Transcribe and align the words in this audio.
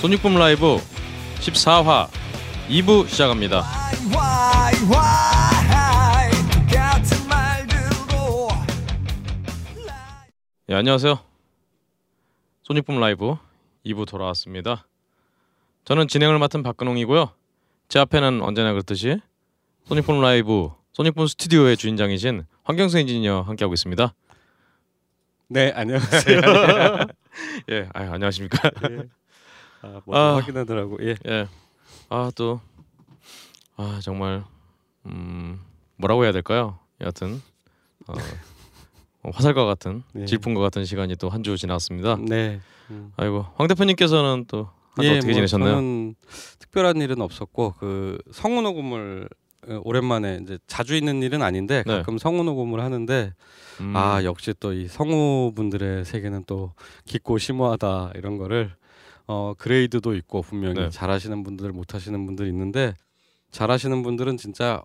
손익붐 0.00 0.38
라이브 0.38 0.78
14화 1.40 2.08
2부 2.68 3.08
시작합니다. 3.08 3.64
예, 10.70 10.74
안녕하세요. 10.74 11.27
손익붐 12.68 13.00
라이브 13.00 13.34
2부 13.86 14.06
돌아왔습니다. 14.06 14.86
저는 15.86 16.06
진행을 16.06 16.38
맡은 16.38 16.62
박근홍이고요. 16.62 17.30
제 17.88 17.98
앞에는 17.98 18.42
언제나 18.42 18.72
그렇듯이 18.72 19.16
소닉붐 19.86 20.20
라이브 20.20 20.70
소닉붐 20.92 21.28
스튜디오의 21.28 21.78
주인장이신 21.78 22.44
황경수 22.64 22.98
엔지니어 22.98 23.40
함께하고 23.40 23.72
있습니다. 23.72 24.12
네 25.48 25.72
안녕하세요. 25.74 26.40
예, 27.72 27.88
아, 27.94 28.00
안녕하십니까? 28.00 28.70
예. 28.90 29.08
아, 29.80 30.02
아. 30.12 30.34
확인하더라고. 30.34 30.98
예. 31.08 31.16
예. 31.26 31.48
아, 32.10 32.30
또 32.36 32.60
아, 33.78 33.98
정말 34.02 34.44
음, 35.06 35.58
뭐라고 35.96 36.24
해야 36.24 36.32
될까요? 36.32 36.78
여하튼 37.00 37.40
어, 38.06 38.12
어, 38.12 38.57
화살과 39.32 39.64
같은 39.64 40.02
네. 40.12 40.24
질풍과 40.26 40.60
같은 40.60 40.84
시간이 40.84 41.16
또 41.16 41.28
한 41.28 41.42
주 41.42 41.56
지났습니다. 41.56 42.16
네. 42.20 42.60
음. 42.90 43.12
아이고, 43.16 43.46
황 43.56 43.66
대표님께서는 43.68 44.44
또 44.48 44.68
예, 45.02 45.10
어떻게 45.10 45.26
뭐 45.26 45.34
지내셨나요? 45.34 45.74
저는 45.74 46.14
특별한 46.58 46.96
일은 47.00 47.20
없었고 47.20 47.74
그 47.78 48.18
성우 48.32 48.62
녹음을 48.62 49.28
어, 49.68 49.80
오랜만에 49.84 50.40
이제 50.42 50.58
자주 50.66 50.94
있는 50.96 51.22
일은 51.22 51.42
아닌데 51.42 51.82
네. 51.86 51.96
가끔 51.98 52.16
성우 52.18 52.42
녹음을 52.44 52.80
하는데 52.80 53.32
음, 53.80 53.96
아 53.96 54.22
역시 54.24 54.54
또 54.58 54.72
이 54.72 54.86
성우분들의 54.88 56.04
세계는 56.04 56.44
또 56.46 56.72
깊고 57.04 57.38
심오하다 57.38 58.12
이런 58.16 58.38
거를 58.38 58.72
어 59.26 59.52
그레이드도 59.58 60.14
있고 60.16 60.42
분명히 60.42 60.74
네. 60.74 60.88
잘하시는 60.90 61.42
분들 61.42 61.72
못하시는 61.72 62.24
분들 62.26 62.46
있는데 62.48 62.94
잘하시는 63.50 64.02
분들은 64.02 64.36
진짜 64.36 64.82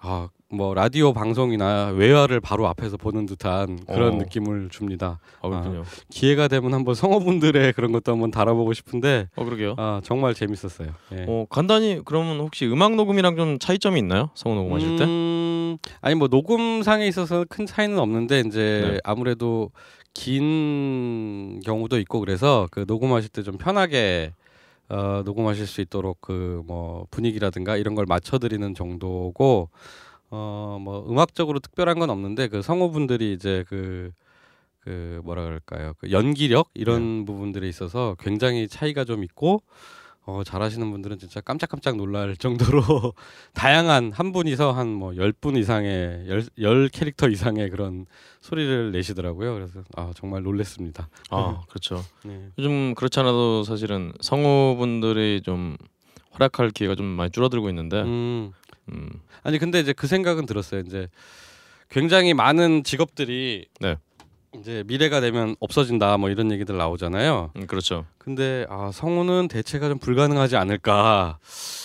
아 0.00 0.28
뭐 0.52 0.74
라디오 0.74 1.12
방송이나 1.12 1.90
외화를 1.94 2.40
바로 2.40 2.66
앞에서 2.66 2.96
보는 2.96 3.24
듯한 3.26 3.84
그런 3.86 4.14
어. 4.14 4.16
느낌을 4.16 4.68
줍니다. 4.70 5.20
아, 5.42 5.48
그렇군요. 5.48 5.84
기회가 6.10 6.48
되면 6.48 6.74
한번 6.74 6.96
성우분들의 6.96 7.72
그런 7.74 7.92
것도 7.92 8.10
한번 8.10 8.32
다뤄보고 8.32 8.72
싶은데 8.72 9.28
어, 9.36 9.44
그러게요. 9.44 9.76
아 9.78 10.00
정말 10.02 10.34
재밌었어요. 10.34 10.88
예. 11.12 11.24
어, 11.28 11.46
간단히 11.48 12.00
그러면 12.04 12.40
혹시 12.40 12.66
음악 12.66 12.96
녹음이랑 12.96 13.36
좀 13.36 13.60
차이점이 13.60 14.00
있나요? 14.00 14.30
성우 14.34 14.56
녹음하실 14.56 14.96
때? 14.96 15.04
음, 15.04 15.76
아니 16.00 16.16
뭐 16.16 16.26
녹음상에 16.26 17.06
있어서 17.06 17.44
큰 17.48 17.64
차이는 17.64 17.96
없는데 18.00 18.40
이제 18.44 18.90
네. 18.94 18.98
아무래도 19.04 19.70
긴 20.14 21.60
경우도 21.64 22.00
있고 22.00 22.18
그래서 22.18 22.66
그 22.72 22.84
녹음하실 22.88 23.30
때 23.30 23.42
좀 23.44 23.56
편하게 23.56 24.32
어, 24.90 25.22
녹음하실 25.24 25.66
수 25.66 25.80
있도록 25.80 26.20
그 26.20 26.62
뭐 26.66 27.06
분위기라든가 27.10 27.76
이런 27.76 27.94
걸 27.94 28.06
맞춰드리는 28.06 28.74
정도고 28.74 29.70
어 30.30 30.78
뭐 30.80 31.06
음악적으로 31.10 31.58
특별한 31.60 31.98
건 31.98 32.10
없는데 32.10 32.48
그 32.48 32.62
성우분들이 32.62 33.32
이제 33.34 33.64
그그 33.68 35.20
뭐라 35.24 35.44
그럴까요? 35.44 35.94
그 35.98 36.10
연기력 36.12 36.70
이런 36.74 37.24
부분들에 37.26 37.68
있어서 37.68 38.16
굉장히 38.20 38.68
차이가 38.68 39.04
좀 39.04 39.24
있고 39.24 39.62
어, 40.30 40.44
잘하시는 40.44 40.90
분들은 40.90 41.18
진짜 41.18 41.40
깜짝깜짝 41.40 41.96
놀랄 41.96 42.36
정도로 42.36 43.12
다양한 43.54 44.12
한 44.12 44.32
분이서 44.32 44.72
한 44.72 44.88
뭐 44.98 45.16
열 45.16 45.32
분 45.32 45.56
이상의 45.56 46.28
열, 46.28 46.44
열 46.60 46.88
캐릭터 46.88 47.28
이상의 47.28 47.70
그런 47.70 48.06
소리를 48.40 48.92
내시더라고요. 48.92 49.54
그래서 49.54 49.82
아 49.96 50.12
정말 50.14 50.42
놀랬습니다. 50.42 51.08
아, 51.30 51.62
그렇죠. 51.68 52.02
네. 52.24 52.48
요즘 52.58 52.94
그렇지 52.94 53.18
않아도 53.20 53.64
사실은 53.64 54.12
성우분들이 54.20 55.42
좀 55.44 55.76
활약할 56.32 56.70
기회가 56.70 56.94
좀 56.94 57.06
많이 57.06 57.30
줄어들고 57.30 57.68
있는데 57.70 58.02
음, 58.02 58.52
음, 58.92 59.10
아니 59.42 59.58
근데 59.58 59.80
이제 59.80 59.92
그 59.92 60.06
생각은 60.06 60.46
들었어요. 60.46 60.80
이제 60.86 61.08
굉장히 61.88 62.34
많은 62.34 62.84
직업들이 62.84 63.66
네. 63.80 63.96
이제 64.58 64.82
미래가 64.86 65.20
되면 65.20 65.54
없어진다 65.60 66.16
뭐 66.16 66.28
이런 66.28 66.50
얘기들 66.50 66.76
나오잖아요. 66.76 67.52
음, 67.56 67.66
그렇죠. 67.66 68.04
근데 68.18 68.66
아 68.68 68.90
성우는 68.92 69.48
대체가 69.48 69.88
좀 69.88 69.98
불가능하지 69.98 70.56
않을까 70.56 71.38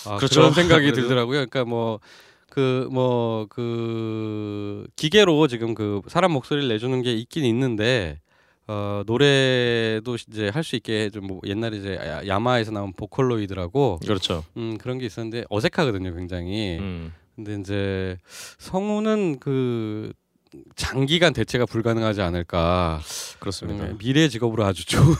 아, 0.06 0.16
그렇죠. 0.16 0.40
그런 0.40 0.52
생각이. 0.52 0.90
들더라고요. 0.92 1.46
그러니까 1.46 1.64
뭐 1.64 2.00
그 2.48 2.88
뭐그 2.90 4.86
기계로 4.96 5.46
지금 5.46 5.74
그 5.74 6.00
사람 6.08 6.32
목소리를 6.32 6.68
내주는 6.68 7.02
게 7.02 7.12
있긴 7.12 7.44
있는데 7.44 8.18
어 8.66 9.02
노래도 9.06 10.16
이제 10.16 10.48
할 10.48 10.62
수 10.64 10.74
있게 10.76 11.10
좀 11.10 11.26
뭐 11.26 11.40
옛날에 11.46 11.76
이제 11.76 11.96
야- 11.96 12.26
야마에서 12.26 12.70
나온 12.72 12.92
보컬로이드라고 12.94 14.00
그렇죠. 14.02 14.42
음 14.56 14.78
그런 14.78 14.98
게 14.98 15.06
있었는데 15.06 15.44
어색하거든요 15.50 16.14
굉장히 16.14 16.78
음, 16.80 17.12
근데 17.34 17.56
이제 17.60 18.16
성우는 18.58 19.38
그 19.38 20.12
장기간 20.74 21.32
대체가 21.32 21.66
불가능하지 21.66 22.20
않을까 22.22 23.00
그렇습니다. 23.38 23.84
음, 23.84 23.98
미래 23.98 24.28
직업으로 24.28 24.64
아주 24.64 24.84
좋은 24.86 25.14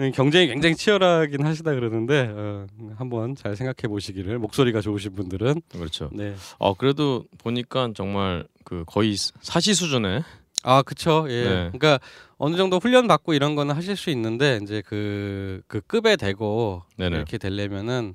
음, 0.00 0.12
경쟁이 0.12 0.48
굉장히 0.48 0.74
치열하긴 0.74 1.44
하시다 1.44 1.74
그러는데 1.74 2.30
어, 2.34 2.66
한번 2.96 3.34
잘 3.36 3.56
생각해 3.56 3.88
보시기를 3.88 4.38
목소리가 4.38 4.80
좋으신 4.80 5.14
분들은 5.14 5.62
그렇죠. 5.72 6.10
네. 6.12 6.34
어 6.58 6.74
그래도 6.74 7.24
보니까 7.38 7.90
정말 7.94 8.46
그 8.64 8.84
거의 8.86 9.16
사시 9.40 9.74
수준의 9.74 10.22
아 10.62 10.82
그쵸 10.82 11.26
예 11.30 11.44
네. 11.44 11.70
그러니까 11.72 11.98
어느 12.36 12.56
정도 12.56 12.78
훈련 12.78 13.08
받고 13.08 13.34
이런 13.34 13.54
거는 13.54 13.74
하실 13.74 13.96
수 13.96 14.10
있는데 14.10 14.58
이제 14.62 14.82
그그 14.82 15.80
급에 15.86 16.16
대고 16.16 16.82
네네. 16.96 17.16
이렇게 17.16 17.38
되려면은 17.38 18.14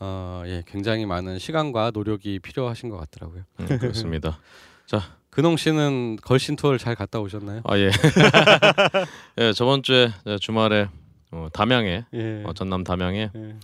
어예 0.00 0.64
굉장히 0.66 1.06
많은 1.06 1.38
시간과 1.38 1.92
노력이 1.94 2.38
필요하신 2.40 2.88
것 2.88 2.96
같더라고요 2.98 3.44
음, 3.60 3.78
그렇습니다. 3.78 4.38
근홍 5.32 5.56
씨는 5.56 6.16
걸신 6.22 6.56
투어를 6.56 6.78
잘 6.78 6.94
갔다 6.94 7.18
오셨나요? 7.18 7.62
아 7.64 7.78
예. 7.78 7.90
예 9.40 9.52
저번 9.54 9.82
주에 9.82 10.10
제가 10.26 10.36
주말에 10.38 10.88
어, 11.30 11.48
담양에 11.54 12.04
예. 12.12 12.42
어, 12.44 12.52
전남 12.52 12.84
담양에 12.84 13.30
예. 13.34 13.54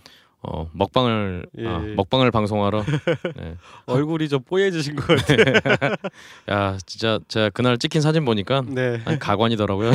어, 0.41 0.67
먹방을 0.73 1.45
예, 1.59 1.67
아, 1.67 1.83
예. 1.85 1.93
먹방을 1.93 2.31
방송하러 2.31 2.83
예. 3.41 3.55
얼굴이 3.85 4.29
좀 4.29 4.41
뽀얘지신 4.41 4.95
것 4.95 5.05
같아요. 5.15 5.93
야 6.49 6.75
진짜 6.87 7.19
제가 7.27 7.51
그날 7.51 7.77
찍힌 7.77 8.01
사진 8.01 8.25
보니까 8.25 8.63
네. 8.65 8.99
아니, 9.05 9.19
가관이더라고요. 9.19 9.91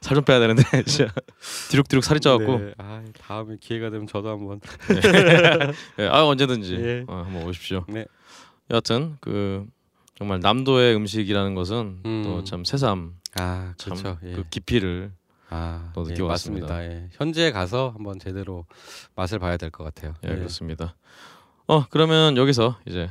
살 0.00 0.16
좀 0.16 0.24
빼야 0.24 0.40
되는데 0.40 0.64
진짜 0.82 1.12
뒤룩뒤룩 1.70 2.02
살이 2.02 2.18
쪄갖고 2.18 2.58
네. 2.58 2.72
아, 2.78 3.04
다음에 3.20 3.56
기회가 3.60 3.90
되면 3.90 4.08
저도 4.08 4.30
한번. 4.30 4.60
예, 6.00 6.08
아 6.08 6.24
언제든지 6.24 6.74
예. 6.74 7.04
어, 7.06 7.22
한번 7.24 7.44
오십시오. 7.44 7.84
네. 7.86 8.04
여하튼 8.70 9.16
그 9.20 9.64
정말 10.16 10.40
남도의 10.40 10.96
음식이라는 10.96 11.54
것은 11.54 12.00
음. 12.04 12.22
또참 12.24 12.64
새삼 12.64 13.14
아, 13.38 13.74
참 13.76 13.94
그렇죠. 13.96 14.18
예. 14.24 14.32
그 14.32 14.44
깊이를 14.48 15.12
아, 15.50 15.90
또 15.94 16.04
예, 16.08 16.12
느껴봤습니다. 16.14 16.66
맞습니다. 16.66 16.84
예. 17.04 17.08
현지에 17.12 17.52
가서 17.52 17.92
한번 17.94 18.18
제대로 18.18 18.66
맛을 19.14 19.38
봐야 19.38 19.56
될 19.56 19.70
것 19.70 19.84
같아요. 19.84 20.14
예, 20.24 20.28
그렇습니다. 20.28 20.96
어 21.68 21.84
그러면 21.90 22.36
여기서 22.36 22.78
이제 22.86 23.10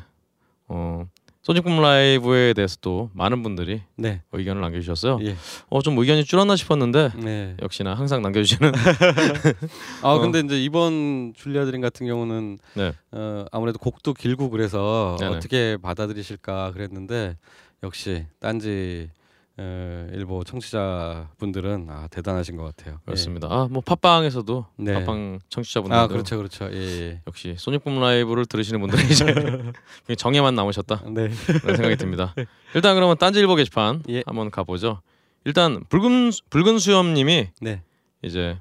어 0.67 1.07
소닉붐 1.45 1.79
라이브에 1.79 2.53
대해서 2.53 2.75
또 2.81 3.11
많은 3.13 3.43
분들이 3.43 3.83
네. 3.97 4.23
의견을 4.31 4.61
남겨주셨어요. 4.61 5.19
예. 5.21 5.35
어좀 5.69 5.95
의견이 5.99 6.23
줄었나 6.23 6.55
싶었는데 6.55 7.11
네. 7.17 7.55
역시나 7.61 7.93
항상 7.93 8.23
남겨주시는 8.23 8.71
아, 10.01 10.09
어. 10.09 10.19
근데 10.19 10.39
이제 10.39 10.59
이번 10.59 11.33
줄리아 11.35 11.65
드림 11.65 11.81
같은 11.81 12.07
경우는 12.07 12.57
네. 12.73 12.93
어, 13.11 13.45
아무래도 13.51 13.77
곡도 13.77 14.15
길고 14.15 14.49
그래서 14.49 15.17
네네. 15.19 15.35
어떻게 15.35 15.77
받아들이실까 15.77 16.71
그랬는데 16.71 17.37
역시 17.83 18.25
딴지 18.39 19.11
어, 19.57 20.07
일보 20.11 20.43
청취자분들은 20.43 21.87
아, 21.89 22.07
대단하신 22.11 22.57
것 22.57 22.63
같아요. 22.75 22.99
그렇습니다. 23.05 23.47
아뭐 23.49 23.81
팟빵에서도 23.85 24.65
네. 24.77 24.93
팟빵 24.93 25.35
예. 25.35 25.39
청취자분들도 25.49 25.99
아, 26.01 26.07
그렇죠. 26.07 26.37
그렇죠. 26.37 26.69
예. 26.73 26.77
예. 26.77 27.21
역시 27.25 27.55
소닉붐 27.57 27.99
라이브를 27.99 28.45
들으시는 28.45 28.81
분들이 28.81 29.03
이제 29.05 29.23
정에만 30.17 30.55
남으셨다 30.55 31.03
네. 31.09 31.29
그런 31.61 31.75
생각이 31.77 31.95
듭니다. 31.95 32.35
일단 32.73 32.95
그러면 32.95 33.17
딴지일보 33.17 33.55
게시판 33.55 34.03
예. 34.09 34.23
한번 34.25 34.51
가보죠. 34.51 35.01
일단 35.45 35.83
붉은 35.89 36.31
수- 36.31 36.41
붉은 36.49 36.79
수염님이 36.79 37.49
네. 37.61 37.81
이제 38.23 38.57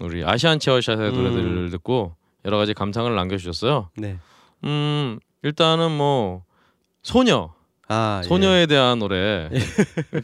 우리 0.00 0.24
아시안 0.24 0.58
체어샷의 0.58 1.10
음. 1.10 1.14
노래들을 1.14 1.70
듣고 1.70 2.14
여러 2.46 2.56
가지 2.56 2.72
감상을 2.72 3.14
남겨주셨어요. 3.14 3.90
네. 3.98 4.16
음 4.64 5.18
일단은 5.42 5.90
뭐 5.90 6.44
소녀 7.02 7.52
아, 7.92 8.22
소녀에 8.24 8.66
대한 8.66 9.00
노래 9.00 9.50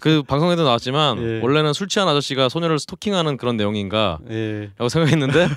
그 0.00 0.22
방송에도 0.22 0.62
나왔지만 0.62 1.18
예. 1.20 1.40
원래는 1.42 1.72
술 1.72 1.88
취한 1.88 2.06
아저씨가 2.08 2.48
소녀를 2.48 2.78
스토킹하는 2.78 3.36
그런 3.36 3.56
내용인가 3.56 4.20
예. 4.30 4.34
예. 4.34 4.70
라고 4.76 4.88
생각했는데 4.88 5.48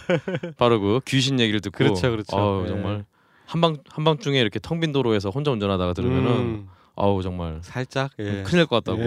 바로 0.57 0.79
그 0.79 0.99
귀신 1.05 1.39
얘기를 1.39 1.61
듣고 1.61 1.77
그렇죠, 1.77 2.09
그렇죠. 2.09 2.35
아우 2.35 2.63
예. 2.63 2.67
정말 2.69 3.05
한방 3.45 3.77
한방중에 3.89 4.39
이렇게 4.39 4.59
텅 4.59 4.79
빈 4.79 4.91
도로에서 4.91 5.29
혼자 5.29 5.51
운전하다가 5.51 5.93
들으면은 5.93 6.31
음, 6.31 6.67
아우 6.95 7.21
정말 7.21 7.59
살짝 7.61 8.11
예. 8.19 8.41
큰일 8.43 8.57
날 8.57 8.65
것 8.65 8.83
같다고 8.83 9.03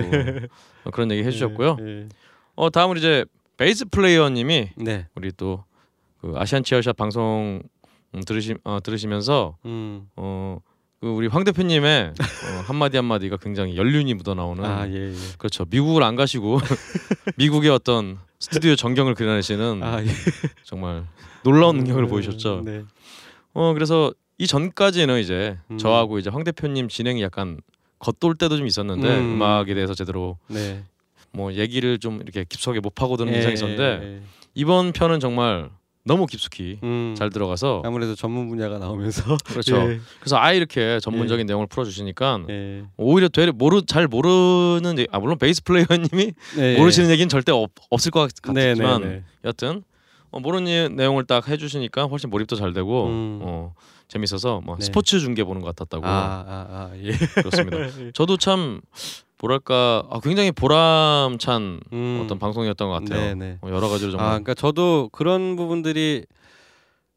어, 0.85 0.91
그런 0.91 1.11
얘기 1.11 1.25
해주셨고요. 1.25 1.77
예, 1.81 1.85
예. 1.87 2.09
어 2.55 2.71
다음은 2.71 2.99
이제 2.99 3.25
베이스 3.57 3.85
플레이어님이 3.87 4.71
네. 4.77 5.07
우리 5.17 5.33
또 5.33 5.65
그 6.23 6.35
아시안 6.37 6.63
치어샷 6.63 6.97
방송 6.97 7.61
음, 8.15 8.21
들으시 8.25 8.55
어, 8.63 8.79
들으시면서 8.81 9.57
음. 9.65 10.07
어 10.15 10.59
그 11.03 11.09
우리 11.09 11.27
황 11.27 11.43
대표님의 11.43 12.13
어, 12.15 12.63
한마디 12.65 12.97
한마디가 12.97 13.37
굉장히 13.39 13.77
연륜이 13.77 14.15
묻어 14.15 14.35
나오는 14.35 14.65
아, 14.65 14.89
예, 14.89 15.11
예. 15.11 15.15
그렇죠 15.37 15.67
미국을 15.69 16.05
안 16.05 16.15
가시고 16.15 16.61
미국의 17.37 17.71
어떤 17.71 18.19
스튜디오 18.39 18.77
전경을 18.77 19.17
그려내시는 19.17 19.83
아, 19.83 20.01
예. 20.01 20.07
정말 20.63 21.05
놀라운 21.43 21.79
능력을 21.79 22.07
보이셨죠. 22.07 22.63
네. 22.65 22.85
어 23.53 23.73
그래서 23.75 24.15
이 24.39 24.47
전까지는 24.47 25.19
이제 25.19 25.59
음. 25.73 25.79
저하고 25.79 26.21
이제 26.21 26.31
황 26.31 26.45
대표님 26.45 26.87
진행이 26.87 27.21
약간 27.21 27.59
겉돌 27.99 28.37
때도 28.37 28.57
좀 28.57 28.69
있었는데 28.69 29.09
음. 29.09 29.35
음. 29.35 29.43
악에 29.43 29.75
대해서 29.75 29.95
제대로 29.95 30.39
네. 30.47 30.85
뭐 31.33 31.53
얘기를 31.53 31.99
좀 31.99 32.21
이렇게 32.23 32.45
깊숙하게 32.49 32.79
못 32.79 32.95
파고드는 32.95 33.33
예, 33.33 33.39
현상이 33.39 33.55
있었는데 33.55 33.83
예, 33.83 34.15
예. 34.19 34.21
이번 34.55 34.93
편은 34.93 35.19
정말 35.19 35.69
너무 36.05 36.27
깊숙이 36.27 36.79
음. 36.83 37.15
잘 37.17 37.31
들어가서 37.31 37.83
아무래도 37.85 38.15
전문 38.15 38.49
분야가 38.49 38.79
나오면서 38.79 39.37
그렇죠. 39.47 39.77
예. 39.77 40.01
그래서 40.19 40.37
아예 40.37 40.57
이렇게 40.57 40.99
전문적인 41.01 41.47
내용을 41.47 41.69
풀어주시니까 41.69 42.41
예. 42.51 42.85
오히려 42.97 43.29
되려 43.29 43.53
모르 43.53 43.83
잘 43.87 44.09
모르는 44.09 44.97
아 45.13 45.19
물론 45.21 45.39
베이스 45.39 45.63
플레이어님이 45.63 46.33
예. 46.59 46.77
모르시는 46.77 47.09
얘기는 47.11 47.29
절대 47.29 47.53
없, 47.53 47.71
없을 47.91 48.11
것 48.11 48.21
같- 48.43 48.53
네, 48.53 48.71
같지만 48.71 49.01
네, 49.03 49.09
네. 49.09 49.25
여튼 49.45 49.85
어, 50.33 50.41
모르는 50.41 50.97
내용을 50.97 51.25
딱 51.27 51.47
해주시니까 51.49 52.05
훨씬 52.07 52.31
몰입도 52.31 52.57
잘 52.57 52.73
되고 52.73 53.07
음. 53.07 53.39
어, 53.43 53.75
재밌어서 54.09 54.61
뭐 54.65 54.77
네. 54.79 54.85
스포츠 54.85 55.21
중계 55.21 55.45
보는 55.45 55.61
것 55.63 55.69
같았다고 55.75 56.05
아, 56.07 56.11
아, 56.11 56.67
아, 56.69 56.91
예. 56.97 57.13
그렇습니다. 57.13 57.77
저도 58.15 58.37
참 58.39 58.81
뭐랄까 59.43 60.05
아, 60.09 60.21
굉장히 60.21 60.53
보람찬 60.53 61.81
음. 61.93 62.21
어떤 62.23 62.39
방송이었던 62.39 62.89
것 62.89 62.95
같아요. 62.95 63.21
네, 63.21 63.35
네. 63.35 63.59
어, 63.61 63.69
여러 63.69 63.89
가지로 63.89 64.13
정말 64.13 64.27
아, 64.27 64.31
그러니까 64.31 64.55
저도 64.55 65.11
그런 65.13 65.57
부분들이 65.57 66.25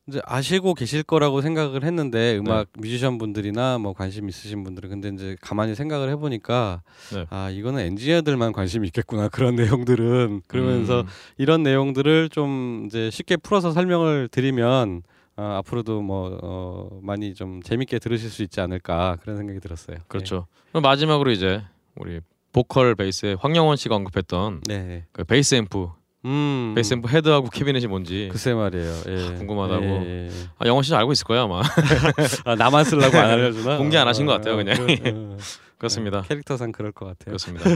이제 0.08 0.22
아시고 0.26 0.74
계실 0.74 1.04
거라고 1.04 1.42
생각을 1.42 1.84
했는데 1.84 2.38
음악 2.38 2.68
뮤지션 2.78 3.18
분들이나 3.18 3.78
뭐 3.78 3.94
관심 3.94 4.28
있으신 4.28 4.64
분들은 4.64 4.90
근데 4.90 5.10
이제 5.10 5.36
가만히 5.40 5.74
생각을 5.76 6.10
해보니까 6.10 6.82
네. 7.14 7.26
아 7.30 7.50
이거는 7.50 7.82
엔지니어들만 7.82 8.54
관심이 8.54 8.88
있겠구나 8.88 9.30
그런 9.30 9.56
내용들은 9.86 10.42
그러면서 10.48 11.02
음, 11.02 11.08
이런 11.38 11.64
내용들을 11.64 12.30
좀 12.30 12.84
이제 12.88 13.10
쉽게 13.12 13.38
풀어서 13.38 13.72
설명을 13.72 14.30
드리면 14.30 15.04
어, 15.38 15.44
앞으로도 15.60 16.02
뭐 16.02 16.40
어, 16.42 17.00
많이 17.02 17.34
좀 17.34 17.62
재밌게 17.62 18.00
들으실 18.00 18.30
수 18.30 18.42
있지 18.44 18.62
않을까 18.62 19.18
그런 19.22 19.38
생각이 19.38 19.60
들었어요. 19.60 19.98
그렇죠. 20.08 20.48
그럼 20.70 20.84
마지막으로 20.84 21.32
이제 21.32 21.64
우리 21.96 22.20
보컬 22.52 22.96
베이스의 22.96 23.38
황영원 23.40 23.78
씨가 23.78 23.96
언급했던 23.96 24.62
네. 24.68 24.84
네. 24.84 25.06
그 25.12 25.24
베이스 25.24 25.56
앰프, 25.56 25.90
음. 26.26 26.72
베이스 26.76 26.94
앰프 26.94 27.08
헤드하고 27.10 27.50
캐비넷이 27.50 27.88
뭔지 27.88 28.30
글쎄 28.32 28.54
말이에요. 28.54 28.94
예. 29.08 29.34
궁금하다고. 29.36 29.86
예, 29.86 30.06
예, 30.06 30.28
예. 30.28 30.32
아, 30.58 30.66
영원 30.66 30.84
씨는 30.84 30.98
알고 31.00 31.12
있을 31.12 31.26
거야 31.26 31.44
아마 31.44 31.62
아, 32.46 32.56
나만 32.56 32.86
쓰려고 32.86 33.18
안 33.18 33.32
알려주나? 33.32 33.78
공개 33.78 33.98
안 33.98 34.08
하신 34.08 34.26
것 34.26 34.34
같아요, 34.34 34.54
어, 34.54 34.58
그냥. 34.58 34.76
그, 34.78 34.94
어, 35.06 35.38
그렇습니다. 35.78 36.22
캐릭터상 36.22 36.72
그럴 36.72 36.92
것 36.92 37.06
같아요. 37.06 37.36
그렇습니다. 37.36 37.70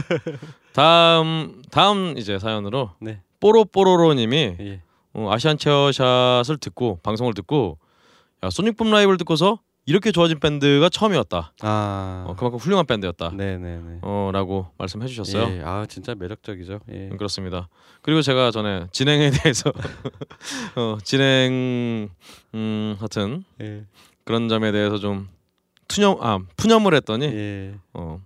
다음 0.72 1.62
다음 1.70 2.16
이제 2.16 2.38
사연으로 2.38 2.92
네. 3.00 3.20
뽀로뽀로로님이 3.40 4.56
예. 4.60 4.82
어, 5.12 5.28
아시안 5.30 5.58
체어샷을 5.58 6.58
듣고 6.58 7.00
방송을 7.02 7.34
듣고 7.34 7.78
야 8.42 8.50
소닉붐 8.50 8.90
라이브를 8.90 9.18
듣고서 9.18 9.60
이렇게 9.86 10.12
좋아진 10.12 10.38
밴드가 10.38 10.88
처음이었다. 10.88 11.52
아. 11.62 12.24
어, 12.28 12.34
그만큼 12.36 12.58
훌륭한 12.58 12.86
밴드였다. 12.86 13.30
네네네. 13.30 14.00
어라고 14.02 14.68
말씀해 14.78 15.06
주셨어요. 15.06 15.56
예. 15.56 15.62
아 15.64 15.86
진짜 15.88 16.14
매력적이죠. 16.14 16.80
예. 16.92 17.08
음, 17.10 17.16
그렇습니다. 17.16 17.68
그리고 18.02 18.22
제가 18.22 18.50
전에 18.50 18.86
진행에 18.92 19.30
대해서 19.42 19.72
어, 20.76 20.98
진행 21.02 22.10
음 22.54 22.96
하여튼 22.98 23.44
예. 23.60 23.84
그런 24.24 24.48
점에 24.48 24.70
대해서 24.70 24.98
좀 24.98 25.28
투념 25.88 26.18
아 26.20 26.38
푸념을 26.56 26.94
했더니 26.94 27.24
예. 27.26 27.74
어 27.94 28.20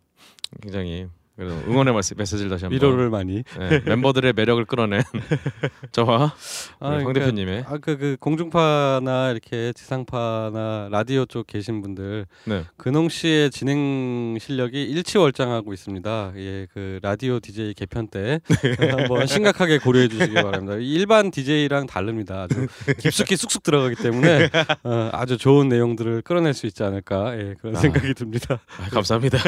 굉장히 0.61 1.09
그래도 1.37 1.55
응원의 1.69 1.93
말씀 1.93 2.17
메시지를 2.17 2.49
다시 2.51 2.65
한번 2.65 2.77
위로를 2.77 3.11
많이. 3.11 3.43
네, 3.59 3.81
멤버들의 3.85 4.35
매력을 4.35 4.65
끌어낸 4.67 5.03
저와 5.91 6.33
아, 6.79 6.89
우리 6.89 6.95
황 6.97 7.05
그러니까 7.05 7.13
대표님의 7.13 7.65
아그 7.67 7.97
그 7.99 8.17
공중파나 8.21 9.31
이렇게 9.33 9.73
지상파나 9.73 10.89
라디오 10.93 11.27
쪽 11.27 11.47
계신 11.49 11.83
분들 11.83 12.27
네. 12.45 12.65
근홍 12.77 13.09
씨의 13.09 13.51
진행 13.51 14.39
실력이 14.41 14.81
일치월장하고 14.85 15.73
있습니다. 15.73 16.33
예, 16.37 16.67
그 16.73 17.01
라디오 17.03 17.41
DJ 17.41 17.75
개편 17.75 18.07
때 18.07 18.41
네. 18.79 18.91
한번 18.91 19.27
심각하게 19.27 19.79
고려해 19.79 20.09
주시기 20.09 20.35
바랍니다. 20.35 20.77
일반 20.79 21.33
DJ랑 21.33 21.87
다릅니다. 21.87 22.43
아주 22.43 22.69
깊숙이 22.99 23.37
쑥쑥 23.37 23.65
들어가기 23.65 23.97
때문에 23.97 24.51
어, 24.85 25.11
아주 25.13 25.37
좋은 25.37 25.69
내용들을 25.69 26.23
끌어낼 26.23 26.55
수 26.55 26.67
있지 26.67 26.85
않을까 26.85 27.37
예, 27.39 27.55
그런 27.61 27.77
아. 27.77 27.81
생각이 27.81 28.15
듭니다. 28.15 28.61
아, 28.79 28.89
감사합니다. 28.91 29.39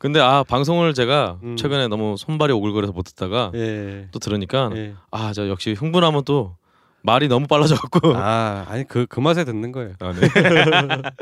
근데 0.00 0.18
아 0.18 0.42
방송을 0.42 0.94
제가 0.94 1.27
음. 1.42 1.56
최근에 1.56 1.88
너무 1.88 2.16
손발이 2.16 2.52
오글거려서 2.52 2.92
못 2.92 3.02
듣다가 3.02 3.50
예. 3.54 4.08
또 4.12 4.18
들으니까 4.18 4.70
예. 4.74 4.94
아저 5.10 5.48
역시 5.48 5.72
흥분하면 5.72 6.24
또 6.24 6.56
말이 7.02 7.28
너무 7.28 7.46
빨라져갖고 7.46 8.16
아, 8.16 8.66
아니 8.68 8.84
그 8.86 9.06
그 9.08 9.20
맛에 9.20 9.44
듣는 9.44 9.72
거예요. 9.72 9.94
아, 10.00 10.12
네. 10.12 10.20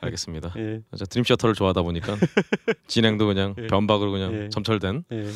알겠습니다. 0.00 0.52
예. 0.56 0.80
저 0.96 1.04
드림 1.04 1.24
시어터를 1.24 1.54
좋아하다 1.54 1.82
보니까 1.82 2.16
진행도 2.86 3.26
그냥 3.26 3.54
예. 3.58 3.66
변박으로 3.66 4.12
그냥 4.12 4.34
예. 4.44 4.48
점철된. 4.48 5.04
예. 5.12 5.26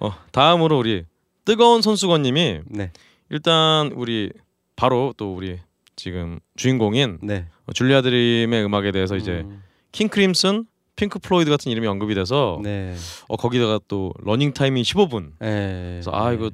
어 0.00 0.12
다음으로 0.32 0.78
우리 0.78 1.04
뜨거운 1.44 1.82
손수건님이 1.82 2.60
네. 2.66 2.92
일단 3.30 3.92
우리 3.94 4.30
바로 4.76 5.14
또 5.16 5.34
우리 5.34 5.58
지금 5.96 6.38
주인공인 6.56 7.18
네. 7.22 7.46
줄리아 7.72 8.02
드림의 8.02 8.64
음악에 8.64 8.92
대해서 8.92 9.16
이제 9.16 9.42
음, 9.46 9.62
킹 9.92 10.08
크림슨, 10.08 10.66
핑크 10.96 11.18
플로이드 11.18 11.50
같은 11.50 11.70
이름이 11.70 11.86
언급이 11.86 12.14
돼서 12.14 12.58
네. 12.62 12.94
어 13.28 13.36
거기다가 13.36 13.78
또 13.86 14.12
러닝 14.18 14.52
타임이 14.52 14.82
15분. 14.82 15.32
예. 15.42 15.92
그래서 15.94 16.10
아 16.12 16.32
이거 16.32 16.50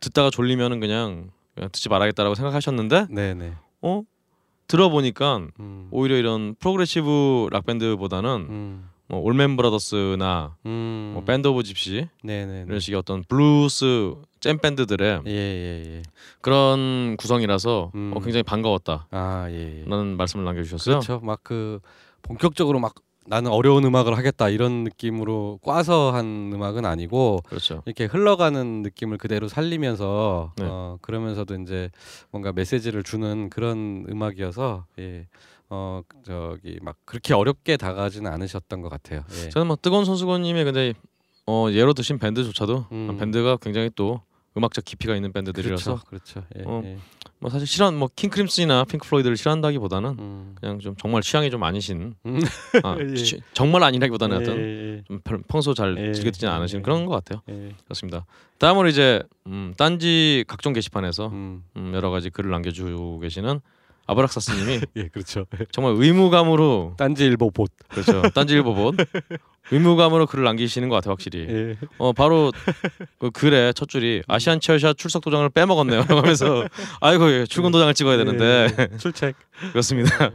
듣다가 0.00 0.30
졸리면은 0.30 0.80
그냥, 0.80 1.30
그냥 1.54 1.70
듣지 1.72 1.88
말아야겠다라고 1.88 2.34
생각하셨는데 2.34 3.06
네, 3.10 3.34
네. 3.34 3.52
어 3.82 4.02
들어보니까 4.68 5.48
음. 5.60 5.88
오히려 5.90 6.16
이런 6.16 6.54
프로그레시브 6.54 7.48
락 7.50 7.66
밴드보다는 7.66 8.46
음. 8.48 8.90
뭐 9.08 9.20
올맨 9.20 9.56
브라더스나 9.56 10.56
음. 10.64 11.10
뭐 11.14 11.24
밴드 11.24 11.48
오브 11.48 11.62
집시 11.64 12.08
네, 12.22 12.46
네. 12.46 12.64
이런 12.66 12.80
식의 12.80 12.98
어떤 12.98 13.22
블루스 13.24 14.14
잼 14.40 14.58
밴드들의 14.58 15.22
예, 15.26 15.30
예, 15.30 15.82
예. 15.86 16.02
그런 16.40 17.16
구성이라서 17.18 17.92
음. 17.94 18.12
어, 18.14 18.20
굉장히 18.20 18.42
반가웠다라는 18.44 19.06
아, 19.10 19.48
예. 19.50 19.80
예. 19.80 19.84
말씀을 19.84 20.44
남겨주셨어요. 20.44 21.00
그렇죠. 21.00 21.20
막 21.22 21.40
그 21.42 21.80
본격적으로 22.22 22.80
막 22.80 22.94
나는 23.26 23.50
어려운 23.50 23.84
음악을 23.84 24.16
하겠다 24.16 24.48
이런 24.48 24.84
느낌으로 24.84 25.58
꽈서 25.62 26.12
한 26.12 26.50
음악은 26.52 26.84
아니고 26.84 27.40
그렇죠. 27.46 27.82
이렇게 27.86 28.04
흘러가는 28.04 28.82
느낌을 28.82 29.18
그대로 29.18 29.48
살리면서 29.48 30.52
네. 30.56 30.64
어 30.68 30.98
그러면서도 31.00 31.54
이제 31.62 31.90
뭔가 32.30 32.52
메시지를 32.52 33.02
주는 33.02 33.48
그런 33.50 34.04
음악이어서 34.08 34.86
예. 34.98 35.26
어 35.70 36.02
저기 36.24 36.78
막 36.82 36.96
그렇게 37.04 37.32
어렵게 37.32 37.76
다가가지는 37.76 38.30
않으셨던 38.30 38.82
것 38.82 38.90
같아요. 38.90 39.22
예. 39.44 39.48
저는 39.48 39.66
뭐 39.66 39.76
뜨거운 39.80 40.04
손수건님의 40.04 40.64
근데 40.64 40.92
어 41.46 41.68
예로 41.70 41.94
드신 41.94 42.18
밴드조차도 42.18 42.86
음. 42.92 43.16
밴드가 43.18 43.56
굉장히 43.56 43.90
또 43.94 44.20
음악적 44.56 44.84
깊이가 44.84 45.16
있는 45.16 45.32
밴드들이라서 45.32 46.00
그렇죠. 46.04 46.40
그렇죠. 46.40 46.44
예, 46.58 46.62
어, 46.64 46.80
예. 46.84 46.96
뭐 47.40 47.50
사실 47.50 47.66
싫어한 47.66 47.96
뭐 47.96 48.08
킹크림슨이나 48.14 48.84
핑크 48.84 49.06
플로이드를 49.08 49.36
싫어한다기보다는 49.36 50.16
음. 50.18 50.54
그냥 50.60 50.78
좀 50.78 50.94
정말 50.96 51.22
취향이 51.22 51.50
좀 51.50 51.62
아니신 51.64 52.14
음. 52.24 52.40
아, 52.84 52.96
예. 53.00 53.14
취- 53.14 53.40
정말 53.52 53.82
아니라기보다는 53.82 54.36
예, 54.38 54.42
어떤 54.42 54.58
예, 54.58 55.02
좀 55.08 55.20
평- 55.24 55.42
평소 55.48 55.74
잘 55.74 55.96
예. 55.98 56.12
즐겨 56.12 56.30
듣지는 56.30 56.52
않으시는 56.52 56.80
예. 56.80 56.82
그런 56.84 57.04
것 57.06 57.12
같아요. 57.24 57.42
예. 57.48 57.74
그렇습니다. 57.84 58.26
다음으로 58.58 58.88
이제 58.88 59.22
음, 59.48 59.74
딴지 59.76 60.44
각종 60.46 60.72
게시판에서 60.72 61.28
음. 61.28 61.64
음, 61.76 61.92
여러 61.94 62.10
가지 62.10 62.30
글을 62.30 62.50
남겨주고 62.50 63.18
계시는 63.18 63.60
아브락사스님이 64.06 64.80
예, 64.96 65.08
그렇죠. 65.08 65.46
정말 65.72 65.94
의무감으로 65.96 66.94
딴지일보 66.98 67.50
봇. 67.50 67.70
그렇죠 67.88 68.22
딴지일보 68.34 68.74
봇 68.74 68.94
의무감으로 69.70 70.26
글을 70.26 70.44
남기시는 70.44 70.88
것 70.88 70.96
같아요, 70.96 71.12
확실히. 71.12 71.46
예. 71.48 71.76
어 71.98 72.12
바로 72.12 72.52
그 73.18 73.30
글에 73.30 73.72
첫 73.72 73.88
줄이 73.88 74.22
아시안 74.28 74.60
체어샷 74.60 74.98
출석 74.98 75.22
도장을 75.22 75.48
빼먹었네요. 75.50 76.04
하면서 76.08 76.66
아이고 77.00 77.30
예, 77.32 77.46
출근 77.46 77.72
도장을 77.72 77.92
찍어야 77.94 78.16
되는데 78.16 78.68
예. 78.78 78.88
출첵. 78.98 79.34
그렇습니다. 79.70 80.30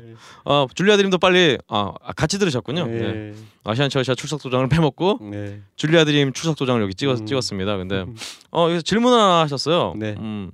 어 0.45 0.65
줄리아 0.74 0.98
드림도 0.98 1.17
빨리 1.19 1.57
아 1.67 1.93
아, 2.03 2.13
같이 2.13 2.39
들으셨군요. 2.39 2.88
네. 2.88 3.03
예. 3.03 3.33
아시안 3.63 3.89
체어샷 3.89 4.17
출석 4.17 4.41
도장을 4.41 4.67
빼먹고 4.67 5.19
네. 5.31 5.62
줄리아 5.75 6.05
드림 6.05 6.33
출석 6.33 6.55
도장을 6.57 6.81
여기 6.81 6.95
찍었 6.95 7.19
음. 7.21 7.25
찍었습니다. 7.25 7.77
근데 7.77 8.05
어 8.51 8.65
여기서 8.65 8.81
질문 8.81 9.13
하나 9.13 9.41
하셨어요. 9.41 9.93
네. 9.98 10.15
음, 10.17 10.50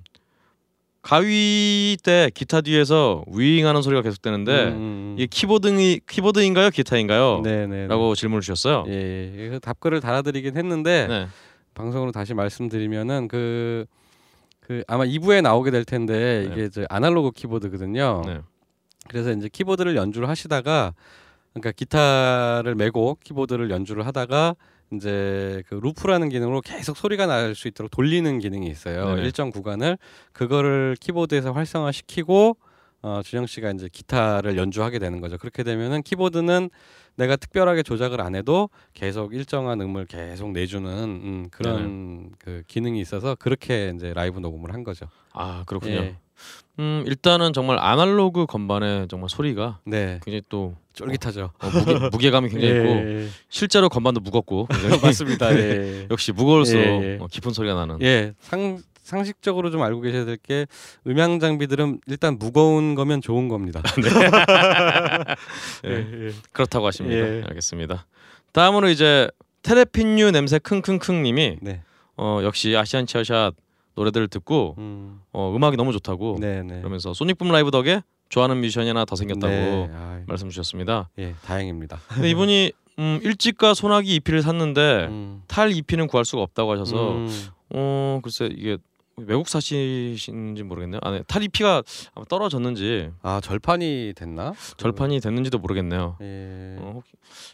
가위 1.05 1.97
때 2.01 2.31
기타 2.33 2.61
뒤에서 2.61 3.23
윙하는 3.27 3.83
소리가 3.83 4.01
계속되는데 4.01 4.63
음, 4.69 5.15
이게 5.15 5.27
키보드이 5.27 5.99
키보드인가요, 6.07 6.71
기타인가요? 6.71 7.41
네네. 7.43 7.85
라고 7.85 8.15
질문을 8.15 8.41
주셨어요. 8.41 8.85
예, 8.87 9.51
예. 9.53 9.59
답글을 9.59 10.01
달아드리긴 10.01 10.57
했는데 10.57 11.05
네. 11.07 11.27
방송으로 11.75 12.11
다시 12.11 12.33
말씀드리면은 12.33 13.27
그, 13.27 13.85
그 14.59 14.83
아마 14.87 15.05
2부에 15.05 15.43
나오게 15.43 15.69
될 15.69 15.85
텐데 15.85 16.47
네. 16.47 16.51
이게 16.51 16.65
이제 16.65 16.87
아날로그 16.89 17.29
키보드거든요. 17.29 18.23
네. 18.25 18.39
그래서 19.07 19.31
이제 19.31 19.47
키보드를 19.47 19.95
연주를 19.95 20.27
하시다가 20.27 20.95
그러니까 21.53 21.71
기타를 21.71 22.73
메고 22.73 23.15
키보드를 23.23 23.69
연주를 23.69 24.07
하다가 24.07 24.55
이제 24.93 25.63
그 25.67 25.75
루프라는 25.75 26.29
기능으로 26.29 26.61
계속 26.61 26.95
소리가 26.97 27.25
날 27.25 27.55
수 27.55 27.67
있도록 27.67 27.89
돌리는 27.91 28.39
기능이 28.39 28.67
있어요. 28.67 29.05
네네. 29.15 29.23
일정 29.23 29.49
구간을 29.49 29.97
그거를 30.33 30.95
키보드에서 30.99 31.51
활성화시키고 31.53 32.57
어, 33.01 33.21
준영 33.23 33.45
씨가 33.45 33.71
이제 33.71 33.87
기타를 33.91 34.57
연주하게 34.57 34.99
되는 34.99 35.21
거죠. 35.21 35.37
그렇게 35.37 35.63
되면은 35.63 36.01
키보드는 36.03 36.69
내가 37.17 37.35
특별하게 37.35 37.83
조작을 37.83 38.19
안 38.19 38.35
해도 38.35 38.69
계속 38.93 39.33
일정한 39.33 39.79
음을 39.79 40.05
계속 40.07 40.51
내주는 40.51 40.89
음, 40.91 41.47
그런 41.51 42.31
그 42.39 42.63
기능이 42.67 42.99
있어서 42.99 43.35
그렇게 43.35 43.91
이제 43.95 44.13
라이브 44.13 44.39
녹음을 44.39 44.73
한 44.73 44.83
거죠. 44.83 45.07
아 45.33 45.63
그렇군요. 45.67 45.93
예. 45.95 46.17
음 46.79 47.03
일단은 47.07 47.53
정말 47.53 47.79
아날로그 47.79 48.45
건반의 48.45 49.07
정말 49.07 49.29
소리가 49.29 49.79
네, 49.85 50.19
굉장히 50.23 50.41
또 50.49 50.75
쫄깃하죠. 50.93 51.51
어, 51.59 51.69
무게, 51.69 52.09
무게 52.09 52.31
감이 52.31 52.49
굉장히 52.49 52.73
있고 52.79 52.89
예, 52.89 53.27
실제로 53.49 53.87
건반도 53.89 54.19
무겁고 54.21 54.67
맞습니다. 55.03 55.53
예. 55.57 56.07
역시 56.11 56.31
무거울수록 56.31 56.83
예, 57.03 57.13
예. 57.13 57.17
어, 57.21 57.27
깊은 57.31 57.53
소리가 57.53 57.75
나는. 57.75 58.01
예, 58.01 58.33
상 58.39 58.81
상식적으로 59.03 59.69
좀 59.69 59.83
알고 59.83 60.01
계셔야 60.01 60.25
될 60.25 60.37
게 60.37 60.65
음향 61.05 61.39
장비들은 61.39 62.01
일단 62.07 62.37
무거운 62.39 62.95
거면 62.95 63.21
좋은 63.21 63.47
겁니다. 63.49 63.81
예, 65.85 65.91
예, 65.91 66.31
그렇다고 66.51 66.87
하십니다. 66.87 67.17
예. 67.17 67.43
알겠습니다. 67.47 68.05
다음으로 68.51 68.89
이제 68.89 69.29
테레핀유 69.63 70.31
냄새 70.31 70.59
킁킁킁 70.59 71.23
님이 71.23 71.57
네. 71.61 71.81
어, 72.17 72.39
역시 72.43 72.75
아시안 72.75 73.05
치어샷 73.05 73.53
노래들을 73.95 74.27
듣고 74.27 74.75
음, 74.77 75.21
어, 75.31 75.53
음악이 75.55 75.77
너무 75.77 75.91
좋다고 75.91 76.37
네, 76.39 76.61
네. 76.63 76.79
그러면서 76.79 77.13
소닉붐 77.13 77.49
라이브 77.51 77.71
덕에 77.71 78.01
좋아하는 78.29 78.59
뮤지션이 78.59 78.87
하나 78.87 79.05
더 79.05 79.15
생겼다고 79.15 79.47
네, 79.53 79.89
아, 79.93 80.21
말씀 80.27 80.49
주셨습니다. 80.49 81.09
예, 81.19 81.33
다행입니다. 81.45 81.99
근데 82.09 82.29
이분이 82.29 82.71
음, 82.99 83.19
일찍가 83.23 83.73
소나기 83.73 84.15
EP를 84.15 84.41
샀는데 84.41 85.07
음, 85.09 85.43
탈 85.47 85.71
EP는 85.71 86.07
구할 86.07 86.25
수가 86.25 86.41
없다고 86.41 86.71
하셔서 86.71 87.11
음, 87.13 87.29
어 87.69 88.19
글쎄 88.23 88.49
이게 88.51 88.77
외국 89.17 89.47
사시신지 89.47 90.63
모르겠네요. 90.63 90.99
아, 91.03 91.11
네. 91.11 91.23
탈 91.27 91.43
EP가 91.43 91.83
아마 92.15 92.25
떨어졌는지 92.25 93.11
아 93.21 93.39
절판이 93.41 94.13
됐나? 94.15 94.53
절판이 94.77 95.21
됐는지도 95.21 95.57
모르겠네요. 95.59 96.17
예. 96.21 96.75
어, 96.79 97.01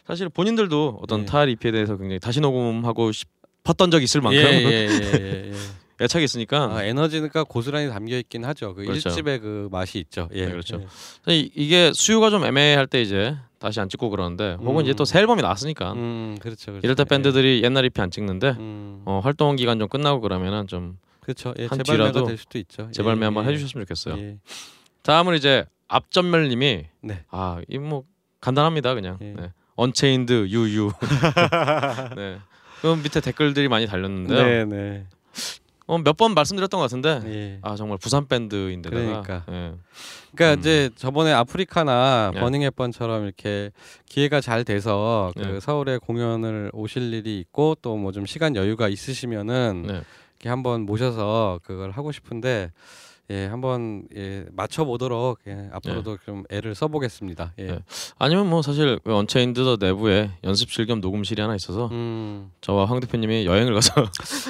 사실 0.04 0.28
본인들도 0.28 1.00
어떤 1.02 1.20
예. 1.20 1.24
탈 1.24 1.48
EP에 1.48 1.70
대해서 1.70 1.96
굉장히 1.96 2.18
다시 2.18 2.40
녹음하고 2.40 3.12
싶었던 3.12 3.90
적이 3.92 4.04
있을 4.04 4.20
만큼 4.20 4.40
예, 4.40 4.44
예, 4.44 4.88
예, 4.88 5.20
예, 5.20 5.50
예. 5.50 5.52
애착이 6.02 6.24
있으니까 6.24 6.76
아, 6.76 6.84
에너지가 6.84 7.44
고스란히 7.44 7.88
담겨 7.88 8.16
있긴 8.18 8.44
하죠. 8.44 8.74
그 8.74 8.84
그렇죠. 8.84 9.08
일집의 9.08 9.38
그 9.40 9.68
맛이 9.70 9.98
있죠. 10.00 10.28
예, 10.34 10.46
네, 10.46 10.50
그렇죠. 10.50 10.82
예. 11.28 11.34
이- 11.36 11.50
이게 11.54 11.92
수요가 11.94 12.30
좀 12.30 12.44
애매할 12.44 12.86
때 12.86 13.00
이제 13.00 13.36
다시 13.58 13.78
안 13.80 13.88
찍고 13.88 14.10
그러는데 14.10 14.56
혹은 14.60 14.80
음. 14.80 14.82
이제 14.82 14.92
또 14.94 15.04
새 15.04 15.20
앨범이 15.20 15.40
나왔으니까 15.42 15.92
음, 15.92 16.36
그렇죠. 16.40 16.72
그렇죠. 16.72 16.80
이럴 16.84 16.96
때 16.96 17.02
예. 17.02 17.04
밴드들이 17.04 17.62
옛날 17.64 17.84
EP 17.84 18.00
안 18.00 18.10
찍는데 18.10 18.50
음, 18.58 19.02
어, 19.04 19.20
활동 19.22 19.54
기간 19.56 19.78
좀 19.78 19.88
끝나고 19.88 20.20
그러면은 20.20 20.66
좀 20.66 20.98
그렇죠. 21.20 21.54
예, 21.58 21.66
한 21.66 21.78
뒤라도 21.78 22.24
될 22.26 22.36
수도 22.36 22.58
있죠. 22.58 22.90
재발매 22.90 23.20
예, 23.22 23.24
한번 23.26 23.44
예. 23.46 23.50
해주셨으면 23.50 23.86
좋겠어요. 23.86 24.18
예. 24.18 24.36
다음은 25.02 25.36
이제 25.36 25.64
앞전멸님이 25.88 26.84
네. 27.02 27.24
아이 27.30 27.78
뭐 27.78 28.04
간단합니다 28.40 28.94
그냥 28.94 29.18
예. 29.20 29.32
네. 29.38 29.52
언체인드 29.76 30.48
유유 30.48 30.90
네. 32.16 32.38
그럼 32.80 33.02
밑에 33.02 33.20
댓글들이 33.20 33.68
많이 33.68 33.86
달렸는데요. 33.86 34.42
네, 34.44 34.64
네. 34.64 35.06
어, 35.86 35.98
몇 35.98 36.16
번 36.16 36.34
말씀드렸던 36.34 36.78
것 36.78 36.82
같은데 36.84 37.20
예. 37.26 37.58
아 37.62 37.74
정말 37.76 37.98
부산 37.98 38.26
밴드인데다가 38.28 39.02
그러니까. 39.22 39.44
예. 39.50 39.72
그러니까 40.34 40.54
음. 40.54 40.58
이제 40.60 40.90
저번에 40.96 41.32
아프리카나 41.32 42.30
네. 42.34 42.40
버닝 42.40 42.62
햅번처럼 42.62 43.24
이렇게 43.24 43.70
기회가 44.06 44.40
잘 44.40 44.64
돼서 44.64 45.32
그 45.36 45.42
네. 45.42 45.60
서울에 45.60 45.98
공연을 45.98 46.70
오실 46.72 47.12
일이 47.12 47.38
있고 47.40 47.76
또 47.82 47.96
뭐 47.96 48.12
좀 48.12 48.26
시간 48.26 48.54
여유가 48.56 48.88
있으시면은 48.88 49.84
네. 49.86 49.92
이렇게 50.38 50.48
한번 50.48 50.82
모셔서 50.82 51.60
그걸 51.64 51.90
하고 51.90 52.12
싶은데 52.12 52.70
예 53.32 53.46
한번 53.46 54.04
예 54.14 54.44
맞춰 54.52 54.84
보도록 54.84 55.38
예, 55.48 55.68
앞으로도 55.72 56.18
좀 56.24 56.44
애를 56.50 56.74
써보겠습니다. 56.74 57.54
예. 57.58 57.62
네. 57.66 57.78
아니면 58.18 58.48
뭐 58.50 58.60
사실 58.62 59.00
그 59.02 59.14
언체인드 59.14 59.78
내부에 59.80 60.30
연습실 60.44 60.84
겸 60.86 61.00
녹음실이 61.00 61.40
하나 61.40 61.54
있어서 61.56 61.88
음, 61.92 62.50
저와 62.60 62.84
황 62.84 63.00
대표님이 63.00 63.46
여행을 63.46 63.72
가서 63.74 63.92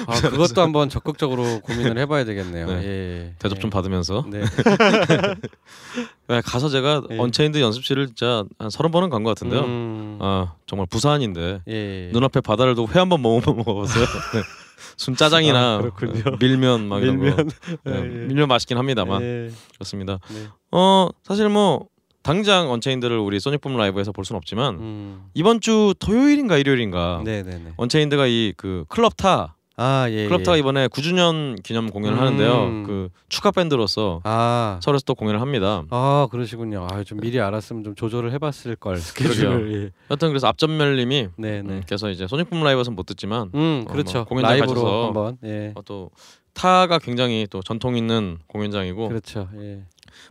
아 0.07 0.19
그것도 0.29 0.61
한번 0.61 0.89
적극적으로 0.89 1.61
고민을 1.61 1.97
해봐야 1.97 2.25
되겠네요. 2.25 2.67
네. 2.67 2.83
예. 2.83 3.33
대접 3.39 3.59
좀 3.61 3.69
예. 3.69 3.71
받으면서 3.71 4.25
네. 4.29 4.41
네, 6.27 6.41
가서 6.41 6.67
제가 6.69 7.03
예. 7.11 7.17
언체인드 7.19 7.59
연습실을 7.61 8.07
진짜 8.07 8.43
한 8.59 8.69
서른 8.69 8.91
번은 8.91 9.09
간 9.09 9.23
것 9.23 9.29
같은데요. 9.29 9.61
음, 9.61 10.17
아 10.21 10.53
정말 10.65 10.87
부산인데 10.89 11.61
예. 11.67 12.09
눈앞에 12.11 12.41
바다를 12.41 12.75
두고 12.75 12.91
회 12.91 12.99
한 12.99 13.07
번 13.09 13.21
먹어 13.21 13.53
먹어봤어요. 13.53 14.05
네. 14.93 14.97
순 14.97 15.15
짜장이나 15.15 15.75
아, 15.75 15.81
그렇군요. 15.81 16.37
밀면 16.39 16.87
막 16.87 17.01
이런 17.01 17.19
밀면. 17.19 17.35
거. 17.37 17.43
네, 17.85 17.95
예. 17.97 18.01
밀면 18.01 18.47
맛있긴 18.47 18.77
합니다만 18.77 19.21
예. 19.21 19.51
그렇습니다. 19.75 20.19
네. 20.33 20.47
어 20.71 21.09
사실 21.23 21.49
뭐 21.49 21.87
당장 22.21 22.71
언체인드를 22.71 23.17
우리 23.17 23.39
소닉붐 23.39 23.75
라이브에서 23.75 24.11
볼 24.13 24.23
수는 24.23 24.37
없지만 24.37 24.75
음. 24.75 25.23
이번 25.33 25.59
주 25.59 25.93
토요일인가 25.99 26.57
일요일인가 26.57 27.21
네네네. 27.25 27.73
언체인드가 27.77 28.27
이 28.27 28.53
그 28.55 28.85
클럽 28.87 29.17
타 29.17 29.55
아 29.75 30.07
예. 30.09 30.27
클럽타가 30.27 30.55
예. 30.55 30.59
이번에 30.59 30.87
9주년 30.87 31.61
기념 31.63 31.89
공연을 31.89 32.17
음. 32.17 32.21
하는데요. 32.21 32.83
그 32.85 33.09
추가 33.27 33.49
밴드로서 33.51 34.21
아. 34.23 34.79
서울에서 34.83 35.03
또 35.05 35.15
공연을 35.15 35.41
합니다. 35.41 35.83
아 35.89 36.27
그러시군요. 36.29 36.87
아좀 36.91 37.19
미리 37.19 37.39
알았으면 37.39 37.83
좀 37.83 37.95
조절을 37.95 38.31
해봤을 38.33 38.75
걸 38.79 38.97
스케줄을. 39.41 39.73
예. 39.85 39.91
여튼 40.11 40.29
그래서 40.29 40.47
앞전멸님이. 40.47 41.29
음, 41.39 41.81
그래서 41.87 42.09
이제 42.11 42.27
소닉붐 42.27 42.63
라이브에서는 42.63 42.95
못 42.95 43.05
듣지만 43.07 43.49
음 43.55 43.85
어, 43.87 43.91
그렇죠. 43.91 44.19
뭐 44.19 44.25
공연장 44.25 44.59
가셔서 44.59 45.05
한번. 45.07 45.37
예. 45.43 45.71
어, 45.75 45.81
또 45.83 46.11
타가 46.53 46.99
굉장히 46.99 47.47
또 47.49 47.61
전통 47.63 47.97
있는 47.97 48.37
공연장이고 48.47 49.07
그렇죠. 49.07 49.49
예. 49.57 49.83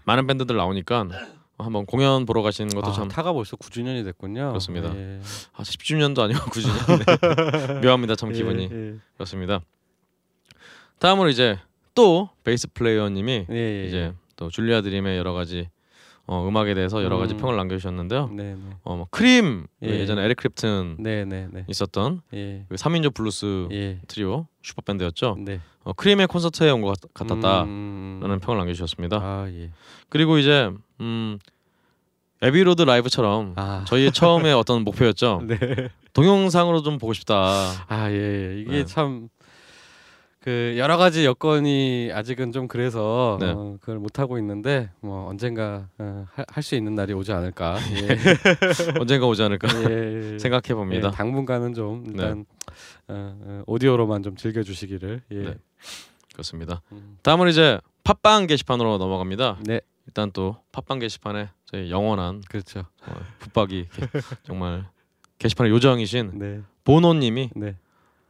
많은 0.05 0.29
밴드들 0.29 0.57
나오니까 0.57 1.09
한번 1.63 1.87
공연 1.87 2.27
보러 2.27 2.43
가시는 2.43 2.71
것도 2.75 2.89
아, 2.89 2.93
참 2.93 3.09
타가 3.09 3.33
벌써 3.33 3.57
9주년이 3.57 4.05
됐군요. 4.05 4.49
그렇습니다. 4.49 4.95
예. 4.97 5.21
아, 5.55 5.63
10주년도 5.63 6.21
아니고 6.21 6.39
9주년 6.51 7.71
네. 7.75 7.81
묘합니다 7.87 8.15
참 8.17 8.33
기분이 8.33 8.69
예, 8.71 8.77
예. 8.93 8.95
그렇습니다. 9.15 9.61
다음으로 10.99 11.29
이제 11.31 11.59
또 11.95 12.29
베이스 12.45 12.69
플레이어님이 12.73 13.47
예, 13.51 13.55
예. 13.55 13.85
이제 13.87 14.13
또 14.37 14.49
줄리아 14.51 14.81
드림의 14.83 15.19
여러 15.19 15.33
가지 15.33 15.69
어, 16.27 16.47
음악에 16.49 16.75
대해서 16.75 17.03
여러 17.03 17.19
가지 17.19 17.35
음. 17.35 17.39
평을 17.39 17.57
남겨주셨는데요. 17.57 18.29
네네. 18.29 18.57
어, 18.85 18.97
뭐 18.97 19.07
크림 19.11 19.67
그 19.81 19.89
예. 19.89 20.01
예전에 20.01 20.23
에릭 20.25 20.37
클랩튼 20.37 20.97
네네네. 21.01 21.65
있었던 21.69 22.23
예. 22.35 22.65
그 22.69 22.77
3인조 22.77 23.13
블루스 23.15 23.69
예. 23.73 23.99
트리오 24.07 24.47
슈퍼 24.63 24.83
밴드였죠. 24.83 25.37
네. 25.41 25.61
어, 25.83 25.93
크림의 25.93 26.29
콘서트에 26.29 26.71
온 26.71 26.81
것 26.81 26.97
같았다라는 27.13 27.67
음. 27.67 28.39
평을 28.41 28.57
남겨주셨습니다. 28.59 29.17
아 29.21 29.49
예. 29.51 29.71
그리고 30.09 30.39
이제 30.39 30.71
음, 31.01 31.39
에비로드 32.43 32.83
라이브처럼 32.83 33.55
아. 33.57 33.85
저희의 33.87 34.13
처음에 34.13 34.53
어떤 34.53 34.83
목표였죠. 34.83 35.43
네. 35.47 35.57
동영상으로 36.13 36.83
좀 36.83 36.99
보고 36.99 37.13
싶다. 37.13 37.37
아 37.89 38.11
예. 38.11 38.15
예. 38.15 38.61
이게 38.61 38.71
네. 38.71 38.85
참. 38.85 39.29
그 40.41 40.75
여러 40.77 40.97
가지 40.97 41.25
여건이 41.25 42.11
아직은 42.13 42.51
좀 42.51 42.67
그래서 42.67 43.39
네. 43.41 43.51
어, 43.51 43.77
그걸 43.81 44.01
못 44.01 44.19
하고 44.19 44.39
있는데 44.39 44.91
뭐 45.01 45.29
언젠가 45.29 45.87
어, 45.99 46.27
할수 46.49 46.75
있는 46.75 46.97
날이 46.97 47.13
오지 47.13 47.31
않을까 47.31 47.77
언젠가 48.99 49.29
오지 49.29 49.41
않을까 49.41 49.69
예, 49.89 50.33
예. 50.35 50.39
생각해 50.43 50.75
봅니다. 50.75 51.09
예, 51.13 51.17
당분간은 51.17 51.75
좀 51.75 52.05
일단 52.09 52.45
어, 53.07 53.37
어, 53.41 53.63
오디오로만 53.69 54.25
좀 54.25 54.35
즐겨주시기를 54.35 55.23
예. 55.31 55.35
네. 55.37 55.55
그렇습니다. 56.33 56.83
음. 56.91 57.19
다음은 57.23 57.47
이제 57.49 57.79
팟빵 58.03 58.49
게시판으로 58.49 58.99
넘어갑니다. 58.99 59.59
네 59.65 59.81
일단 60.09 60.33
또 60.33 60.57
팟빵 60.73 60.99
게시판에 60.99 61.51
저희 61.73 61.91
영원한 61.91 62.43
그렇죠 62.49 62.81
어, 63.07 63.15
붙박이 63.39 63.89
게- 63.91 64.07
정말 64.45 64.85
게시판에 65.39 65.71
요정이신 65.71 66.33
네. 66.39 66.61
보노님이 66.85 67.51
네. 67.57 67.77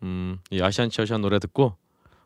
음, 0.04 0.38
이 0.50 0.62
아시안 0.62 0.88
치어시안 0.90 1.20
노래 1.20 1.38
듣고 1.40 1.74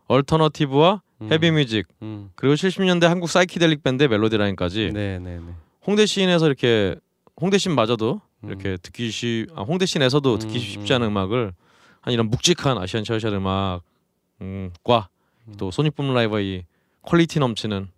얼터너티브와 0.09 1.01
음. 1.23 1.33
헤비뮤직 1.33 1.87
음. 2.03 2.31
그리고 2.37 2.55
70년대 2.55 3.07
한국 3.07 3.31
사이키델릭 3.31 3.83
밴드의 3.83 4.09
멜로디 4.09 4.37
라인까지 4.37 4.91
네, 4.93 5.19
네, 5.19 5.39
네. 5.41 5.55
홍대 5.87 6.05
시인에서 6.05 6.47
이렇게 6.47 6.95
홍대 7.41 7.57
시인마저도 7.57 8.21
음. 8.45 8.49
이렇게 8.49 8.77
듣기 8.77 9.11
쉽 9.11 9.47
아, 9.55 9.63
홍대 9.63 9.87
시인에서도 9.87 10.39
듣기 10.39 10.55
음, 10.55 10.61
쉽지 10.61 10.93
않은 10.95 11.07
음악을 11.09 11.55
한 12.03 12.13
이런 12.13 12.29
묵직한 12.29 12.77
아시안 12.77 13.05
체어샷 13.05 13.33
음악과 13.35 15.09
음. 15.49 15.55
또 15.57 15.71
소닉붐 15.71 16.13
라이브의 16.13 16.67
퀄리티 17.03 17.39
넘치는 17.41 17.89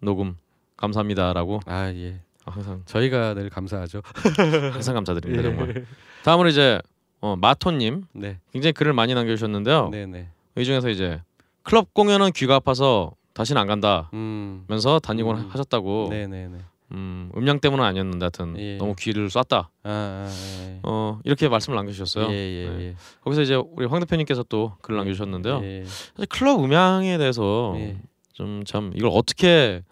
녹음 0.00 0.36
감사합니다라고 0.76 1.60
아, 1.66 1.88
예. 1.88 2.20
항상 2.48 2.82
저희가 2.86 3.34
늘 3.34 3.50
감사하죠. 3.50 4.02
항상 4.72 4.94
감사드립니다 4.94 5.42
정말. 5.42 5.86
다음으로 6.24 6.48
이제 6.48 6.80
어, 7.20 7.36
마토님 7.36 8.04
네. 8.12 8.38
굉장히 8.52 8.72
글을 8.72 8.92
많이 8.92 9.14
남겨주셨는데요. 9.14 9.88
네, 9.90 10.06
네. 10.06 10.28
이 10.56 10.64
중에서 10.64 10.88
이제 10.88 11.20
클럽 11.62 11.92
공연은 11.94 12.32
귀가 12.32 12.56
아파서 12.56 13.12
다시는 13.34 13.60
안 13.60 13.66
간다면서 13.66 14.96
음. 14.96 15.00
다니곤 15.02 15.36
음. 15.36 15.48
하셨다고. 15.50 16.08
네, 16.10 16.26
네, 16.26 16.48
네. 16.48 16.58
음, 16.92 17.30
음량 17.36 17.60
때문은 17.60 17.84
아니었는데 17.84 18.24
하여튼 18.24 18.58
예. 18.58 18.76
너무 18.78 18.94
귀를 18.98 19.28
쐈다. 19.28 19.70
아, 19.82 19.90
아, 19.90 20.30
예. 20.62 20.80
어 20.82 21.20
이렇게 21.24 21.48
말씀을 21.48 21.76
남겨주셨어요. 21.76 22.30
예, 22.30 22.34
예, 22.34 22.68
네. 22.70 22.80
예. 22.80 22.94
거기서 23.22 23.42
이제 23.42 23.54
우리 23.54 23.84
황 23.86 24.00
대표님께서 24.00 24.42
또 24.48 24.72
글을 24.80 24.96
남겨주셨는데요. 24.96 25.60
예. 25.64 25.84
사실 25.84 26.26
클럽 26.30 26.64
음향에 26.64 27.18
대해서 27.18 27.74
예. 27.76 27.98
좀참 28.32 28.92
이걸 28.94 29.10
어떻게 29.12 29.82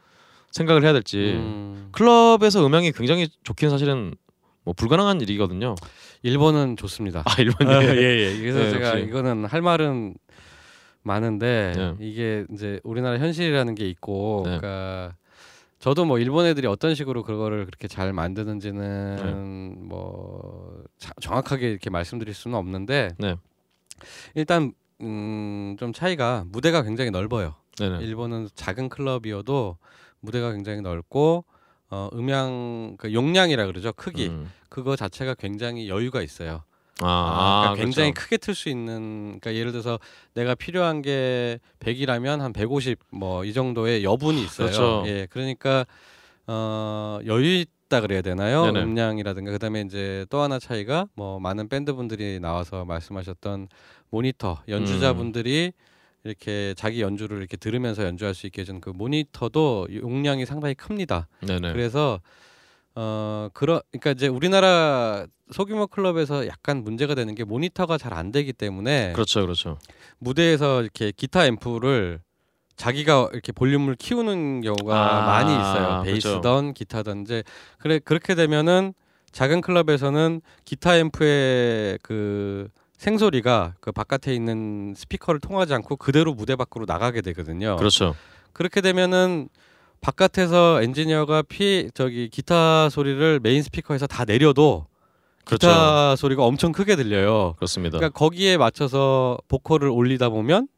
생각을 0.53 0.85
해야 0.85 0.93
될지 0.93 1.35
음. 1.37 1.89
클럽에서 1.93 2.65
음향이 2.67 2.93
굉장히 2.93 3.29
좋기는 3.45 3.71
사실은 3.71 4.15
뭐 4.65 4.75
불가능한 4.75 5.21
일이거든요. 5.21 5.75
일본은 6.23 6.77
좋습니다. 6.77 7.23
아 7.25 7.35
일본 7.39 7.69
아, 7.69 7.83
예. 7.85 7.89
예, 7.89 8.19
예. 8.35 8.39
그래서 8.41 8.59
네, 8.61 8.71
제가 8.71 8.91
역시. 8.95 9.05
이거는 9.05 9.45
할 9.45 9.63
말은 9.63 10.15
많은데 11.03 11.73
네. 11.77 11.95
이게 12.01 12.45
이제 12.53 12.81
우리나라 12.83 13.19
현실이라는 13.19 13.75
게 13.77 13.89
있고, 13.89 14.43
네. 14.45 14.59
그러니까 14.59 15.15
저도 15.79 16.05
뭐 16.05 16.19
일본 16.19 16.47
애들이 16.47 16.67
어떤 16.67 16.95
식으로 16.97 17.23
그거를 17.23 17.65
그렇게 17.67 17.87
잘 17.87 18.13
만드는지는 18.13 19.17
네. 19.77 19.87
뭐 19.87 20.83
자- 20.99 21.13
정확하게 21.21 21.71
이렇게 21.71 21.91
말씀드릴 21.91 22.35
수는 22.35 22.57
없는데 22.59 23.11
네. 23.19 23.37
일단 24.35 24.73
음, 25.01 25.77
좀 25.79 25.93
차이가 25.93 26.45
무대가 26.49 26.83
굉장히 26.83 27.11
넓어요. 27.11 27.55
네네. 27.79 27.99
일본은 28.05 28.49
작은 28.55 28.89
클럽이어도 28.89 29.77
무대가 30.21 30.53
굉장히 30.53 30.81
넓고 30.81 31.45
어, 31.91 32.09
음향 32.15 32.97
그 32.99 33.13
용량이라 33.13 33.67
그러죠 33.67 33.93
크기 33.93 34.27
음. 34.29 34.51
그거 34.69 34.97
자체가 34.97 35.35
굉장히 35.35 35.89
여유가 35.89 36.23
있어요. 36.23 36.65
아, 37.03 37.07
아, 37.07 37.61
그러니까 37.61 37.71
아, 37.71 37.75
굉장히 37.85 38.11
그렇죠. 38.13 38.25
크게 38.25 38.37
틀 38.39 38.55
수 38.55 38.69
있는 38.71 39.39
그러니까 39.39 39.55
예를 39.55 39.71
들어서 39.71 39.99
내가 40.35 40.55
필요한 40.55 41.03
게 41.03 41.59
100이라면 41.81 42.39
한 42.39 42.53
150 42.55 42.99
뭐 43.11 43.45
이 43.45 43.53
정도의 43.53 44.03
여분이 44.03 44.43
있어요. 44.43 44.67
그렇죠. 44.69 45.03
예. 45.07 45.27
그러니까 45.31 45.85
어 46.47 47.19
여유 47.27 47.65
있다 47.89 48.01
그래야 48.01 48.23
되나요? 48.23 48.67
네네. 48.67 48.83
음량이라든가 48.83 49.51
그다음에 49.53 49.83
이제 49.83 50.25
또 50.31 50.41
하나 50.41 50.59
차이가 50.59 51.07
뭐 51.15 51.39
많은 51.39 51.69
밴드 51.69 51.93
분들이 51.95 52.41
나와서 52.41 52.85
말씀하셨던 52.85 53.69
모니터 54.11 54.63
연주자분들이 54.69 55.73
이렇게 56.27 56.75
자기 56.77 57.01
연주를 57.03 57.39
이렇게 57.39 57.57
들으면서 57.57 58.05
연주할 58.05 58.35
수 58.35 58.47
있게 58.47 58.63
해준 58.63 58.81
그 58.81 58.91
모니터도 58.91 59.89
용량이 59.95 60.45
상당히 60.47 60.75
큽니다. 60.75 61.29
네네. 61.41 61.73
그래서 61.73 62.21
어 62.95 63.49
그런 63.53 63.81
그러니까 63.93 64.13
이제 64.13 64.27
우리나라 64.27 65.27
소규모 65.53 65.87
클럽에서 65.87 66.47
약간 66.47 66.83
문제가 66.83 67.15
되는 67.15 67.35
게 67.35 67.45
모니터가 67.45 67.99
잘 67.99 68.13
안 68.15 68.33
되기 68.33 68.53
때문에 68.53 69.13
그렇죠, 69.13 69.43
그렇죠. 69.43 69.79
무대에서 70.19 70.83
이렇게 70.83 71.13
기타 71.15 71.45
앰프를 71.47 72.21
자기가 72.77 73.29
이렇게 73.33 73.53
볼륨을 73.53 73.95
키우는 73.97 74.63
경우가 74.63 74.95
아, 74.97 75.27
많이 75.27 75.53
있어요. 75.53 76.03
그렇죠. 76.03 76.05
베이스든 76.05 76.75
기타든 76.75 77.23
이제 77.23 77.43
그래 77.79 77.99
그렇게 77.99 78.35
되면은 78.35 78.95
작은 79.33 79.61
클럽에서는 79.61 80.41
기타 80.65 80.97
앰프의 80.97 81.99
그 82.03 82.69
생소리가 82.99 83.75
그 83.81 83.93
바깥에 83.93 84.35
있는 84.35 84.95
스피커를 84.97 85.41
통하지 85.41 85.75
않고 85.75 85.97
그대로 85.97 86.35
무대 86.35 86.57
밖으로 86.57 86.85
나가게 86.87 87.21
되거든요. 87.21 87.77
그렇죠. 87.77 88.15
그렇게 88.53 88.81
되면은 88.81 89.49
바깥에서 90.01 90.83
엔지니어가 90.83 91.43
피 91.43 91.91
저기 91.95 92.29
기타 92.29 92.89
소리를 92.89 93.41
메인 93.43 93.63
스피커에서 93.63 94.07
다 94.07 94.25
내려도 94.25 94.87
그렇죠. 95.45 95.67
기타 95.69 96.17
소리가 96.17 96.45
엄청 96.45 96.73
크게 96.73 96.97
들려요. 96.97 97.55
그렇습니다. 97.57 97.99
그러니까 97.99 98.19
거기에 98.19 98.57
맞춰서 98.57 99.39
보컬을 99.49 99.89
올리다 99.89 100.29
보면 100.29 100.69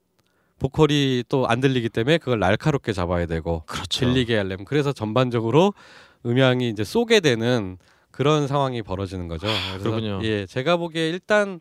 보컬이 0.59 1.25
또 1.29 1.47
안 1.47 1.61
들리기 1.61 1.89
때문에 1.89 2.19
그걸 2.19 2.41
날카롭게 2.41 2.93
잡아야 2.93 3.27
되고 3.27 3.63
그렇죠. 3.67 4.01
들리게 4.01 4.37
하려면 4.37 4.65
그래서 4.65 4.93
전반적으로 4.93 5.73
음향이 6.27 6.69
이제 6.69 6.83
쏘게 6.83 7.21
되는 7.21 7.79
그런 8.19 8.49
상황이 8.49 8.83
벌어지는 8.83 9.29
거죠. 9.29 9.47
그래서 9.47 9.91
그렇군요. 9.91 10.19
예, 10.25 10.45
제가 10.45 10.77
보기에 10.77 11.09
일단 11.09 11.61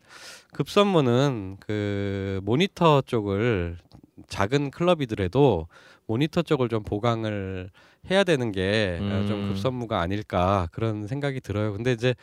급선무는 0.52 1.56
그 1.60 2.40
모니터 2.42 3.00
쪽을 3.02 3.78
작은 4.26 4.72
클럽이더라도 4.72 5.68
모니터 6.06 6.42
쪽을 6.42 6.68
좀 6.68 6.82
보강을 6.82 7.70
해야 8.10 8.24
되는 8.24 8.50
게 8.50 8.98
어, 9.00 9.24
좀 9.28 9.44
음. 9.44 9.48
급선무가 9.50 10.00
아닐까 10.00 10.66
그런 10.72 11.06
생각이 11.06 11.40
들어요. 11.40 11.74
근데 11.74 11.92
이제 11.92 12.16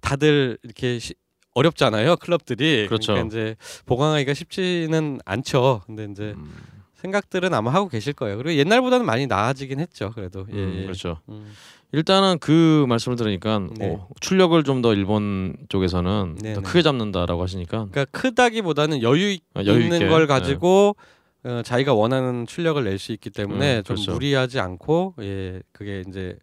다들 0.00 0.56
이렇게 0.62 1.00
시, 1.00 1.14
어렵잖아요 1.54 2.14
클럽들이 2.18 2.86
그렇죠. 2.86 3.14
러니까 3.14 3.26
이제 3.26 3.56
보강하기가 3.86 4.34
쉽지는 4.34 5.18
않죠. 5.24 5.82
근데 5.86 6.06
이제 6.08 6.34
음, 6.36 6.54
생각들은 6.94 7.52
아마 7.54 7.72
하고 7.72 7.88
계실 7.88 8.12
거예요. 8.12 8.36
그리고 8.36 8.56
옛날보다는 8.56 9.04
많이 9.04 9.26
나아지긴 9.26 9.80
했죠. 9.80 10.12
그래도 10.14 10.46
예, 10.52 10.54
음, 10.54 10.76
예. 10.78 10.82
그렇죠. 10.84 11.18
음, 11.28 11.52
일단은 11.92 12.38
그 12.38 12.84
말씀을 12.88 13.16
들으니까 13.16 13.66
네. 13.76 13.90
어, 13.90 14.08
출력을 14.20 14.62
좀 14.64 14.80
더 14.82 14.94
일본 14.94 15.56
쪽에서는 15.68 16.36
네, 16.40 16.54
더 16.54 16.60
네. 16.60 16.66
크게 16.66 16.82
잡는다라고 16.82 17.42
하시니까 17.42 17.88
그러니까 17.90 18.04
크다기보다는 18.06 19.02
여유, 19.02 19.36
아, 19.54 19.64
여유 19.64 19.80
있는. 19.82 20.08
걸 20.08 20.26
가지고 20.26 20.94
어, 21.44 21.62
자기가 21.64 21.92
원하는 21.94 22.46
출력을 22.46 22.84
낼 22.84 22.98
수 22.98 23.12
있기 23.12 23.30
때문에 23.30 23.78
음, 23.78 23.82
좀 23.82 23.96
그렇죠. 23.96 24.12
무리하지 24.12 24.60
않고 24.60 25.14
예 25.20 25.60
그게 25.72 26.04
이제 26.08 26.36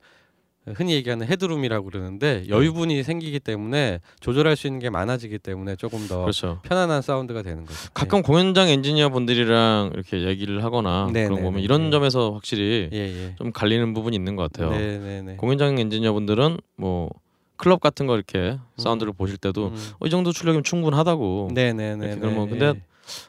흔히 0.75 0.93
얘기하는 0.93 1.27
헤드룸이라고 1.27 1.89
그러는데 1.89 2.43
여유분이 2.49 3.03
생기기 3.03 3.39
때문에 3.39 3.99
조절할 4.19 4.55
수 4.55 4.67
있는 4.67 4.79
게 4.79 4.89
많아지기 4.89 5.39
때문에 5.39 5.75
조금 5.75 6.07
더 6.07 6.21
그렇죠. 6.21 6.59
편안한 6.63 7.01
사운드가 7.01 7.41
되는 7.41 7.65
거죠. 7.65 7.77
가끔 7.93 8.21
공연장 8.21 8.67
엔지니어 8.67 9.09
분들이랑 9.09 9.91
이렇게 9.93 10.25
얘기를 10.25 10.63
하거나 10.63 11.09
네, 11.13 11.25
그런 11.25 11.35
네, 11.35 11.41
거 11.41 11.47
보면 11.47 11.59
네, 11.59 11.63
이런 11.63 11.85
네. 11.85 11.91
점에서 11.91 12.31
확실히 12.33 12.89
예, 12.91 12.97
예. 12.97 13.35
좀 13.37 13.51
갈리는 13.51 13.93
부분이 13.93 14.15
있는 14.15 14.35
것 14.35 14.51
같아요. 14.51 14.71
네, 14.71 14.97
네, 14.97 15.21
네. 15.21 15.35
공연장 15.35 15.77
엔지니어 15.77 16.13
분들은 16.13 16.57
뭐 16.75 17.09
클럽 17.57 17.79
같은 17.79 18.05
거 18.05 18.15
이렇게 18.15 18.57
사운드를 18.77 19.13
보실 19.13 19.37
때도 19.37 19.67
음. 19.67 19.89
어, 19.99 20.05
이 20.05 20.09
정도 20.09 20.31
출력이면 20.31 20.63
충분하다고 20.63 21.49
네, 21.53 21.73
네, 21.73 21.95
네. 21.95 22.05
이렇게 22.05 22.15
네. 22.15 22.21
그러면 22.21 22.49
근데 22.49 22.73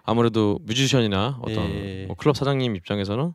아무래도 0.05 0.59
뮤지션이나 0.65 1.39
어떤 1.41 1.71
예, 1.71 2.03
예. 2.03 2.07
뭐 2.07 2.17
클럽 2.17 2.37
사장님 2.37 2.77
입장에서는 2.77 3.33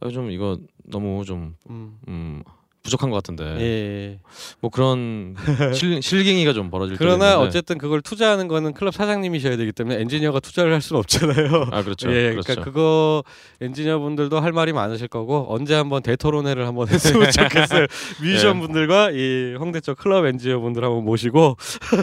아, 0.00 0.08
좀 0.08 0.30
이거 0.30 0.58
너무 0.84 1.24
좀 1.24 1.56
음. 1.68 2.42
음, 2.86 2.88
부족한 2.88 3.10
것 3.10 3.16
같은데 3.16 3.44
예, 3.58 3.62
예. 3.62 4.18
뭐 4.60 4.70
그런 4.70 5.34
실, 5.74 6.00
실갱이가 6.02 6.52
좀 6.52 6.70
벌어질 6.70 6.96
그러나. 6.96 7.38
어쨌든 7.40 7.78
그걸 7.78 8.00
투자하는 8.00 8.48
거는 8.48 8.72
클럽 8.72 8.94
사장님이셔야 8.94 9.56
되기 9.56 9.72
때문에 9.72 10.00
엔지니어가 10.00 10.40
투자를 10.40 10.72
할 10.72 10.80
수는 10.80 10.98
없잖아요. 11.00 11.68
아 11.72 11.82
그렇죠 11.82 12.08
예, 12.14 12.30
그렇죠 12.30 12.42
그러니까 12.46 12.64
그거 12.64 13.24
엔지니어 13.60 13.98
분들도 13.98 14.38
할 14.40 14.52
말이 14.52 14.72
많으실 14.72 15.08
거고 15.08 15.46
언제 15.48 15.74
한번 15.74 16.02
대토론회를 16.02 16.66
한번 16.66 16.88
했으면 16.90 17.30
좋겠어요. 17.30 17.86
뮤지션 18.22 18.56
예. 18.56 18.60
분들과 18.60 19.10
이 19.10 19.54
홍대 19.58 19.80
쪽 19.80 19.98
클럽 19.98 20.24
엔지니어 20.26 20.60
분들 20.60 20.84
한번 20.84 21.04
모시고 21.04 21.56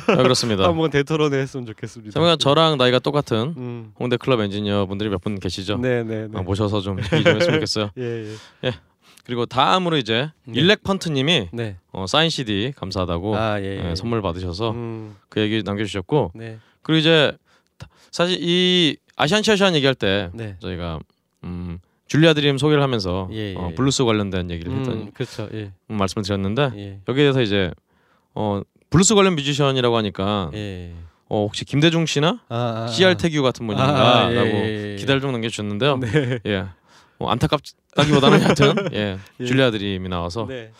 아, 0.07 0.15
그렇습니다 0.17 0.65
한번 0.65 0.89
대토론회 0.91 1.37
했으면 1.37 1.65
좋겠습니다. 1.65 2.11
생각보다 2.13 2.35
저랑 2.37 2.77
나이가 2.77 2.99
똑같은 2.99 3.53
음. 3.57 3.91
홍대 3.99 4.17
클럽 4.17 4.39
엔지니어 4.41 4.85
분들이 4.85 5.09
몇 5.09 5.23
분 5.23 5.39
계시죠 5.39 5.77
네, 5.77 6.03
네, 6.03 6.27
네. 6.27 6.37
아, 6.37 6.41
모셔서 6.41 6.81
좀 6.81 6.99
얘기 6.99 7.23
좀 7.23 7.35
했으면 7.37 7.53
좋겠어요 7.55 7.91
예, 7.97 8.33
예. 8.65 8.73
그리고 9.25 9.45
다음으로 9.45 9.97
이제 9.97 10.29
네. 10.45 10.59
일렉펀트님이 10.59 11.49
네. 11.53 11.77
어, 11.91 12.05
사인 12.07 12.29
CD 12.29 12.73
감사하다고 12.75 13.37
아, 13.37 13.59
예, 13.61 13.65
예. 13.81 13.89
예, 13.91 13.95
선물 13.95 14.21
받으셔서 14.21 14.71
음. 14.71 15.15
그 15.29 15.39
얘기 15.39 15.63
남겨주셨고 15.63 16.31
네. 16.35 16.57
그리고 16.81 16.99
이제 16.99 17.31
다- 17.77 17.87
사실 18.11 18.37
이 18.41 18.97
아시안 19.15 19.38
체어샷 19.38 19.75
얘기할 19.75 19.95
때 19.95 20.29
네. 20.33 20.57
저희가 20.59 20.99
음, 21.45 21.79
줄리아 22.07 22.33
드림 22.33 22.57
소개를 22.57 22.83
하면서 22.83 23.29
예, 23.31 23.53
예, 23.53 23.55
어, 23.55 23.69
예. 23.71 23.75
블루스 23.75 24.03
관련된 24.03 24.51
얘기를 24.51 24.71
했던 24.77 24.93
음, 24.93 25.11
그렇죠. 25.13 25.47
예. 25.53 25.71
음, 25.89 25.97
말씀을 25.97 26.23
드렸는데 26.25 26.71
예. 26.75 26.99
여기에 27.07 27.23
대해서 27.23 27.41
이제 27.41 27.71
어, 28.35 28.61
블루스 28.89 29.15
관련 29.15 29.35
뮤지션이라고 29.35 29.95
하니까 29.97 30.51
예. 30.53 30.93
어, 31.29 31.43
혹시 31.45 31.63
김대중 31.63 32.05
씨나 32.05 32.41
아, 32.49 32.83
아, 32.83 32.87
CR 32.87 33.11
아. 33.11 33.13
태규 33.15 33.41
같은 33.41 33.65
아, 33.65 33.67
분인가라고 33.67 34.35
예, 34.35 34.53
예, 34.53 34.91
예. 34.91 34.95
기대를 34.97 35.21
좀 35.21 35.31
남겨주셨는데요. 35.31 35.97
네. 35.97 36.39
예, 36.45 36.65
뭐 37.23 37.31
안타깝다기보다는 37.31 38.41
하여튼 38.43 38.75
예, 38.91 39.17
예. 39.39 39.45
줄리아 39.45 39.71
드림이 39.71 40.09
나와서 40.09 40.45
네. 40.45 40.71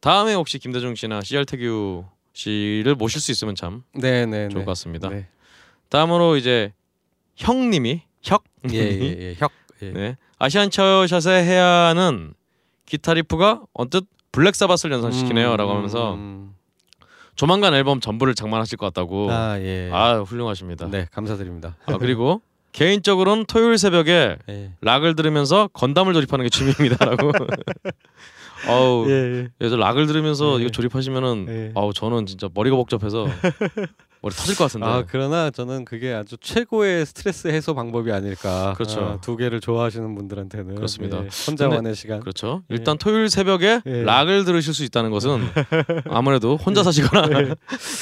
다음에 0.00 0.34
혹시 0.34 0.58
김대중 0.58 0.96
씨나 0.96 1.20
CR 1.22 1.44
태규 1.44 2.04
씨를 2.32 2.96
모실 2.96 3.20
수 3.20 3.30
있으면 3.30 3.54
참 3.54 3.84
네, 3.94 4.26
네, 4.26 4.48
좋을 4.48 4.62
네. 4.62 4.64
것 4.64 4.72
같습니다. 4.72 5.08
네. 5.08 5.28
다음으로 5.90 6.36
이제 6.36 6.72
형님이 7.36 8.02
혁 8.20 8.42
예, 8.72 8.78
예, 8.78 9.16
예. 9.30 9.34
혁. 9.38 9.52
예. 9.82 9.92
네. 9.92 10.16
아시안 10.40 10.70
체어샷의 10.70 11.44
해야 11.44 11.64
하는 11.64 12.34
기타 12.84 13.14
리프가 13.14 13.62
언뜻 13.72 14.04
블랙 14.32 14.56
사바스를 14.56 14.96
연상시키네요라고 14.96 15.70
음, 15.70 15.76
하면서 15.76 16.14
음. 16.14 16.54
조만간 17.36 17.74
앨범 17.74 18.00
전부를 18.00 18.34
장만하실 18.34 18.76
것 18.76 18.86
같다고. 18.86 19.30
아, 19.30 19.52
아, 19.52 19.60
예. 19.60 19.90
훌륭하십니다. 20.26 20.88
네, 20.88 21.06
감사드립니다. 21.12 21.76
아, 21.86 21.96
그리고 21.96 22.42
개인적으로는 22.72 23.44
토요일 23.46 23.78
새벽에 23.78 24.36
예. 24.48 24.72
락을 24.80 25.14
들으면서 25.14 25.68
건담을 25.72 26.14
조립하는 26.14 26.44
게 26.44 26.48
취미입니다라고. 26.48 27.32
어우, 28.68 29.10
예, 29.10 29.48
그래서 29.58 29.76
락을 29.76 30.06
들으면서 30.06 30.58
예. 30.58 30.62
이거 30.62 30.70
조립하시면은 30.70 31.46
예. 31.48 31.72
아우 31.74 31.92
저는 31.92 32.26
진짜 32.26 32.48
머리가 32.54 32.76
복잡해서 32.76 33.26
머리 34.22 34.32
터질 34.36 34.54
것 34.56 34.64
같은데. 34.64 34.86
아 34.86 35.04
그러나 35.06 35.50
저는 35.50 35.84
그게 35.84 36.12
아주 36.12 36.36
최고의 36.40 37.04
스트레스 37.06 37.48
해소 37.48 37.74
방법이 37.74 38.12
아닐까. 38.12 38.72
그렇죠. 38.76 39.00
아, 39.00 39.20
두 39.20 39.36
개를 39.36 39.60
좋아하시는 39.60 40.14
분들한테는 40.14 40.76
그렇습니다. 40.76 41.24
예, 41.24 41.28
혼자만의 41.48 41.96
시간. 41.96 42.20
그렇죠. 42.20 42.62
예. 42.70 42.76
일단 42.76 42.98
토요일 42.98 43.28
새벽에 43.28 43.80
예. 43.84 44.02
락을 44.04 44.44
들으실 44.44 44.74
수 44.74 44.84
있다는 44.84 45.10
것은 45.10 45.40
아무래도 46.08 46.56
혼자 46.56 46.84
사시거나 46.84 47.48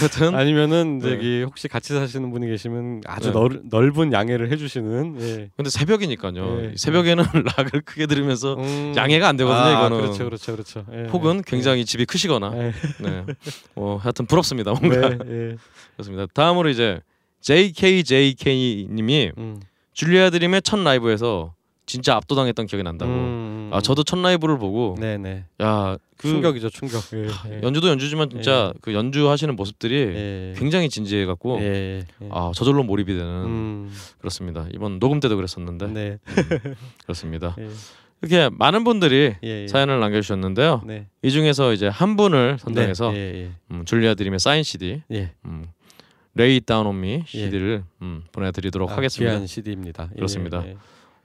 여튼 0.02 0.34
아니면은 0.34 0.98
네. 0.98 1.08
저기 1.08 1.42
혹시 1.42 1.68
같이 1.68 1.94
사시는 1.94 2.30
분이 2.30 2.48
계시면 2.48 3.00
아주 3.06 3.28
네. 3.28 3.32
넓, 3.32 3.52
넓은 3.70 4.12
양해를 4.12 4.52
해주시는. 4.52 5.16
예. 5.22 5.50
근데 5.56 5.70
새벽이니까요. 5.70 6.62
예. 6.64 6.72
새벽에는 6.76 7.24
락을 7.56 7.80
크게 7.80 8.04
들으면서 8.04 8.56
음. 8.56 8.92
양해가 8.94 9.26
안 9.26 9.38
되거든요. 9.38 9.58
아, 9.58 9.72
이거는 9.86 10.02
그렇죠, 10.02 10.24
그렇죠, 10.26 10.52
그렇죠. 10.52 10.84
예, 10.92 11.08
혹은 11.10 11.38
예. 11.38 11.42
굉장히 11.46 11.86
집이 11.86 12.04
크시거나 12.04 12.52
예. 12.56 12.72
네. 13.00 13.24
어, 13.74 13.98
하여튼 14.02 14.26
부럽습니다. 14.26 14.72
뭔가 14.72 15.08
네, 15.08 15.18
예. 15.26 15.56
그렇습니다. 16.10 16.26
다음으로 16.34 16.68
이제 16.68 17.00
JKJK님이 17.40 19.32
음. 19.38 19.60
줄리아 19.92 20.30
드림의 20.30 20.62
첫 20.62 20.78
라이브에서 20.78 21.54
진짜 21.86 22.14
압도당했던 22.16 22.66
기억이 22.66 22.82
난다고. 22.82 23.10
음, 23.10 23.70
아 23.72 23.80
저도 23.80 24.04
첫 24.04 24.18
라이브를 24.20 24.58
보고 24.58 24.96
네, 24.98 25.18
네. 25.18 25.44
야 25.60 25.96
그 26.20 26.28
충격이죠, 26.28 26.68
충격. 26.68 27.02
예, 27.14 27.28
예. 27.50 27.62
연주도 27.62 27.88
연주지만 27.88 28.28
진짜 28.28 28.74
그 28.82 28.92
연주하시는 28.92 29.56
모습들이 29.56 29.94
예. 29.96 30.54
굉장히 30.58 30.90
진지해 30.90 31.24
갖고 31.24 31.58
예, 31.62 32.04
예. 32.22 32.28
아 32.30 32.52
저절로 32.54 32.82
몰입이 32.82 33.14
되는 33.14 33.26
음. 33.26 33.92
그렇습니다. 34.18 34.66
이번 34.74 35.00
녹음 35.00 35.18
때도 35.20 35.36
그랬었는데 35.36 35.86
네. 35.86 36.18
그렇습니다. 37.04 37.56
예. 37.58 37.68
이렇게 38.20 38.50
많은 38.54 38.84
분들이 38.84 39.34
예, 39.42 39.62
예. 39.62 39.66
사연을 39.66 39.98
남겨주셨는데요. 39.98 40.82
네. 40.84 41.06
이 41.22 41.30
중에서 41.30 41.72
이제 41.72 41.88
한 41.88 42.18
분을 42.18 42.58
선정해서 42.58 43.12
네. 43.12 43.18
예, 43.18 43.50
음, 43.70 43.86
줄리아 43.86 44.12
드림의 44.12 44.40
사인 44.40 44.62
CD, 44.62 45.00
예. 45.10 45.16
예. 45.16 45.32
음, 45.46 45.64
Lay 46.34 46.60
Down 46.60 46.86
on 46.86 47.05
Me 47.05 47.24
CD를 47.26 47.82
음, 48.02 48.22
보내드리도록 48.32 48.90
아, 48.90 48.96
하겠습니다. 48.96 49.32
귀한 49.32 49.46
CD입니다. 49.46 50.08
그렇습니다. 50.14 50.62
예, 50.64 50.70
예. 50.70 50.76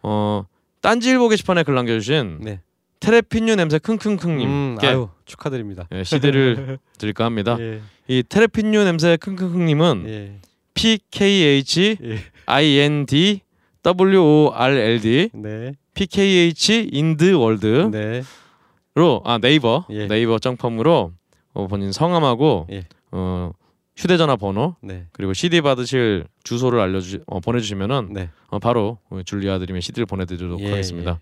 어 0.02 0.46
딴지일보 0.82 1.30
게시판에 1.30 1.63
글 1.63 1.76
남겨주신 1.76 2.39
네. 2.41 2.62
테레핀유 3.00 3.56
냄새 3.56 3.78
킁킁킁님께 3.78 4.94
음, 4.94 5.08
축하드립니다. 5.26 5.88
예, 5.91 6.04
CD를 6.04 6.80
드릴까 6.98 7.26
합니다. 7.26 7.58
예, 7.60 7.82
이 8.08 8.24
테레핀유 8.28 8.84
냄새 8.84 9.18
킁킁킁님은 9.18 10.04
예, 10.08 10.39
P 10.74 11.00
K 11.12 11.44
H 11.44 11.98
예. 12.04 12.20
I 12.48 12.78
N 12.80 13.06
D 13.06 13.41
W 13.84 14.20
O 14.20 14.52
R 14.54 14.76
L 14.76 15.00
D 15.00 15.30
네, 15.34 15.74
P 15.94 16.08
K 16.08 16.48
H 16.48 16.89
ind 16.91 17.34
world로 17.34 17.89
네, 17.89 18.24
아 19.24 19.38
네이버 19.38 19.86
예. 19.91 20.08
네이버 20.08 20.39
점com으로 20.39 21.12
어, 21.54 21.68
본인 21.68 21.91
성함하고 21.91 22.68
예. 22.72 22.86
어, 23.12 23.52
휴대전화 23.97 24.36
번호 24.36 24.75
네, 24.81 25.08
그리고 25.12 25.34
CD 25.34 25.62
받으실 25.62 26.25
주소를 26.43 26.79
알려주 26.79 27.23
어, 27.27 27.39
보내주시면은 27.39 28.10
네. 28.12 28.29
어, 28.47 28.60
바로 28.60 28.99
줄리아 29.25 29.58
드림의 29.60 29.81
CD를 29.81 30.05
보내드리도록 30.05 30.60
예, 30.62 30.69
하겠습니다. 30.71 31.19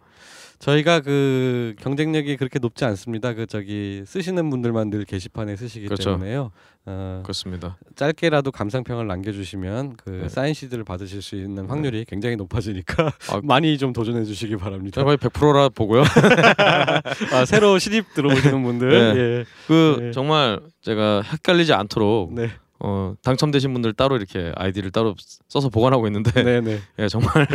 저희가 0.64 1.02
그 1.02 1.76
경쟁력이 1.80 2.38
그렇게 2.38 2.58
높지 2.58 2.86
않습니다. 2.86 3.34
그 3.34 3.46
저기 3.46 4.04
쓰시는 4.06 4.50
분들만 4.50 4.90
늘 4.90 5.04
게시판에 5.04 5.58
쓰시기 5.58 5.88
그렇죠. 5.88 6.12
때문에요. 6.12 6.52
어, 6.86 7.22
그렇습니다. 7.24 7.78
짧게라도 7.96 8.52
감상평을 8.52 9.08
남겨주시면 9.08 9.98
그 9.98 10.10
네. 10.24 10.30
사인 10.30 10.54
CD를 10.54 10.84
받으실 10.86 11.22
수 11.22 11.36
있는 11.36 11.66
확률이 11.66 12.06
굉장히 12.06 12.36
높아지니까 12.38 13.08
아, 13.32 13.42
많이 13.44 13.78
좀 13.78 13.92
도전해 13.92 14.24
주시기 14.24 14.56
바랍니다. 14.56 15.04
거의 15.04 15.18
100%라 15.18 15.70
보고요. 15.70 16.04
아, 17.34 17.46
새로 17.46 17.78
신입 17.78 18.14
들어오시는 18.14 18.64
분들, 18.64 18.90
네. 18.90 19.20
예, 19.20 19.46
그 19.68 19.98
네. 20.00 20.12
정말 20.12 20.62
제가 20.82 21.22
헷갈리지 21.24 21.74
않도록 21.74 22.34
네, 22.34 22.50
어, 22.84 23.16
당첨되신 23.24 23.72
분들 23.74 23.94
따로 23.94 24.18
이렇게 24.18 24.52
아이디를 24.56 24.92
따로 24.92 25.16
써서 25.48 25.70
보관하고 25.70 26.06
있는데 26.08 26.32
네, 26.44 26.60
네. 26.62 26.80
예, 27.00 27.08
정말 27.08 27.48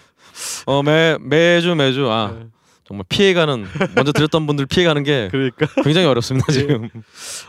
어, 0.66 0.82
매 0.82 1.16
매주 1.18 1.74
매주 1.74 2.10
아 2.10 2.34
네. 2.38 2.46
정말 2.84 3.04
피해가는 3.08 3.64
먼저 3.96 4.12
드렸던 4.12 4.46
분들 4.46 4.66
피해가는 4.66 5.02
게 5.02 5.28
그러니까 5.32 5.66
굉장히 5.82 6.06
어렵습니다 6.06 6.52
지금. 6.52 6.88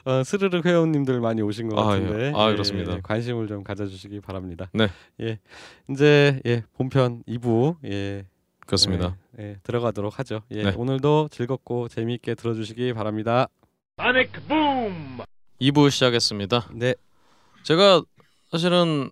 어, 0.05 0.23
스르륵 0.23 0.65
회원님들 0.65 1.19
많이 1.19 1.41
오신 1.41 1.69
것 1.69 1.77
아, 1.77 1.97
예. 1.97 2.01
같은데, 2.01 2.33
아, 2.33 2.49
그렇습니다. 2.49 2.93
예, 2.93 3.01
관심을 3.03 3.47
좀 3.47 3.63
가져주시기 3.63 4.21
바랍니다. 4.21 4.69
네. 4.73 4.87
예, 5.21 5.37
이제 5.91 6.39
예 6.45 6.63
본편 6.77 7.23
2부 7.27 7.75
예 7.85 8.25
그렇습니다. 8.65 9.17
예, 9.37 9.43
예, 9.43 9.57
들어가도록 9.63 10.17
하죠. 10.19 10.41
예, 10.51 10.63
네. 10.63 10.73
오늘도 10.75 11.27
즐겁고 11.29 11.89
재미있게 11.89 12.35
들어주시기 12.35 12.93
바랍니다. 12.93 13.49
2부 15.61 15.91
시작했습니다. 15.91 16.69
네, 16.73 16.95
제가 17.67 18.01
사실은 18.49 19.11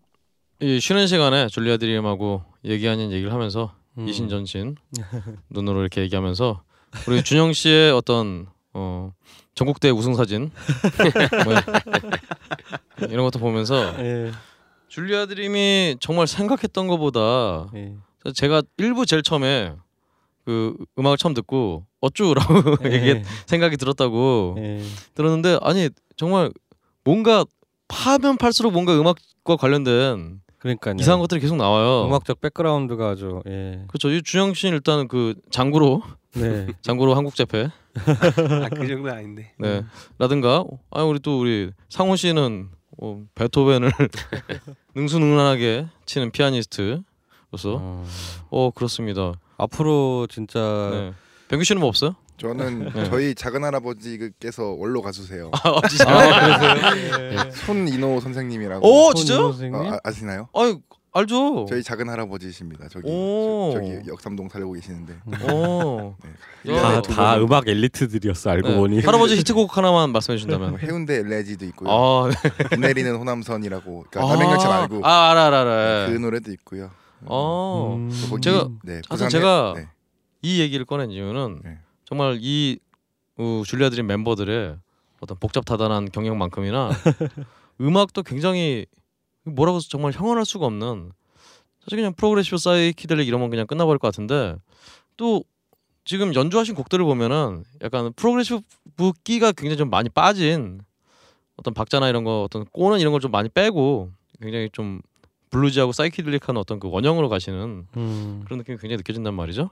이 0.61 0.79
쉬는 0.79 1.07
시간에 1.07 1.49
줄리아 1.49 1.75
드림하고 1.75 2.41
얘기 2.63 2.87
아닌 2.87 3.11
얘기를 3.11 3.33
하면서 3.33 3.75
음. 3.97 4.07
이신전신 4.07 4.77
눈으로 5.51 5.81
이렇게 5.81 5.99
얘기하면서 5.99 6.63
우리 7.05 7.21
준영 7.21 7.51
씨의 7.51 7.91
어떤 7.91 8.47
어 8.71 9.11
전국대 9.55 9.89
우승 9.89 10.15
사진 10.15 10.51
뭐 11.43 13.09
이런 13.09 13.25
것도 13.25 13.39
보면서 13.39 13.93
예, 13.99 14.31
줄리아 14.87 15.25
드림이 15.25 15.97
정말 15.99 16.25
생각했던 16.25 16.87
것보다 16.87 17.67
예, 17.75 17.93
제가 18.33 18.61
일부 18.77 19.05
제일 19.05 19.21
처음에 19.21 19.75
그 20.45 20.77
음악을 20.97 21.17
처음 21.17 21.33
듣고 21.33 21.85
어쭈라고 21.99 22.77
얘기 22.89 23.21
생각이 23.47 23.75
들었다고 23.75 24.55
예, 24.59 24.81
들었는데 25.13 25.59
아니 25.61 25.89
정말 26.15 26.53
뭔가 27.03 27.43
파면 27.87 28.37
팔수록 28.37 28.73
뭔가 28.73 28.99
음악과 28.99 29.55
관련된 29.57 30.41
그러니까 30.59 30.93
이상한 30.99 31.19
것들이 31.19 31.39
계속 31.41 31.57
나와요. 31.57 32.07
음악적 32.07 32.41
백그라운드가 32.41 33.09
아주 33.09 33.41
예, 33.47 33.83
그렇죠. 33.87 34.09
이 34.09 34.21
준영 34.23 34.55
씨는 34.55 34.75
일단은 34.75 35.07
그 35.07 35.35
장구로 35.51 36.01
네, 36.33 36.67
장구로 36.81 37.13
한국 37.13 37.35
재패 37.35 37.69
아, 37.95 38.69
그 38.69 38.87
정도 38.87 39.11
아닌데. 39.11 39.53
네 39.59 39.83
라든가 40.17 40.63
아 40.89 41.03
우리 41.03 41.19
또 41.19 41.39
우리 41.39 41.69
상훈 41.89 42.17
씨는 42.17 42.69
어, 42.97 43.21
베토벤을 43.35 43.91
능수능란하게 44.95 45.87
치는 46.05 46.31
피아니스트로서 46.31 47.03
어, 47.65 48.05
어 48.49 48.71
그렇습니다. 48.71 49.33
앞으로 49.57 50.27
진짜 50.29 50.89
네. 50.91 51.13
병규 51.49 51.63
씨는 51.63 51.79
뭐 51.79 51.89
없어요? 51.89 52.15
저는 52.37 52.91
네. 52.93 53.03
저희 53.05 53.35
작은 53.35 53.63
할아버지께서 53.63 54.63
원로 54.77 55.01
가수세요. 55.01 55.51
아 55.53 55.87
진짜. 55.87 56.05
아, 56.09 56.57
그러세요? 56.59 57.51
손인호 57.65 58.19
선생님이라고. 58.19 58.85
오손 58.87 59.15
진짜요? 59.15 59.51
선생님? 59.51 59.75
어, 59.75 59.91
아, 59.93 59.99
아시나요? 60.03 60.49
아유 60.53 60.79
알죠. 61.13 61.65
저희 61.69 61.81
작은 61.81 62.09
할아버지십니다. 62.09 62.89
저기 62.89 63.07
오. 63.09 63.71
저, 63.73 63.79
기 63.79 64.01
역삼동 64.09 64.49
살고 64.49 64.73
계시는데. 64.73 65.13
어. 65.49 66.17
네. 66.65 66.75
야, 66.75 66.81
다, 66.81 67.01
두다 67.01 67.37
음악 67.37 67.69
엘리트들이었어 67.69 68.49
알고 68.49 68.67
네. 68.67 68.75
보니. 68.75 68.99
할아버지 69.01 69.37
히트곡 69.37 69.77
하나만 69.77 70.11
말씀해 70.11 70.33
뭐 70.33 70.37
주신다면. 70.37 70.79
해운대 70.79 71.15
엘레지도 71.19 71.63
있고요. 71.67 71.89
아, 71.89 72.29
비 72.69 72.77
내리는 72.81 73.15
호남선이라고. 73.15 74.05
그러니까 74.09 74.33
남행열차 74.33 74.67
말고 74.67 75.05
아 75.07 75.31
알아 75.31 75.45
알아 75.47 75.61
알아. 75.61 76.07
그 76.09 76.17
노래도 76.17 76.51
있고요. 76.51 76.91
어. 77.27 77.95
음. 77.97 78.11
제가 78.41 78.67
네, 78.83 78.99
부산에- 79.09 79.29
제가 79.29 79.73
네. 79.77 79.87
이 80.41 80.59
얘기를 80.59 80.85
꺼낸 80.85 81.11
이유는 81.11 81.61
네. 81.63 81.77
정말 82.05 82.37
이 82.41 82.79
어, 83.37 83.63
Julia 83.65 83.89
Dream 83.89 84.07
멤버들의 84.07 84.77
어떤 85.19 85.37
복잡다단한 85.39 86.11
경력만큼이나 86.11 86.91
음악도 87.81 88.23
굉장히 88.23 88.85
뭐라고 89.43 89.77
해서 89.77 89.87
정말 89.89 90.11
형언할 90.13 90.45
수가 90.45 90.65
없는 90.65 91.11
사실 91.83 91.97
그냥 91.97 92.13
progressive 92.13 92.57
사이키델릭 92.57 93.27
이러면 93.27 93.49
그냥 93.49 93.67
끝나버릴 93.67 93.99
것 93.99 94.07
같은데 94.07 94.55
또 95.17 95.43
지금 96.03 96.33
연주하신 96.35 96.75
곡들을 96.75 97.03
보면은 97.03 97.63
약간 97.81 98.13
progressive 98.13 98.61
끼가 99.23 99.51
굉장히 99.51 99.77
좀 99.77 99.89
많이 99.89 100.09
빠진 100.09 100.81
어떤 101.57 101.73
박자나 101.73 102.09
이런 102.09 102.23
거 102.23 102.43
어떤 102.43 102.65
꼬는 102.65 102.99
이런 102.99 103.11
걸 103.11 103.19
좀 103.21 103.31
많이 103.31 103.49
빼고 103.49 104.11
굉장히 104.41 104.69
좀 104.71 105.01
블루지하고 105.49 105.91
사이키델릭한 105.93 106.57
어떤 106.57 106.79
그 106.79 106.89
원형으로 106.89 107.29
가시는 107.29 107.87
음. 107.95 108.41
그런 108.45 108.57
느낌이 108.59 108.77
굉장히 108.77 108.97
느껴진단 108.97 109.33
말이죠. 109.33 109.69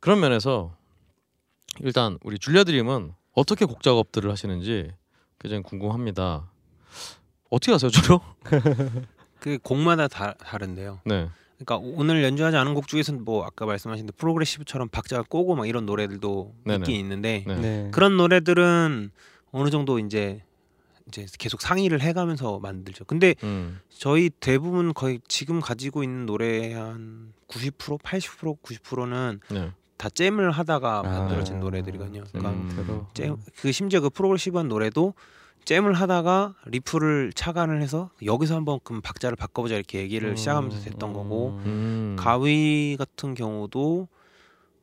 그런 0.00 0.20
면에서 0.20 0.74
일단 1.80 2.18
우리 2.22 2.38
줄리아 2.38 2.64
드림은 2.64 3.12
어떻게 3.32 3.64
곡 3.64 3.82
작업들을 3.82 4.30
하시는지 4.30 4.90
굉장히 5.38 5.62
궁금합니다. 5.62 6.50
어떻게 7.50 7.72
하세요 7.72 7.90
주로? 7.90 8.20
그 9.38 9.58
곡마다 9.62 10.08
다, 10.08 10.34
다른데요. 10.34 11.00
네. 11.04 11.28
그러니까 11.58 11.76
오늘 11.96 12.22
연주하지 12.22 12.56
않은 12.56 12.74
곡 12.74 12.88
중에서는 12.88 13.24
뭐 13.24 13.44
아까 13.44 13.64
말씀하신 13.64 14.06
대로 14.06 14.14
프로그레시브처럼 14.16 14.88
박자가 14.88 15.24
꼬고 15.28 15.54
막 15.54 15.66
이런 15.66 15.86
노래들도 15.86 16.54
네네. 16.64 16.78
있긴 16.78 16.96
있는데 16.96 17.44
네. 17.46 17.54
네. 17.56 17.88
그런 17.92 18.16
노래들은 18.16 19.10
어느 19.52 19.70
정도 19.70 19.98
이제 19.98 20.42
이제 21.08 21.26
계속 21.38 21.62
상의를 21.62 22.00
해가면서 22.00 22.58
만들죠. 22.58 23.04
근데 23.04 23.34
음. 23.42 23.80
저희 23.88 24.28
대부분 24.28 24.92
거의 24.92 25.20
지금 25.28 25.60
가지고 25.60 26.02
있는 26.02 26.26
노래 26.26 26.74
한 26.74 27.32
90% 27.48 28.02
80% 28.02 28.60
90%는 28.60 29.40
네. 29.50 29.72
다 29.96 30.08
잼을 30.10 30.50
하다가 30.50 30.98
아. 30.98 31.02
만들어진 31.02 31.60
노래들이거든요. 31.60 32.24
그러니까 32.32 32.50
음. 32.50 33.06
잼, 33.14 33.36
그 33.56 33.72
심지어 33.72 34.00
그 34.00 34.10
프로그레시브한 34.10 34.68
노래도 34.68 35.14
잼을 35.64 35.94
하다가 35.94 36.54
리프를 36.66 37.32
차관을 37.34 37.82
해서 37.82 38.10
여기서 38.24 38.54
한번 38.54 38.78
그럼 38.84 39.02
박자를 39.02 39.36
바꿔보자 39.36 39.74
이렇게 39.74 39.98
얘기를 39.98 40.30
음, 40.30 40.36
시작하면서 40.36 40.80
됐던 40.80 41.12
거고 41.12 41.60
음. 41.64 42.16
가위 42.18 42.96
같은 42.96 43.34
경우도 43.34 44.06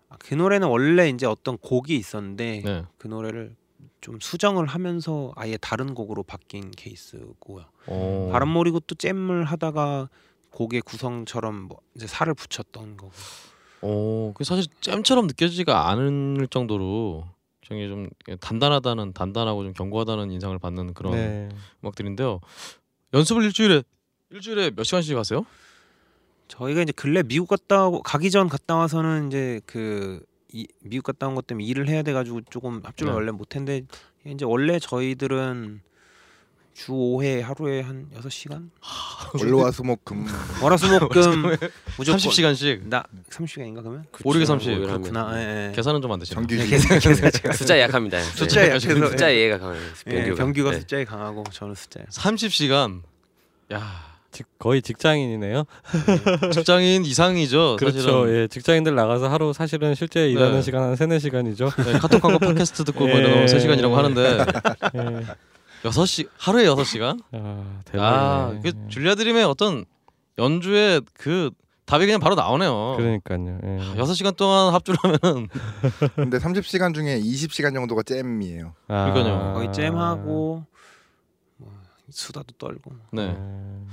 아, 0.10 0.18
그 0.20 0.34
노래는 0.34 0.68
원래 0.68 1.08
이제 1.08 1.26
어떤 1.26 1.58
곡이 1.58 1.96
있었는데 1.96 2.62
네. 2.66 2.86
그 2.98 3.08
노래를 3.08 3.56
좀 4.02 4.20
수정을 4.20 4.66
하면서 4.66 5.32
아예 5.38 5.56
다른 5.56 5.94
곡으로 5.94 6.24
바뀐 6.24 6.70
케이스고요. 6.72 7.64
어. 7.88 8.30
바람머리고 8.34 8.82
또 8.82 8.96
잼을 8.96 9.46
하다가 9.46 10.10
곡의 10.52 10.82
구성처럼 10.82 11.56
뭐 11.64 11.80
이제 11.96 12.08
살을 12.08 12.34
붙였던 12.34 12.98
거고. 12.98 13.14
어, 13.86 14.32
그 14.34 14.44
사실 14.46 14.66
잼처럼 14.82 15.28
느껴지지가 15.28 15.90
않을 15.90 16.48
정도로 16.50 17.26
굉장히 17.62 17.90
좀 17.90 18.38
단단하다는 18.40 19.14
단단하고 19.14 19.64
좀 19.64 19.74
견고하다는 19.74 20.32
인상을 20.32 20.58
받는 20.60 20.94
그런 20.94 21.14
네. 21.14 21.50
음악들인데요. 21.84 22.40
연습을 23.14 23.44
일주일에 23.44 23.84
일주일에 24.30 24.72
몇 24.72 24.84
시간씩 24.84 25.18
하세요? 25.18 25.46
저희가 26.48 26.82
이제 26.82 26.92
근래 26.94 27.24
미국 27.24 27.48
갔다 27.48 27.88
오고 27.88 28.04
가기 28.04 28.32
전 28.32 28.48
갔다 28.48 28.76
와서는 28.76 29.28
이제 29.28 29.60
그 29.66 30.24
이, 30.52 30.68
미국 30.82 31.04
갔다 31.04 31.28
온 31.28 31.36
것 31.36 31.46
때문에 31.48 31.66
일을 31.66 31.88
해야 31.90 32.04
돼 32.04 32.14
가지고 32.14 32.42
조금 32.50 32.82
합주를 32.84 33.12
네. 33.12 33.16
원래 33.16 33.32
못 33.32 33.56
했는데 33.56 33.86
이제 34.26 34.46
원래 34.46 34.80
저희들은 34.80 35.82
주 36.74 36.92
5회 36.92 37.42
하루에 37.42 37.82
한 37.82 38.08
6시간 38.16 38.70
월화수목금 39.34 40.26
월화수목금 40.62 41.44
무조건 41.98 42.18
30시간씩 42.20 42.88
나 42.88 43.04
30시간인가 43.30 43.82
그러면 43.82 44.06
오르게 44.24 44.46
30. 44.46 44.70
뭐 44.70 44.78
이러면. 44.80 45.02
그렇구나 45.02 45.40
예, 45.40 45.68
예. 45.70 45.72
계산은 45.76 46.02
좀 46.02 46.12
안 46.12 46.20
되시나요? 46.20 46.48
정규직 46.48 46.64
네, 46.64 46.70
계산 46.72 47.00
계산 47.00 47.30
제가 47.32 47.54
숫자 47.54 47.80
약합니다. 47.80 48.18
네. 48.20 48.24
숫자에 48.24 48.70
약해서 48.70 49.08
숫자 49.08 49.32
예. 49.32 49.38
이해가 49.38 49.60
강해요. 49.60 49.82
예, 50.08 50.12
병규가. 50.14 50.36
병규가 50.36 50.72
네. 50.72 50.80
숫자에 50.80 51.06
강하고 51.06 51.44
저는 51.52 51.76
숫자에 51.76 52.06
30시간. 52.10 53.02
야, 53.72 53.82
직, 54.32 54.46
거의 54.58 54.82
직장인이네요. 54.82 55.66
직장인 56.52 57.06
이상이죠. 57.06 57.76
그렇죠. 57.80 58.00
사실은. 58.00 58.36
예, 58.36 58.48
직장인들 58.48 58.96
나가서 58.96 59.30
하루 59.30 59.54
사실은 59.54 59.94
실제 59.94 60.28
일하는 60.28 60.56
네. 60.56 60.62
시간 60.64 60.82
한 60.84 60.96
세네 60.96 61.20
시간이죠. 61.20 61.70
네, 61.86 61.94
카톡하고 62.00 62.40
팟캐스트 62.40 62.84
듣고 62.86 63.06
뭐 63.08 63.10
예. 63.16 63.20
이러면 63.20 63.46
3시간이라고 63.46 63.94
하는데 63.94 64.46
예. 64.96 65.26
6시 65.84 66.30
하루에 66.38 66.66
6시간? 66.66 67.22
아, 67.34 67.38
아, 67.38 67.82
대박이네. 67.86 68.62
그 68.64 68.88
줄리아 68.90 69.16
드림의 69.16 69.44
어떤 69.44 69.86
연주의 70.38 71.02
그 71.14 71.52
답이 71.86 72.06
그냥 72.06 72.20
바로 72.22 72.36
나오네요. 72.36 72.96
그러니까요. 72.98 73.60
예. 73.64 73.80
아, 73.82 73.96
6시간 73.96 74.36
동안 74.38 74.74
합주를 74.74 74.98
하면은 75.04 75.50
근데 76.16 76.38
30시간 76.38 76.94
중에 76.94 77.20
20시간 77.20 77.74
정도가 77.74 78.04
잼이에요. 78.04 78.74
아. 78.88 79.12
그러니까요. 79.12 79.54
거의 79.54 79.72
잼하고 79.74 80.66
뭐 81.58 81.74
수다도 82.10 82.54
떨고 82.58 82.92
네. 83.12 83.28
음. 83.28 83.90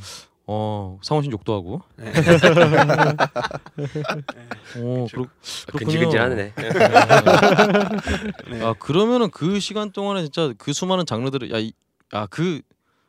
어, 0.52 0.98
상원 1.02 1.22
씨 1.22 1.30
욕도 1.30 1.54
하고. 1.54 1.80
네. 1.94 2.12
어, 4.76 5.06
그렇, 5.12 5.26
그렇군요. 5.68 5.78
근질근질하네. 5.78 6.34
네. 6.34 6.52
아, 8.60 8.74
그러면은 8.80 9.30
그 9.30 9.60
시간 9.60 9.92
동안에 9.92 10.22
진짜 10.22 10.52
그 10.58 10.72
수많은 10.72 11.06
장르들을 11.06 11.52
야, 11.52 11.58
이, 11.58 11.72
아, 12.10 12.26
그 12.26 12.62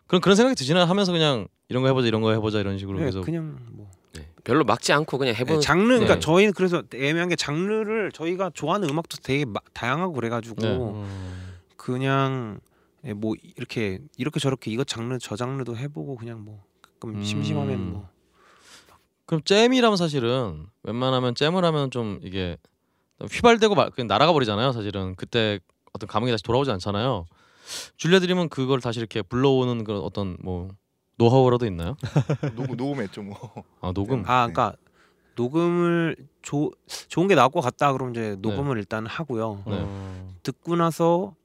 그런 0.06 0.22
그런 0.22 0.36
생각이 0.36 0.56
드시나 0.56 0.86
하면서 0.86 1.12
그냥 1.12 1.48
이런 1.68 1.82
거 1.82 1.88
해보자, 1.90 2.08
이런 2.08 2.22
거 2.22 2.32
해보자 2.32 2.60
이런 2.60 2.78
식으로 2.78 3.00
네, 3.00 3.06
계속. 3.06 3.22
그냥 3.26 3.58
뭐 3.72 3.90
네. 4.14 4.28
별로 4.44 4.64
막지 4.64 4.94
않고 4.94 5.18
그냥 5.18 5.34
네, 5.34 5.40
해보는. 5.40 5.62
장르 5.62 5.88
그러니까 5.88 6.14
네. 6.16 6.20
저희는 6.20 6.54
그래서 6.54 6.84
애매한 6.94 7.28
게 7.28 7.36
장르를 7.36 8.12
저희가 8.12 8.52
좋아하는 8.54 8.88
음악도 8.88 9.18
되게 9.24 9.46
마, 9.46 9.62
다양하고 9.74 10.14
그래가지고 10.14 10.62
네. 10.62 10.78
음. 10.78 11.56
그냥 11.76 12.60
예, 13.04 13.14
뭐 13.14 13.34
이렇게 13.58 13.98
이렇게 14.16 14.40
저렇게 14.40 14.70
이것 14.70 14.86
장르 14.86 15.18
저 15.20 15.36
장르도 15.36 15.76
해보고 15.76 16.18
그냥 16.18 16.46
뭐 16.46 16.62
가끔 17.02 17.16
음. 17.16 17.24
심심하면 17.24 17.92
뭐 17.92 18.10
그럼 19.26 19.42
잼이라면 19.44 19.98
사실은 19.98 20.68
웬만하면 20.84 21.36
잼을 21.36 21.66
하면 21.66 21.90
좀 21.90 22.20
이게 22.24 22.58
휘발되고 23.20 23.76
말, 23.76 23.90
그냥 23.90 24.08
날아가 24.08 24.34
버리잖아요. 24.34 24.72
사실은 24.72 25.16
그때 25.16 25.60
어떤 25.94 26.08
감흥이 26.08 26.32
다시 26.32 26.44
돌아오지 26.44 26.72
않잖아요. 26.72 27.26
드림은 27.98 28.50
그걸 28.50 28.82
다시 28.82 29.00
이렇게 29.00 29.22
불러오는 29.22 29.84
그런 29.84 30.02
어떤 30.02 30.38
뭐 30.42 30.70
노하우라도 31.18 31.66
있나요? 31.66 31.96
녹음 32.56 32.76
녹음했죠 32.76 33.24
뭐. 33.24 33.38
아 33.82 33.92
녹음. 33.94 34.24
아 34.26 34.48
그러니까 34.48 34.76
녹음을 35.36 36.16
조, 36.42 36.72
좋은 37.08 37.28
게 37.28 37.36
나올 37.36 37.50
것 37.52 37.62
같다 37.62 37.94
그러면 37.94 38.14
이제 38.14 38.36
녹음을 38.40 38.78
일단 38.78 39.06
하고요 39.06 39.64
네. 39.66 39.80
음. 39.80 40.36
듣고 40.44 40.76
나서 40.76 41.36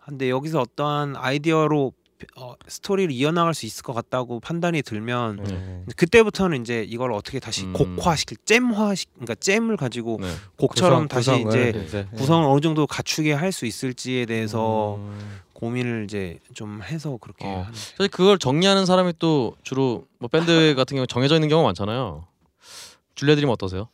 아, 0.00 0.06
근데 0.06 0.28
여기서 0.28 0.60
어떠한 0.60 1.16
아이디어로 1.16 1.92
어, 2.36 2.54
스토리를 2.68 3.10
이어나갈 3.12 3.54
수 3.54 3.66
있을 3.66 3.82
것 3.82 3.92
같다고 3.92 4.40
판단이 4.40 4.82
들면 4.82 5.44
네. 5.44 5.84
그때부터는 5.96 6.60
이제 6.60 6.84
이걸 6.88 7.12
어떻게 7.12 7.40
다시 7.40 7.64
음. 7.64 7.72
곡화시킬 7.72 8.38
jam화시 8.44 9.06
그러니까 9.14 9.34
jam을 9.36 9.76
가지고 9.76 10.18
네. 10.20 10.28
곡처럼 10.58 11.08
구성, 11.08 11.08
다시 11.08 11.30
구성을 11.30 11.70
이제 11.70 11.84
이제, 11.86 12.08
예. 12.12 12.16
구성을 12.16 12.46
어느 12.48 12.60
정도 12.60 12.86
갖추게 12.86 13.32
할 13.32 13.52
수 13.52 13.66
있을지에 13.66 14.26
대해서 14.26 14.96
음. 14.96 15.40
고민을 15.52 16.04
이제 16.04 16.40
좀 16.54 16.82
해서 16.82 17.16
그렇게 17.20 17.46
어. 17.46 17.66
사실 17.72 18.08
그걸 18.10 18.36
정리하는 18.38 18.84
사람이 18.84 19.12
또 19.20 19.54
주로 19.62 20.06
뭐 20.18 20.28
밴드 20.28 20.74
같은 20.76 20.96
경우 20.96 21.06
정해져 21.06 21.36
있는 21.36 21.48
경우가 21.48 21.68
많잖아요. 21.68 22.26
Julia 23.14 23.36
Dream 23.36 23.48
어떠세요? 23.48 23.88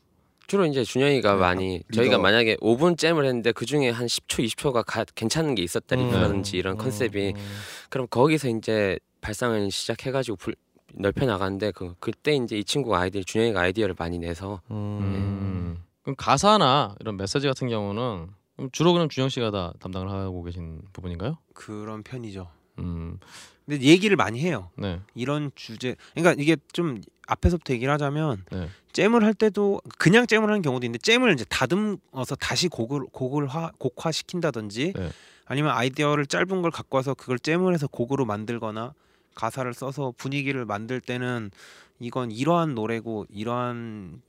주로 0.50 0.66
이제 0.66 0.82
준영이가 0.82 1.34
네, 1.34 1.38
많이 1.38 1.76
리더. 1.76 2.02
저희가 2.02 2.18
만약에 2.18 2.56
5분 2.56 2.98
잼을 2.98 3.24
했는데 3.24 3.52
그 3.52 3.66
중에 3.66 3.88
한 3.88 4.06
10초, 4.08 4.44
20초가 4.44 4.84
가, 4.84 5.04
괜찮은 5.14 5.54
게 5.54 5.62
있었다 5.62 5.94
음. 5.94 6.42
이런 6.52 6.74
음. 6.74 6.76
컨셉이 6.76 7.34
음. 7.36 7.40
그럼 7.88 8.08
거기서 8.10 8.48
이제 8.48 8.98
발상을 9.20 9.70
시작해가지고 9.70 10.36
불, 10.38 10.56
넓혀 10.92 11.24
나가는데 11.24 11.70
그 11.70 11.94
그때 12.00 12.34
이제 12.34 12.58
이 12.58 12.64
친구가 12.64 12.98
아이디어 12.98 13.22
준영이가 13.22 13.60
아이디어를 13.60 13.94
많이 13.96 14.18
내서 14.18 14.60
음. 14.72 14.98
음. 15.00 15.84
그럼 16.02 16.16
가사나 16.16 16.96
이런 16.98 17.16
메시지 17.16 17.46
같은 17.46 17.68
경우는 17.68 18.26
그럼 18.56 18.70
주로 18.72 18.92
그럼 18.92 19.08
준영 19.08 19.28
씨가 19.28 19.52
다 19.52 19.72
담당을 19.78 20.10
하고 20.10 20.42
계신 20.42 20.82
부분인가요? 20.92 21.38
그런 21.54 22.02
편이죠. 22.02 22.48
음, 22.80 23.20
근데 23.66 23.84
얘기를 23.84 24.16
많이 24.16 24.40
해요. 24.40 24.70
네, 24.76 24.98
이런 25.14 25.52
주제 25.54 25.94
그러니까 26.14 26.42
이게 26.42 26.56
좀 26.72 27.00
앞에서부터 27.31 27.73
얘기를 27.75 27.93
하자면 27.93 28.45
네. 28.51 28.69
잼을 28.93 29.25
할 29.25 29.35
때도 29.35 29.81
그냥 29.99 30.27
잼을 30.27 30.49
하는 30.49 30.62
경우도 30.62 30.85
있는데 30.87 30.99
잼을 30.99 31.33
이제 31.33 31.45
다듬어서 31.49 32.35
다시 32.38 32.69
곡을 32.69 33.07
곡을 33.12 33.47
화, 33.47 33.71
곡화 33.79 34.11
시킨다든지 34.12 34.95
네. 34.97 35.11
아니면 35.47 35.73
아이디어를 35.73 36.27
짧은 36.27 36.62
걸 36.62 36.71
갖고 36.71 36.97
와서 36.97 37.14
그걸 37.14 37.38
jam을 37.38 37.74
해서 37.75 37.87
곡으로 37.87 38.25
만들거나 38.25 38.95
가사를 39.35 39.73
써서 39.75 40.12
분위기를 40.16 40.64
만들 40.64 41.01
때는 41.01 41.51
이건 41.99 42.31
이러한 42.31 42.75
노래고 42.75 43.27
이러한 43.31 44.23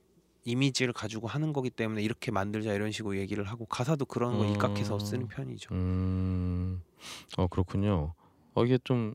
이미지를 0.44 0.92
가지고 0.92 1.28
하는 1.28 1.52
거기 1.52 1.70
때문에 1.70 2.02
이렇게 2.02 2.30
만들자 2.30 2.72
이런 2.72 2.90
식으로 2.90 3.16
얘기를 3.16 3.44
하고 3.44 3.64
가사도 3.66 4.04
그런 4.04 4.38
거 4.38 4.44
음. 4.44 4.48
입각해서 4.50 4.98
쓰는 4.98 5.28
편이죠. 5.28 5.74
음, 5.74 6.82
어 7.36 7.46
그렇군요. 7.46 8.14
어 8.54 8.64
이게 8.64 8.78
좀 8.82 9.14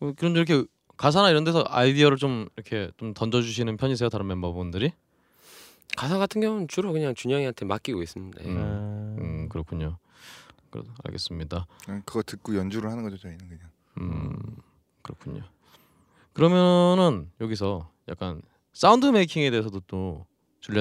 어, 0.00 0.12
그럼 0.16 0.36
이렇게 0.36 0.64
가사나 1.00 1.30
이런 1.30 1.44
데서 1.44 1.64
아이디어를 1.66 2.18
좀 2.18 2.46
이렇게 2.56 2.90
좀 2.98 3.14
던져주시는 3.14 3.78
편이세요 3.78 4.10
다른 4.10 4.26
멤버분들이? 4.26 4.92
가사 5.96 6.18
같은 6.18 6.42
경우는 6.42 6.68
주로 6.68 6.92
그냥 6.92 7.14
준영이한테 7.14 7.64
맡기고 7.64 8.02
있습니다. 8.02 8.44
예. 8.44 8.46
음. 8.46 9.16
음 9.18 9.48
그렇군요. 9.48 9.96
그렇 10.68 10.84
알겠습니다. 11.04 11.66
그냥 11.86 12.02
그거 12.04 12.22
듣고 12.22 12.54
연주를 12.54 12.90
하는 12.90 13.02
거죠 13.02 13.16
저희는 13.16 13.48
그냥. 13.48 13.70
음 13.98 14.36
그렇군요. 15.00 15.42
그러면은 16.34 17.30
여기서 17.40 17.90
약간 18.10 18.42
sound 18.74 19.06
making에 19.06 19.50
대해서도 19.50 19.80
또 19.86 20.26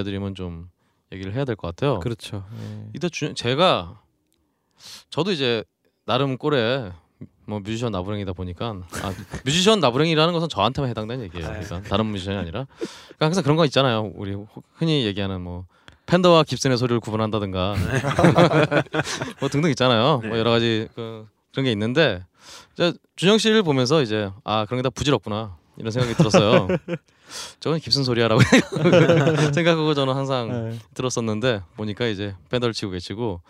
드림은 0.04 0.36
좀 0.36 0.70
얘기를 1.14 1.34
해야 1.34 1.46
될 1.46 1.56
것 1.56 1.74
같아요. 1.74 2.00
그렇죠. 2.02 2.46
예. 2.60 2.90
이때 2.94 3.08
주, 3.08 3.34
제가 3.34 4.04
저도 5.12 5.32
이제 5.32 5.64
나름 6.06 6.38
꼴에 6.38 6.92
뭐 7.50 7.60
뮤지션 7.60 7.92
나부랭이다 7.92 8.34
보니까 8.34 8.76
아, 9.02 9.14
뮤지션 9.44 9.80
나부랭이라는 9.80 10.34
것은 10.34 10.48
저한테만 10.50 10.90
해당되는 10.92 11.26
얘기예요. 11.26 11.48
아, 11.48 11.52
그러니까 11.60 11.82
다른 11.90 12.06
뮤지션이 12.06 12.38
아니라 12.38 12.66
그러니까 12.76 13.26
항상 13.26 13.44
그런 13.44 13.58
거 13.58 13.66
있잖아요. 13.66 14.12
우리 14.16 14.34
혹- 14.34 14.48
흔히 14.76 15.06
얘기하는 15.06 15.42
뭐 15.42 15.66
팬더와 16.06 16.44
깁슨의 16.44 16.78
소리를 16.78 17.00
구분한다든가 17.00 17.76
뭐 19.40 19.50
등등 19.50 19.70
있잖아요. 19.72 20.22
뭐 20.26 20.38
여러 20.38 20.52
가지 20.52 20.88
그 20.96 21.28
그런 21.52 21.66
게 21.66 21.72
있는데 21.72 22.24
이제 22.74 22.94
준영 23.16 23.38
씨를 23.38 23.64
보면서 23.64 24.02
이제 24.02 24.30
아 24.44 24.66
그런 24.66 24.80
게 24.80 24.84
다 24.84 24.90
부질없구나 24.90 25.56
이런 25.78 25.92
생각이 25.92 26.16
들었어요. 26.16 26.68
저건 27.60 27.80
깁슨 27.80 28.04
소리야라고 28.04 28.42
생각하고 29.54 29.94
저는 29.94 30.14
항상 30.16 30.70
네. 30.72 30.80
들었었는데 30.94 31.62
보니까 31.76 32.08
이제 32.08 32.36
밴더를 32.50 32.74
치고 32.74 32.92
계시고 32.92 33.42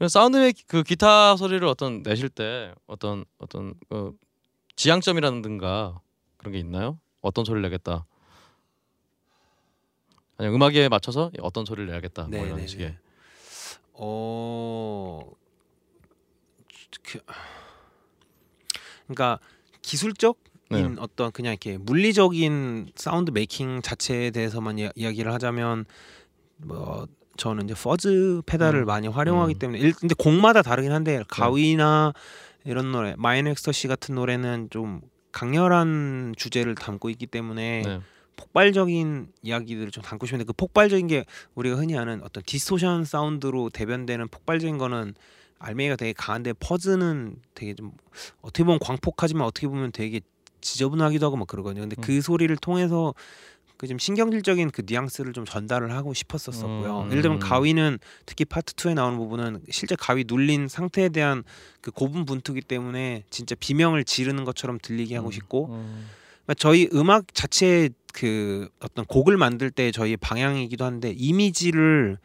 사운드의 0.00 0.54
그 0.66 0.82
기타 0.82 1.36
소리를 1.36 1.66
어떤 1.66 2.02
내실 2.02 2.28
때 2.28 2.74
어떤 2.86 3.24
어떤 3.38 3.74
어, 3.90 4.12
지향점이라든가 4.76 6.00
그런 6.36 6.52
게 6.52 6.58
있나요? 6.58 6.98
어떤 7.22 7.44
소리를 7.44 7.62
내겠다. 7.62 8.06
아니 10.38 10.54
음악에 10.54 10.88
맞춰서 10.88 11.30
어떤 11.40 11.64
소리를 11.64 11.86
내야겠다. 11.90 12.24
뭐 12.24 12.44
이런 12.44 12.48
네네네. 12.58 12.66
식의. 12.66 12.96
어, 13.94 15.32
그, 17.02 17.20
그러니까 19.06 19.38
기술적인 19.80 20.44
네. 20.70 20.94
어떤 20.98 21.32
그냥 21.32 21.52
이렇게 21.52 21.78
물리적인 21.78 22.92
sound 22.96 23.30
making 23.30 23.80
자체에 23.80 24.30
대해서만 24.30 24.78
이야, 24.78 24.90
이야기를 24.94 25.32
하자면 25.32 25.86
뭐 26.58 27.06
저는 27.36 27.64
이제 27.64 27.74
fuzz 27.74 28.42
페달을 28.46 28.80
음. 28.80 28.86
많이 28.86 29.08
활용하기 29.08 29.54
음. 29.54 29.58
때문에 29.58 29.78
일, 29.78 29.92
근데 29.92 30.14
곡마다 30.16 30.62
다르긴 30.62 30.92
한데 30.92 31.22
가위나 31.28 32.12
이런 32.64 32.92
노래 32.92 33.14
My 33.16 33.46
Ecstasy 33.46 33.88
같은 33.88 34.14
노래는 34.14 34.68
좀 34.70 35.00
강렬한 35.32 36.34
주제를 36.36 36.74
담고 36.74 37.10
있기 37.10 37.26
때문에 37.26 37.82
네. 37.84 38.00
폭발적인 38.36 39.28
이야기들을 39.42 39.90
좀 39.90 40.02
담고 40.02 40.26
싶은데 40.26 40.44
그 40.44 40.52
폭발적인 40.52 41.06
게 41.06 41.24
우리가 41.54 41.76
흔히 41.76 41.96
아는 41.96 42.22
어떤 42.22 42.42
distortion 42.44 43.04
sound로 43.04 43.70
대변되는 43.70 44.28
폭발적인 44.28 44.78
거는 44.78 45.14
알맹이가 45.58 45.96
되게 45.96 46.12
강한데 46.12 46.52
fuzz는 46.54 47.36
되게 47.54 47.74
좀 47.74 47.92
어떻게 48.42 48.64
보면 48.64 48.78
광폭하지만 48.78 49.46
어떻게 49.46 49.66
보면 49.68 49.92
되게 49.92 50.20
지저분하기도 50.60 51.24
하고 51.24 51.36
막 51.36 51.46
그러거든요. 51.46 51.82
근데 51.82 51.96
그 52.00 52.20
소리를 52.20 52.54
통해서 52.56 53.14
그 53.76 53.86
좀 53.86 53.98
신경질적인 53.98 54.70
그 54.70 54.82
뉘앙스를 54.86 55.32
좀 55.34 55.44
전달을 55.44 55.92
하고 55.92 56.14
싶었었고요. 56.14 57.02
음. 57.02 57.10
예를 57.10 57.22
들면 57.22 57.38
가위는 57.40 57.98
특히 58.24 58.44
파트 58.44 58.74
2에 58.74 58.94
나오는 58.94 59.18
부분은 59.18 59.60
실제 59.70 59.94
가위 59.96 60.24
눌린 60.26 60.68
상태에 60.68 61.08
대한 61.10 61.44
그 61.82 61.90
고군분투기 61.90 62.62
때문에 62.62 63.24
진짜 63.30 63.54
비명을 63.58 64.04
지르는 64.04 64.44
것처럼 64.44 64.78
들리게 64.82 65.16
하고 65.16 65.28
음. 65.28 65.32
싶고 65.32 65.66
음. 65.74 66.06
그러니까 66.44 66.54
저희 66.54 66.88
음악 66.94 67.34
자체 67.34 67.90
그 68.14 68.68
어떤 68.80 69.04
곡을 69.04 69.36
만들 69.36 69.70
때 69.70 69.90
저희 69.92 70.16
방향이기도 70.16 70.84
한데 70.84 71.12
이미지를 71.14 72.16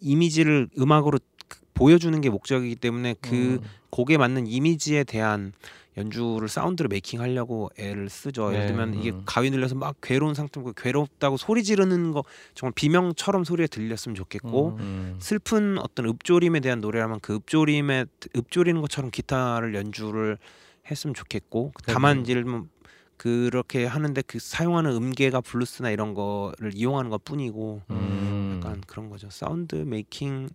이미지를 0.00 0.68
음악으로 0.78 1.18
그- 1.18 1.35
보여주는 1.76 2.18
게 2.20 2.30
목적이기 2.30 2.76
때문에 2.76 3.14
그 3.20 3.34
음. 3.34 3.60
곡에 3.90 4.16
맞는 4.16 4.46
이미지에 4.46 5.04
대한 5.04 5.52
연주를 5.96 6.48
사운드를 6.48 6.88
메이킹하려고 6.88 7.70
애를 7.78 8.08
쓰죠. 8.10 8.48
예를 8.52 8.60
네. 8.60 8.66
들면 8.66 8.94
이게 8.94 9.10
음. 9.10 9.22
가위 9.24 9.50
눌려서 9.50 9.76
막 9.76 9.96
괴로운 10.02 10.34
상태고 10.34 10.72
괴롭다고 10.74 11.36
소리 11.36 11.62
지르는 11.62 12.12
거 12.12 12.24
정말 12.54 12.72
비명처럼 12.74 13.44
소리가 13.44 13.68
들렸으면 13.68 14.14
좋겠고 14.14 14.76
음. 14.78 14.80
음. 14.80 15.16
슬픈 15.20 15.78
어떤 15.78 16.06
읍조림에 16.06 16.60
대한 16.60 16.80
노래라면 16.80 17.20
그 17.20 17.36
읍조림에 17.36 18.06
읍조리는 18.36 18.80
것처럼 18.80 19.10
기타를 19.10 19.74
연주를 19.74 20.38
했으면 20.90 21.14
좋겠고 21.14 21.72
다만 21.86 22.22
이제 22.22 22.32
예를 22.32 22.44
들면 22.44 22.68
그렇게 23.16 23.86
하는데 23.86 24.22
그 24.26 24.38
사용하는 24.38 24.92
음계가 24.92 25.40
블루스나 25.40 25.90
이런 25.90 26.12
거를 26.12 26.72
이용하는 26.74 27.10
것 27.10 27.24
뿐이고 27.24 27.82
음. 27.90 28.60
약간 28.62 28.82
그런 28.86 29.08
거죠 29.08 29.30
sound 29.30 29.76
making 29.76 30.50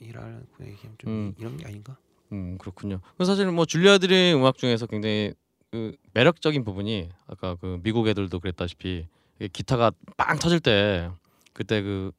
이라고 0.00 0.40
얘기하면 0.60 0.96
좀 0.98 1.10
음. 1.10 1.34
이런 1.38 1.56
게 1.56 1.66
아닌가 1.66 1.96
음 2.32 2.58
그렇군요. 2.58 3.00
그 3.18 3.24
사실 3.24 3.50
뭐 3.50 3.64
Julia 3.64 3.98
Dream 3.98 4.38
음악 4.38 4.56
중에서 4.56 4.86
굉장히 4.86 5.34
그 5.70 5.94
매력적인 6.14 6.64
부분이 6.64 7.10
아까 7.26 7.56
그 7.56 7.78
미국 7.82 8.08
애들도 8.08 8.40
그랬다시피 8.40 9.06
기타가 9.52 9.92
빵 10.16 10.38
터질 10.38 10.60
때 10.60 11.10
그때 11.52 11.82
그 11.82 12.12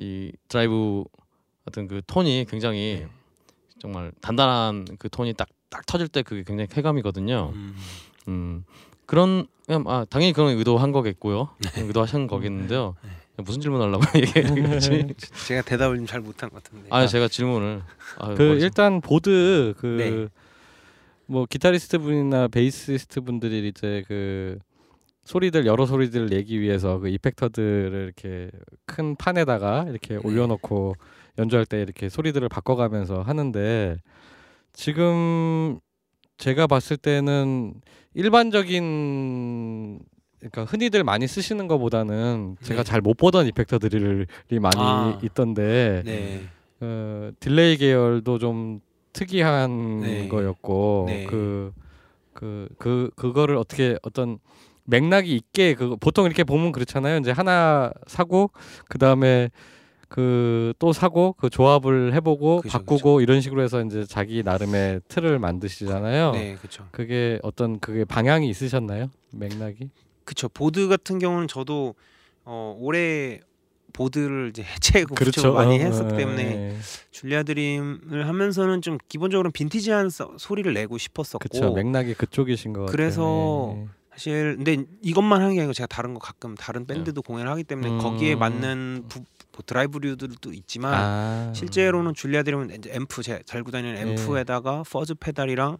이 0.00 0.32
드라이브 0.48 1.04
같은 1.64 1.86
그 1.88 2.00
톤이 2.06 2.46
굉장히 2.48 3.00
네. 3.00 3.08
정말 3.78 4.12
단단한 4.20 4.86
그 4.98 5.08
톤이 5.10 5.34
딱딱 5.34 5.84
터질 5.86 6.08
때 6.08 6.22
그게 6.22 6.42
굉장히 6.42 6.68
쾌감이거든요. 6.68 7.52
음. 7.54 7.76
음 8.28 8.64
그런 9.04 9.46
그냥 9.66 9.84
아 9.86 10.06
당연히 10.08 10.32
그런 10.32 10.56
의도한 10.56 10.92
거겠고요. 10.92 11.50
네. 11.58 11.82
의도하신 11.82 12.28
거겠는데요. 12.28 12.96
무슨 13.42 13.60
질문 13.60 13.80
하려고 13.80 14.04
얘기해 14.18 14.78
지 14.78 15.14
제가 15.46 15.62
대답을 15.62 15.96
좀 15.96 16.06
잘 16.06 16.20
못한 16.20 16.50
것 16.50 16.62
같은데 16.62 16.88
아 16.90 17.06
제가 17.06 17.28
질문을 17.28 17.82
아, 18.18 18.34
그 18.34 18.42
뭐지? 18.42 18.64
일단 18.64 19.00
보드 19.00 19.74
그 19.78 19.86
네. 19.86 20.28
뭐 21.26 21.46
기타리스트 21.48 21.98
분이나 21.98 22.48
베이시스트 22.48 23.20
분들이 23.20 23.68
이제 23.68 24.02
그 24.08 24.58
소리들 25.24 25.66
여러 25.66 25.86
소리들을 25.86 26.26
내기 26.26 26.60
위해서 26.60 26.98
그 26.98 27.08
이펙터들을 27.08 28.02
이렇게 28.04 28.50
큰 28.86 29.14
판에다가 29.14 29.86
이렇게 29.88 30.14
네. 30.14 30.20
올려놓고 30.24 30.96
연주할 31.38 31.66
때 31.66 31.80
이렇게 31.80 32.08
소리들을 32.08 32.48
바꿔가면서 32.48 33.22
하는데 33.22 33.98
지금 34.72 35.78
제가 36.38 36.66
봤을 36.66 36.96
때는 36.96 37.74
일반적인 38.14 40.00
그러니까 40.40 40.64
흔히들 40.64 41.04
많이 41.04 41.26
쓰시는 41.26 41.68
것보다는 41.68 42.56
제가 42.62 42.82
네. 42.82 42.90
잘못 42.90 43.16
보던 43.16 43.46
effector들이 43.46 44.26
많이 44.60 44.78
아. 44.78 45.18
있던데 45.22 46.02
네 46.04 46.42
어, 46.80 47.30
delay 47.40 47.76
계열도 47.76 48.38
좀 48.38 48.80
특이한 49.12 50.00
네. 50.00 50.28
거였고 50.28 51.04
네. 51.08 51.24
그그 51.24 52.68
그 52.78 53.10
그거를 53.16 53.56
어떻게 53.56 53.96
어떤 54.02 54.38
맥락이 54.84 55.34
있게 55.34 55.74
그 55.74 55.96
보통 55.96 56.26
이렇게 56.26 56.42
보면 56.42 56.72
그렇잖아요. 56.72 57.18
이제 57.18 57.30
하나 57.30 57.92
사고 58.06 58.50
그 58.88 58.98
다음에 58.98 59.50
그 60.08 60.60
또 60.80 60.92
사고 60.92 61.34
그 61.38 61.50
조합을 61.50 62.14
해보고 62.14 62.62
그죠, 62.62 62.78
바꾸고 62.78 63.20
이런 63.20 63.40
식으로 63.40 63.62
해서 63.62 63.82
이제 63.84 64.04
자기 64.06 64.42
나름의 64.42 65.02
틀을 65.08 65.38
만드시잖아요. 65.38 66.32
네, 66.32 66.56
그렇죠. 66.56 66.88
그게 66.90 67.38
어떤 67.42 67.78
그게 67.78 68.04
방향이 68.04 68.48
있으셨나요? 68.48 69.10
맥락이? 69.30 69.90
그쵸 70.24 70.48
보드 70.48 70.88
같은 70.88 71.18
경우는 71.18 71.48
저도 71.48 71.94
어, 72.44 72.76
올해 72.80 73.40
보드를 73.92 74.50
이제 74.50 74.62
해체하고 74.62 75.14
그렇죠. 75.14 75.52
많이 75.52 75.76
어, 75.76 75.78
했었기 75.82 76.14
어, 76.14 76.16
때문에 76.16 76.42
예. 76.44 76.76
줄리아 77.10 77.42
드림을 77.42 78.28
하면서는 78.28 78.82
좀 78.82 78.98
기본적으로 79.08 79.50
빈티지한 79.50 80.10
서- 80.10 80.32
소리를 80.38 80.72
내고 80.72 80.96
싶었었고 80.96 81.38
그쵸 81.40 81.72
맥락이 81.72 82.14
그쪽이신 82.14 82.72
것 82.72 82.86
그래서 82.86 83.22
같아요. 83.22 83.82
예. 83.82 83.88
사실 84.12 84.56
근데 84.56 84.84
이것만 85.02 85.40
하는 85.40 85.54
게 85.54 85.60
아니고 85.60 85.72
제가 85.72 85.86
다른 85.86 86.14
거 86.14 86.20
가끔 86.20 86.54
다른 86.54 86.86
밴드도 86.86 87.22
공연을 87.22 87.50
하기 87.52 87.64
때문에 87.64 87.90
음. 87.90 87.98
거기에 87.98 88.34
맞는 88.36 89.04
부, 89.08 89.20
뭐 89.20 89.62
드라이브류들도 89.66 90.52
있지만 90.52 90.94
아. 90.94 91.52
실제로는 91.54 92.14
Julia 92.14 92.42
Dream은 92.42 92.70
이제 92.78 92.90
앰프 92.92 93.22
제가 93.22 93.40
달고 93.46 93.70
다니는 93.70 93.96
예. 94.08 94.12
앰프에다가 94.12 94.82
fuzz 94.88 95.14
페달이랑 95.14 95.78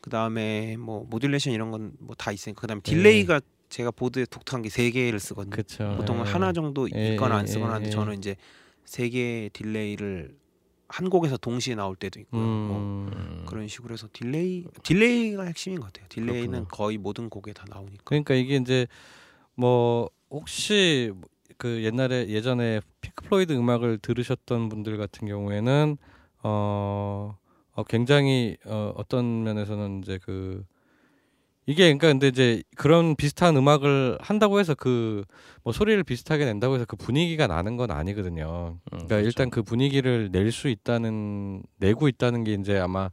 그 0.00 0.10
다음에 0.10 0.76
뭐 0.78 1.04
modulation 1.08 1.52
이런 1.52 1.70
건 1.70 1.92
뭐 2.00 2.14
다 2.16 2.32
있으니까 2.32 2.60
그 2.60 2.66
다음에 2.66 2.80
예. 2.86 2.90
delay가 2.90 3.40
제가 3.72 3.90
보드에 3.90 4.26
독특한 4.26 4.62
게 4.62 4.68
세 4.68 4.90
개를 4.90 5.18
쓰거든요. 5.18 5.50
그쵸. 5.56 5.94
보통은 5.96 6.26
예. 6.26 6.30
하나 6.30 6.52
정도 6.52 6.88
예, 6.94 7.12
있거나 7.14 7.36
예, 7.36 7.38
안 7.40 7.46
쓰거나 7.46 7.74
하는데 7.74 7.86
예, 7.86 7.88
예. 7.88 7.90
저는 7.90 8.18
이제 8.18 8.36
세 8.84 9.08
개의 9.08 9.50
delay를 9.50 10.36
한 10.88 11.08
곡에서 11.08 11.38
동시에 11.38 11.74
나올 11.74 11.96
때도 11.96 12.20
있고요. 12.20 12.42
뭐 12.42 12.76
음. 12.76 13.10
음. 13.14 13.44
그런 13.46 13.66
식으로 13.66 13.94
해서 13.94 14.08
delay 14.12 14.66
delay가 14.82 15.44
핵심인 15.44 15.80
것 15.80 15.86
같아요. 15.86 16.06
delay는 16.10 16.50
그렇구나. 16.50 16.68
거의 16.68 16.98
모든 16.98 17.30
곡에 17.30 17.54
다 17.54 17.64
나오니까. 17.70 18.02
그러니까 18.04 18.34
이게 18.34 18.56
이제 18.56 18.86
뭐 19.54 20.10
혹시 20.30 21.12
그 21.56 21.82
옛날에 21.82 22.28
예전에 22.28 22.80
Pink 23.00 23.24
Floyd 23.24 23.52
음악을 23.52 23.98
들으셨던 23.98 24.68
분들 24.68 24.98
같은 24.98 25.26
경우에는 25.28 25.96
어, 26.42 27.38
어 27.72 27.84
굉장히 27.84 28.56
어 28.66 28.92
어떤 28.96 29.44
면에서는 29.44 30.02
이제 30.02 30.18
그 30.22 30.64
이게 31.66 31.84
그러니까 31.84 32.08
근데 32.08 32.28
이제 32.28 32.62
그런 32.76 33.14
비슷한 33.16 33.56
음악을 33.56 34.18
한다고 34.20 34.60
해서 34.60 34.74
그 34.74 35.24
뭐 35.64 35.72
소리를 35.72 36.02
비슷하게 36.02 36.44
낸다고 36.44 36.74
해서 36.74 36.84
그 36.86 36.96
분위기가 36.96 37.46
나는 37.46 37.76
건 37.76 37.90
아니거든요. 37.90 38.74
음, 38.74 38.88
그러니까 38.90 39.08
그렇죠. 39.16 39.26
일단 39.26 39.50
그 39.50 39.62
분위기를 39.62 40.30
낼 40.32 40.52
수 40.52 40.68
있다는 40.68 41.62
내고 41.78 42.08
있다는 42.08 42.44
게 42.44 42.54
이제 42.54 42.78
아마 42.78 43.10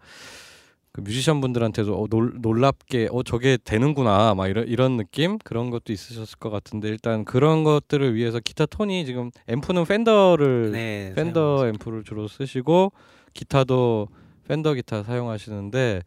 그 0.92 1.02
뮤지션 1.02 1.40
분들한테도 1.42 1.94
어, 1.96 2.08
놀, 2.10 2.34
놀랍게 2.42 3.10
어 3.12 3.22
저게 3.24 3.58
되는구나 3.64 4.34
막 4.34 4.48
이런 4.48 4.68
이런 4.68 4.98
느낌 4.98 5.38
그런 5.38 5.70
것도 5.70 5.94
있으셨을 5.94 6.40
것 6.40 6.50
같은데 6.50 6.90
일단 6.90 7.24
그런 7.24 7.64
것들을 7.64 8.16
위해서 8.16 8.40
기타 8.40 8.66
톤이 8.66 9.06
지금 9.06 9.30
앰프는 9.48 9.86
Fender를 9.86 10.72
네, 10.72 11.14
Fender 11.16 11.68
앰프를 11.68 12.04
주로 12.04 12.28
쓰시고 12.28 12.92
기타도 13.36 14.08
Fender 14.48 14.74
기타 14.74 15.04
사용하시는데 15.04 16.02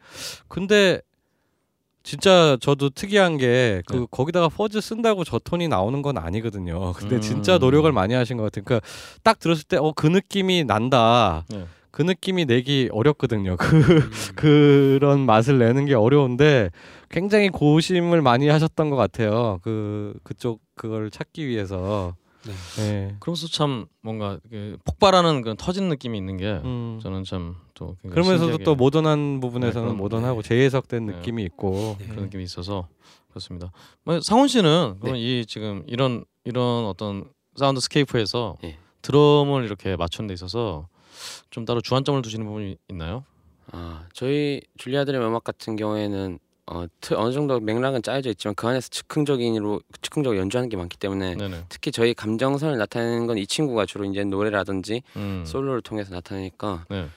근데 0.48 1.00
진짜 2.02 2.56
저도 2.60 2.90
특이한 2.90 3.36
게 3.38 3.60
그 3.60 3.92
네. 3.92 4.06
거기다가 4.10 4.48
fuzz 4.48 4.80
쓴다고 4.80 5.24
저 5.24 5.38
톤이 5.38 5.68
나오는 5.68 6.02
건 6.02 6.18
아니거든요. 6.18 6.92
근데 6.98 7.16
음. 7.16 7.20
진짜 7.20 7.58
노력을 7.58 7.90
많이 7.92 8.14
하신 8.14 8.36
것 8.36 8.44
같아요. 8.44 8.64
그러니까 8.64 8.86
딱 9.22 9.38
들었을 9.38 9.64
때 9.64 9.76
어 9.76 9.92
그 9.94 10.06
느낌이 10.06 10.64
난다. 10.64 11.44
네. 11.48 11.64
그 11.90 12.00
느낌이 12.02 12.46
내기 12.46 12.88
어렵거든요. 12.90 13.56
그 13.58 13.76
음. 13.76 14.10
그런 14.34 15.20
맛을 15.26 15.58
내는 15.58 15.84
게 15.86 15.94
어려운데 15.94 16.70
굉장히 17.10 17.50
고심을 17.50 18.22
많이 18.22 18.48
하셨던 18.48 18.88
것 18.90 18.96
같아요. 18.96 19.60
그 19.62 20.14
그쪽 20.22 20.60
그걸 20.74 21.10
찾기 21.10 21.46
위해서. 21.46 22.14
네. 22.44 22.52
네. 22.76 23.16
그러면서 23.20 23.46
참 23.46 23.86
뭔가 24.00 24.38
그 24.50 24.76
폭발하는 24.84 25.42
그 25.42 25.54
터진 25.56 25.88
느낌이 25.88 26.16
있는 26.18 26.38
게 26.38 26.60
음. 26.64 26.98
저는 27.02 27.22
참 27.24 27.56
또 28.02 28.08
그러면서도 28.10 28.58
또 28.58 28.74
모던한 28.74 29.40
부분에서는 29.40 29.88
네, 29.88 29.94
모던하고 29.94 30.42
재해석된 30.42 31.06
네. 31.06 31.12
느낌이 31.16 31.42
있고. 31.44 31.96
네. 31.98 32.06
그런 32.06 32.24
느낌이 32.24 32.44
있어서 32.44 32.88
그렇습니다. 33.30 33.72
뭐, 34.04 34.20
상훈 34.22 34.48
씨는 34.48 34.96
그럼 35.00 35.16
이 35.16 35.44
지금 35.46 35.82
이런 35.86 36.24
이런 36.44 36.84
어떤 36.86 37.24
soundscape에서 37.56 38.56
예. 38.64 38.76
드럼을 39.02 39.64
이렇게 39.64 39.96
맞추는 39.96 40.28
데 40.28 40.34
있어서 40.34 40.88
좀 41.50 41.64
따로 41.64 41.80
주안점을 41.80 42.20
두시는 42.22 42.46
부분이 42.46 42.76
있나요? 42.88 43.24
아 43.70 44.04
저희 44.12 44.60
Julia 44.78 44.96
Dream의 44.96 45.20
음악 45.20 45.44
같은 45.44 45.76
경우에는 45.76 46.38
어, 46.66 46.86
트, 47.00 47.14
어느 47.14 47.32
정도 47.32 47.58
맥락은 47.58 48.02
짜여져 48.02 48.30
있지만 48.30 48.54
그 48.54 48.68
안에서 48.68 48.88
즉흥적인으로 48.90 49.80
즉흥적으로 50.00 50.38
연주하는 50.38 50.68
게 50.68 50.76
많기 50.76 50.96
때문에 50.96 51.34
네네. 51.34 51.64
특히 51.68 51.90
저희 51.90 52.14
감정선을 52.14 52.78
나타내는 52.78 53.26
건 53.26 53.36
이 53.38 53.46
친구가 53.46 53.84
주로 53.86 54.04
이제 54.04 54.22
노래라든지 54.24 55.02
음. 55.16 55.42
솔로를 55.46 55.82
통해서 55.82 56.14
나타내니까 56.14 56.86
네. 56.88 57.08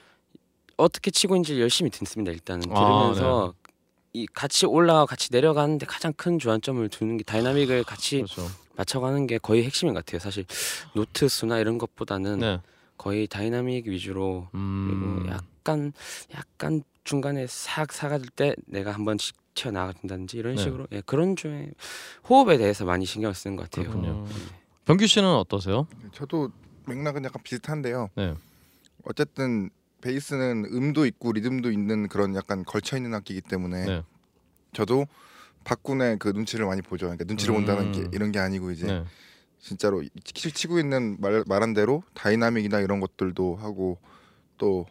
어떻게 0.77 1.11
치고 1.11 1.35
있는지 1.35 1.59
열심히 1.59 1.89
듣습니다 1.91 2.31
일단은 2.31 2.63
아, 2.71 2.75
들으면서 2.75 3.53
이 4.13 4.25
같이 4.27 4.65
올라가 4.65 5.05
같이 5.05 5.29
내려가는데 5.31 5.85
가장 5.85 6.13
큰 6.13 6.39
주안점을 6.39 6.87
두는 6.89 7.17
게 7.17 7.23
dynamic을 7.23 7.83
같이 7.83 8.17
그렇죠. 8.17 8.47
맞춰가는 8.75 9.27
게 9.27 9.37
거의 9.37 9.63
핵심인 9.63 9.93
것 9.93 10.05
같아요 10.05 10.19
사실 10.19 10.45
노트 10.93 11.27
수나 11.27 11.59
이런 11.59 11.77
것보다는 11.77 12.39
네. 12.39 12.61
거의 12.97 13.27
다이나믹 13.27 13.87
위주로 13.87 14.47
음. 14.53 15.23
그리고 15.25 15.35
약간 15.35 15.93
약간 16.33 16.83
중간에 17.03 17.45
싹 17.47 17.91
사그라질 17.91 18.29
때 18.29 18.55
내가 18.65 18.91
한 18.91 19.05
번씩 19.05 19.35
튀어나간다든지 19.53 20.37
이런 20.37 20.55
네. 20.55 20.63
식으로 20.63 20.87
예, 20.91 21.01
그런 21.05 21.35
중에 21.35 21.71
호흡에 22.29 22.57
대해서 22.57 22.83
많이 22.85 23.05
신경을 23.05 23.33
쓰는 23.33 23.55
것 23.55 23.69
같아요. 23.69 23.89
그렇군요. 23.89 24.25
음. 24.27 24.47
병규 24.85 25.07
씨는 25.07 25.27
어떠세요? 25.29 25.87
저도 26.13 26.51
맥락은 26.85 27.23
약간 27.23 27.41
비슷한데요. 27.43 28.09
네. 28.15 28.33
어쨌든 29.03 29.69
베이스는 30.05 30.65
음도 30.71 31.07
있고 31.07 31.31
리듬도 31.31 31.71
있는 31.71 32.07
그런 32.07 32.35
약간 32.35 32.63
걸쳐 32.63 32.95
있는 32.95 33.15
악기이기 33.15 33.41
때문에 33.41 33.85
네. 33.85 34.03
저도 34.71 35.07
박군의 35.63 36.19
그 36.19 36.27
눈치를 36.29 36.67
많이 36.67 36.83
보죠. 36.83 37.07
그러니까 37.07 37.25
눈치를 37.25 37.55
음. 37.55 37.65
본다는 37.65 37.91
게 37.91 38.07
이런 38.13 38.31
게 38.31 38.37
아니고 38.37 38.69
이제 38.69 38.85
네. 38.85 39.03
진짜로 39.59 40.03
치- 40.23 40.51
치고 40.51 40.77
있는 40.77 41.17
말, 41.19 41.43
말한 41.47 41.73
대로 41.73 42.03
dynamic이나 42.13 42.81
이런 42.81 42.99
것들도 42.99 43.55
하고 43.55 43.97
또 44.59 44.85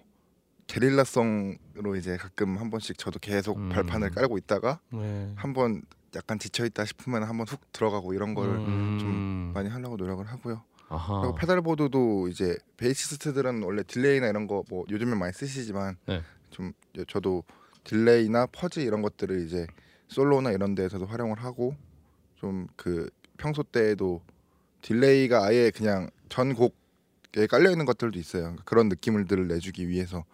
게릴라성으로 0.67 1.95
이제 1.97 2.17
가끔 2.17 2.59
한 2.59 2.71
번씩 2.71 2.99
저도 2.99 3.21
계속 3.21 3.57
음. 3.59 3.69
발판을 3.69 4.11
깔고 4.11 4.37
있다가 4.39 4.81
네. 4.93 5.33
한번 5.37 5.83
약간 6.17 6.41
지쳐 6.41 6.65
있다 6.67 6.85
싶으면 6.87 7.23
한번 7.23 7.47
훅 7.47 7.71
들어가고 7.71 8.15
이런 8.15 8.35
거를 8.35 8.55
음. 8.55 8.99
음. 9.01 9.51
많이 9.55 9.69
하려고 9.69 9.97
노력을 9.97 10.25
하고요. 10.27 10.65
아하. 10.89 11.21
그리고 11.21 11.35
pedalboard도 11.35 12.29
이제 12.29 12.57
베이시스트들은 12.77 13.63
원래 13.63 13.83
delay나 13.83 14.29
이런 14.29 14.47
거 14.47 14.63
뭐 14.69 14.85
요즘에 14.91 15.15
많이 15.15 15.33
쓰시지만 15.33 15.97
네. 16.07 16.23
좀 16.51 16.73
저도 17.09 17.43
delay나 17.85 18.47
fuzz 18.47 18.83
이런 18.83 19.03
것들을 19.03 19.45
이제 19.47 19.67
솔로나 20.09 20.53
이런 20.53 20.75
데에서도 20.75 21.05
활용을 21.07 21.39
하고 21.43 21.75
좀 22.37 22.67
그 22.77 23.09
평소 23.37 23.63
때에도 23.63 24.23
delay가 24.83 25.45
아예 25.45 25.71
그냥 25.71 26.11
전 26.29 26.55
곡에 26.55 27.47
깔려 27.49 27.71
있는 27.71 27.85
것들도 27.85 28.19
있어요. 28.19 28.55
그런 28.65 28.89
느낌을들을 28.89 29.49
내주기 29.49 29.89
위해서 29.89 30.25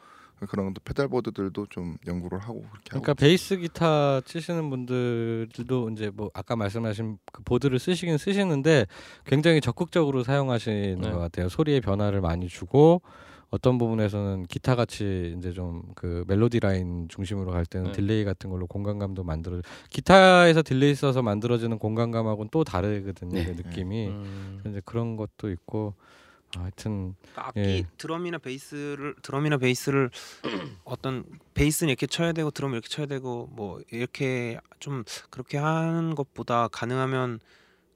그런 0.48 0.66
것도 0.66 0.80
pedalboard들도 0.84 1.66
좀 1.70 1.96
연구를 2.06 2.38
하고 2.38 2.62
그렇게 2.62 2.90
그러니까 2.90 3.10
하고 3.10 3.18
베이스 3.18 3.56
기타 3.56 4.20
치시는 4.24 4.70
분들도 4.70 5.90
이제 5.90 6.10
뭐 6.14 6.30
아까 6.34 6.56
말씀하신 6.56 7.18
그 7.32 7.42
보드를 7.42 7.78
쓰시긴 7.78 8.18
쓰시는데 8.18 8.86
굉장히 9.26 9.60
적극적으로 9.60 10.22
사용하시는 10.22 11.00
네. 11.00 11.10
것 11.10 11.18
같아요. 11.18 11.48
소리의 11.48 11.80
변화를 11.80 12.20
많이 12.20 12.48
주고 12.48 13.02
어떤 13.50 13.78
부분에서는 13.78 14.44
기타 14.44 14.76
같이 14.76 15.34
이제 15.36 15.52
좀 15.52 15.82
그 16.00 16.24
멜로디 16.26 16.60
라인 16.60 17.08
중심으로 17.08 17.50
갈 17.50 17.66
때는 17.66 17.88
네. 17.88 17.92
delay 17.92 18.24
같은 18.24 18.48
걸로 18.48 18.66
공간감도 18.66 19.22
만들어 19.22 19.60
기타에서 19.90 20.62
delay 20.62 20.94
써서 20.94 21.20
만들어지는 21.20 21.78
공간감하고는 21.78 22.48
또 22.50 22.64
다르거든요. 22.64 23.34
네. 23.34 23.44
그 23.44 23.50
느낌이 23.50 24.08
음. 24.08 24.62
이제 24.66 24.80
그런 24.86 25.16
것도 25.16 25.50
있고 25.50 25.92
아, 25.98 26.19
하여튼 26.56 27.14
그러니까 27.20 27.48
악기 27.48 27.60
예. 27.60 27.86
드럼이나 27.96 28.38
베이스를 28.38 29.14
드럼이나 29.22 29.56
베이스를 29.58 30.10
어떤 30.84 31.24
베이스는 31.54 31.90
이렇게 31.90 32.06
쳐야 32.06 32.32
되고 32.32 32.50
드럼 32.50 32.72
이렇게 32.72 32.88
쳐야 32.88 33.06
되고 33.06 33.48
뭐 33.52 33.80
이렇게 33.90 34.58
좀 34.78 35.04
그렇게 35.30 35.58
하는 35.58 36.14
것보다 36.14 36.68
가능하면 36.68 37.40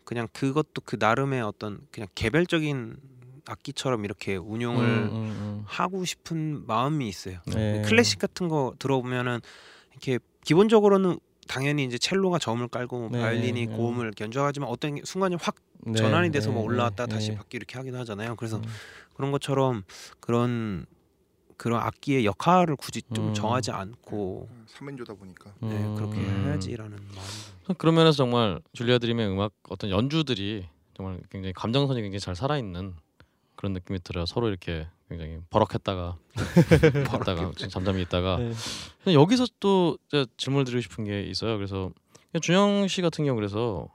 그냥 0.05 0.29
그것도 0.33 0.83
그 0.85 0.97
나름의 0.99 1.43
어떤 1.43 1.81
그냥 1.91 2.09
개별적인 2.15 2.97
악기처럼 3.47 4.05
이렇게 4.05 4.37
운용을 4.37 4.85
음, 4.85 5.09
음, 5.11 5.13
음. 5.13 5.63
하고 5.67 6.05
싶은 6.05 6.67
마음이 6.67 7.09
있어요. 7.09 7.41
네. 7.47 7.83
클래식 7.83 8.19
같은 8.19 8.49
거 8.49 8.75
들어보면은 8.79 9.41
이렇게 9.93 10.19
기본적으로는 10.45 11.19
당연히 11.49 11.85
이제 11.85 11.99
첼로가 11.99 12.39
저음을 12.39 12.69
깔고 12.69 12.99
뭐 12.99 13.09
네, 13.11 13.21
바이올린이 13.21 13.67
네. 13.67 13.77
고음을 13.77 14.13
연주하지만 14.21 14.69
어떤 14.69 14.99
순간에 15.05 15.37
확 15.41 15.57
네, 15.87 15.95
전환이 15.95 16.31
돼서 16.31 16.51
뭐 16.51 16.63
네, 16.63 16.67
올라왔다 16.67 17.07
네, 17.07 17.15
다시 17.15 17.31
네. 17.31 17.37
바뀌고 17.37 17.57
이렇게 17.57 17.77
하기도 17.77 17.99
하잖아요. 17.99 18.37
그래서 18.37 18.59
음. 18.59 18.65
그런 19.15 19.33
것처럼 19.33 19.85
그런 20.21 20.87
그런 21.57 21.81
악기의 21.81 22.25
역할을 22.25 22.77
굳이 22.77 23.03
좀 23.15 23.29
음. 23.29 23.35
정하지 23.35 23.71
않고 23.71 24.49
3인조다 24.67 25.19
보니까 25.19 25.53
네, 25.61 25.79
그렇게 25.97 26.19
음. 26.19 26.47
해야지라는 26.47 26.97
마음. 26.97 27.77
그런 27.77 27.95
면에서 27.95 28.17
정말 28.17 28.61
줄리아 28.73 28.99
드림의 28.99 29.29
음악 29.29 29.53
어떤 29.69 29.91
연주들이 29.91 30.67
정말 30.95 31.21
굉장히 31.31 31.53
감정선이 31.53 32.01
굉장히 32.03 32.21
잘 32.21 32.35
살아있는 32.35 32.95
그런 33.65 33.73
느낌이 33.73 34.01
들어요. 34.01 34.27
서로 34.27 34.49
이렇게 34.49 34.87
굉장히 35.09 35.39
버럭했다가 35.49 36.19
버럭했다가 37.09 37.53
잠잠히 37.71 38.03
있다가 38.03 38.37
네. 39.07 39.15
여기서 39.15 39.47
또 39.59 39.97
질문을 40.37 40.67
드리고 40.67 40.83
싶은 40.83 41.05
게 41.05 41.23
있어요. 41.23 41.57
그래서 41.57 41.91
준영 42.43 42.87
씨 42.89 43.01
같은 43.01 43.25
경우 43.25 43.37
그래서 43.37 43.89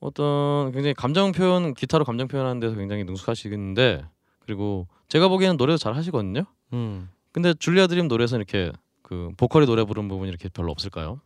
어떤 0.00 0.72
굉장히 0.72 0.94
감정 0.94 1.30
표현 1.30 1.74
기타로 1.74 2.04
감정 2.04 2.26
표현하는 2.26 2.58
데서 2.58 2.74
굉장히 2.74 3.04
능숙하시는데 3.04 4.04
그리고 4.40 4.88
제가 5.08 5.28
보기에는 5.28 5.56
노래도 5.58 5.78
잘 5.78 5.94
하시거든요. 5.94 6.44
음. 6.72 7.08
근데 7.30 7.54
줄리아 7.54 7.86
드림 7.86 8.08
노래에서 8.08 8.36
이렇게 8.36 8.72
그 9.02 9.30
보컬이 9.36 9.66
노래 9.66 9.84
부르는 9.84 10.08
부분이 10.08 10.28
이렇게 10.28 10.48
별로 10.48 10.72
없을까요? 10.72 11.20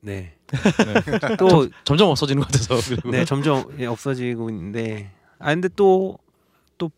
네. 0.00 0.36
네. 0.48 0.56
또 1.38 1.68
점 1.84 1.96
점 1.96 2.08
없어지는 2.08 2.42
것 2.42 2.50
같아서 2.50 2.74
그리고 2.88 3.10
네, 3.12 3.24
점점 3.24 3.64
예, 3.78 3.86
없어지고 3.86 4.50
있는데 4.50 5.12
아 5.42 5.54
근데 5.54 5.68
또 5.68 6.18
또 6.82 6.90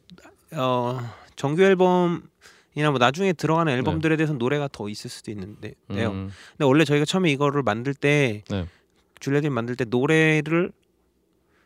어, 0.53 1.01
정규 1.37 1.63
앨범이나 1.63 2.91
뭐 2.91 2.99
나중에 2.99 3.33
들어가는 3.33 3.71
앨범들에 3.73 4.17
대해서 4.17 4.33
노래가 4.33 4.69
더 4.73 4.89
있을 4.89 5.11
수도 5.11 5.31
있는데요. 5.31 5.73
네. 5.89 6.07
음, 6.07 6.31
근데 6.53 6.65
원래 6.65 6.85
저희가 6.85 7.05
처음에 7.05 7.31
이거를 7.31 7.63
만들 7.63 7.93
때 7.93 8.43
네. 8.49 8.67
줄리아딘 9.21 9.53
만들 9.53 9.77
때 9.77 9.85
노래를 9.85 10.73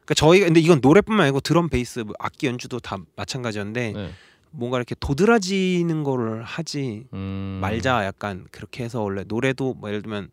그러니까 0.04 0.14
저희가 0.14 0.46
근데 0.46 0.60
이건 0.60 0.80
노래뿐만 0.82 1.24
아니고 1.24 1.40
드럼 1.40 1.68
베이스 1.68 2.00
뭐 2.00 2.14
악기 2.18 2.46
연주도 2.46 2.80
다 2.80 2.96
마찬가지였는데 3.14 3.92
네. 3.92 4.10
뭔가 4.50 4.78
이렇게 4.78 4.94
도드라지는 4.98 6.02
거를 6.02 6.42
하지 6.42 7.06
음, 7.12 7.58
말자 7.60 8.06
약간 8.06 8.46
그렇게 8.50 8.82
해서 8.82 9.02
원래 9.02 9.22
노래도 9.26 9.74
뭐 9.74 9.90
예를 9.90 10.00
들면 10.02 10.30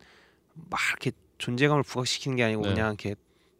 막 0.70 0.80
이렇게 0.91 1.12
존재감을 1.38 1.84
부각시키는 1.84 2.38
게 2.38 2.46
아니고 2.46 2.62
네. 2.62 2.70
그냥 2.70 2.88
이렇게 2.98 3.16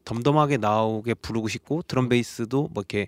덤덤하게 0.06 0.58
나오게 0.58 1.16
부르고 1.16 1.48
싶고 1.48 1.82
드럼 1.88 2.10
베이스도 2.10 2.70
뭐 2.74 2.82
이렇게 2.82 3.08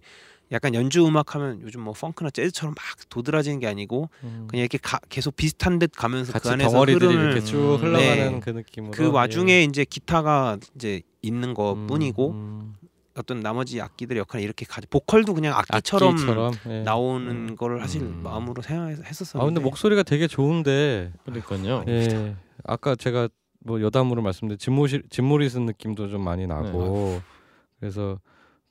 약간 0.51 0.73
연주 0.73 1.05
음악 1.05 1.35
하면 1.35 1.59
요즘 1.61 1.81
뭐 1.81 1.93
펑크나 1.93 2.29
재즈처럼 2.29 2.73
막 2.75 3.09
도드라지는 3.09 3.59
게 3.59 3.67
아니고 3.67 4.09
음. 4.23 4.47
그냥 4.49 4.61
이렇게 4.61 4.77
가, 4.77 4.99
계속 5.09 5.35
비슷한 5.35 5.77
듯 5.77 5.91
가면서 5.91 6.37
그 6.39 6.49
안에서 6.49 6.79
흐름을 6.81 7.43
쭉 7.43 7.75
음. 7.75 7.81
흘러가는 7.81 8.31
네. 8.31 8.39
그 8.39 8.49
느낌으로 8.51 8.91
그 8.91 9.11
와중에 9.11 9.63
이제 9.63 9.83
기타가 9.83 10.57
이제 10.75 11.01
있는 11.21 11.49
예. 11.49 11.53
것뿐이고 11.53 12.31
음, 12.31 12.75
어떤 13.17 13.41
나머지 13.41 13.81
악기들의 13.81 14.19
역할을 14.21 14.43
이렇게 14.43 14.65
가지 14.65 14.87
보컬도 14.87 15.33
그냥 15.33 15.53
악기처럼, 15.57 16.13
악기처럼 16.13 16.53
예. 16.69 16.83
나오는 16.83 17.55
거를 17.55 17.81
하실 17.81 18.03
음. 18.03 18.21
마음으로 18.23 18.61
생각했었었는데 18.61 19.43
아 19.43 19.45
근데 19.45 19.59
목소리가 19.59 20.03
되게 20.03 20.27
좋은데 20.27 21.11
그러니까요. 21.25 21.83
예 21.89 22.35
아까 22.63 22.95
제가 22.95 23.27
뭐 23.67 23.81
여담으로 23.81 24.21
말씀드린 24.21 24.57
짐모시 24.57 25.01
짐모리슨 25.09 25.65
느낌도 25.65 26.07
좀 26.07 26.23
많이 26.23 26.47
나고 26.47 27.19
네. 27.19 27.21
그래서 27.79 28.17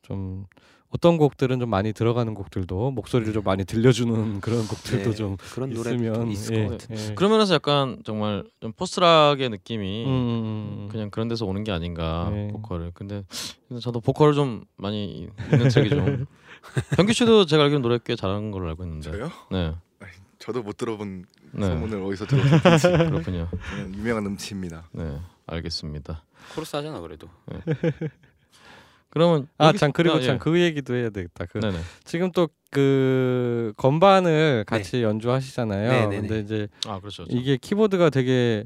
좀 0.00 0.46
어떤 0.88 1.18
곡들은 1.18 1.60
좀 1.60 1.68
많이 1.68 1.92
들어가는 1.92 2.32
곡들도 2.32 2.92
목소리를 2.92 3.34
좀 3.34 3.44
많이 3.44 3.66
들려주는 3.66 4.40
그런 4.40 4.66
곡들도 4.66 5.10
네, 5.10 5.14
좀 5.16 5.36
그런 5.52 5.70
노래 5.70 5.92
있으면 5.92 6.28
있을 6.28 6.56
예, 6.56 6.66
것 6.66 6.78
같아요. 6.78 7.10
예. 7.10 7.14
그러면서 7.14 7.54
약간 7.54 7.98
정말 8.04 8.44
좀 8.60 8.72
포스락의 8.72 9.50
느낌이 9.50 10.06
음, 10.06 10.10
음, 10.10 10.88
그냥 10.90 11.10
그런 11.10 11.28
데서 11.28 11.44
오는 11.44 11.62
게 11.62 11.72
아닌가 11.72 12.30
네. 12.32 12.48
보컬을 12.48 12.92
근데 12.94 13.24
저도 13.82 14.00
보컬을 14.00 14.32
좀 14.32 14.64
많이 14.76 15.28
있는 15.52 15.68
책이 15.68 15.90
좀 15.90 16.24
현규 16.96 17.12
씨도 17.12 17.44
제가 17.44 17.64
알기로 17.64 17.82
노래 17.82 17.98
꽤 18.02 18.16
잘하는 18.16 18.50
걸로 18.50 18.68
알고 18.68 18.84
있는데 18.84 19.10
저요? 19.10 19.30
네, 19.50 19.74
저도 20.38 20.62
못 20.62 20.78
들어본 20.78 21.26
네. 21.56 21.66
소문을 21.66 22.02
어디서 22.02 22.26
들었는지 22.26 22.88
그렇군요 23.10 23.48
유명한 23.96 24.26
음치입니다. 24.26 24.84
네 24.92 25.18
알겠습니다 25.46 26.22
코러스 26.54 26.76
하잖아 26.76 27.00
그래도. 27.00 27.28
그러면 29.10 29.48
아, 29.58 29.68
여기- 29.68 29.78
참 29.78 29.92
그리고 29.92 30.16
아, 30.16 30.20
예. 30.20 30.24
참그 30.26 30.60
얘기도 30.60 30.94
해야 30.94 31.10
되겠다. 31.10 31.46
그 31.46 31.58
네네 31.58 31.78
지금 32.04 32.30
또 32.32 32.48
그 32.72 33.72
건반을 33.78 34.64
같이 34.66 35.02
연주하시잖아요. 35.02 35.88
네, 35.90 36.00
네, 36.00 36.06
네. 36.08 36.20
근데 36.28 36.40
이제 36.40 36.68
아 36.86 36.98
그렇죠, 37.00 37.24
그렇죠. 37.24 37.26
이게 37.38 37.56
키보드가 37.56 38.10
되게 38.10 38.64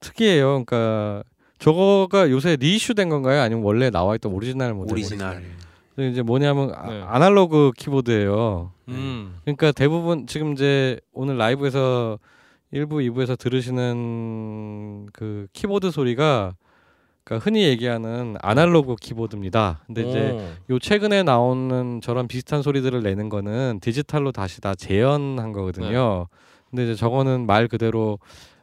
특이해요. 0.00 0.64
그러니까 0.66 1.22
저거가 1.58 2.28
요새 2.30 2.56
reissue된 2.56 3.08
건가요? 3.08 3.40
아니면 3.40 3.64
원래 3.64 3.88
나와 3.88 4.16
있던 4.16 4.32
오리지널 4.34 4.74
모델? 4.74 4.92
오리지널. 4.92 5.34
근데 5.36 5.48
이제 5.98 6.22
뭐냐면 6.22 6.72
아, 6.74 6.90
네. 6.90 7.02
아날로그 7.06 7.72
키보드예요. 7.76 8.72
음 8.88 9.36
그러니까 9.44 9.72
대부분 9.72 10.26
지금 10.26 10.52
이제 10.52 10.98
오늘 11.12 11.36
라이브에서 11.36 12.18
1부, 12.72 13.06
2부에서 13.10 13.38
들으시는 13.38 15.06
그 15.12 15.46
키보드 15.52 15.90
소리가 15.90 16.54
그러니까 17.24 17.44
흔히 17.44 17.64
얘기하는 17.64 18.36
아날로그 18.40 18.96
키보드입니다. 18.96 19.80
근데 19.86 20.08
이제 20.08 20.30
오. 20.70 20.74
요 20.74 20.78
최근에 20.78 21.22
나오는 21.22 22.00
저런 22.00 22.26
비슷한 22.26 22.62
소리들을 22.62 23.02
내는 23.02 23.28
거는 23.28 23.80
디지털로 23.80 24.32
다시 24.32 24.60
다 24.60 24.74
재현한 24.74 25.52
거거든요. 25.52 26.26
근데 26.70 26.84
이제 26.84 26.94
저거는 26.94 27.46
말 27.46 27.68
그대로 27.68 28.18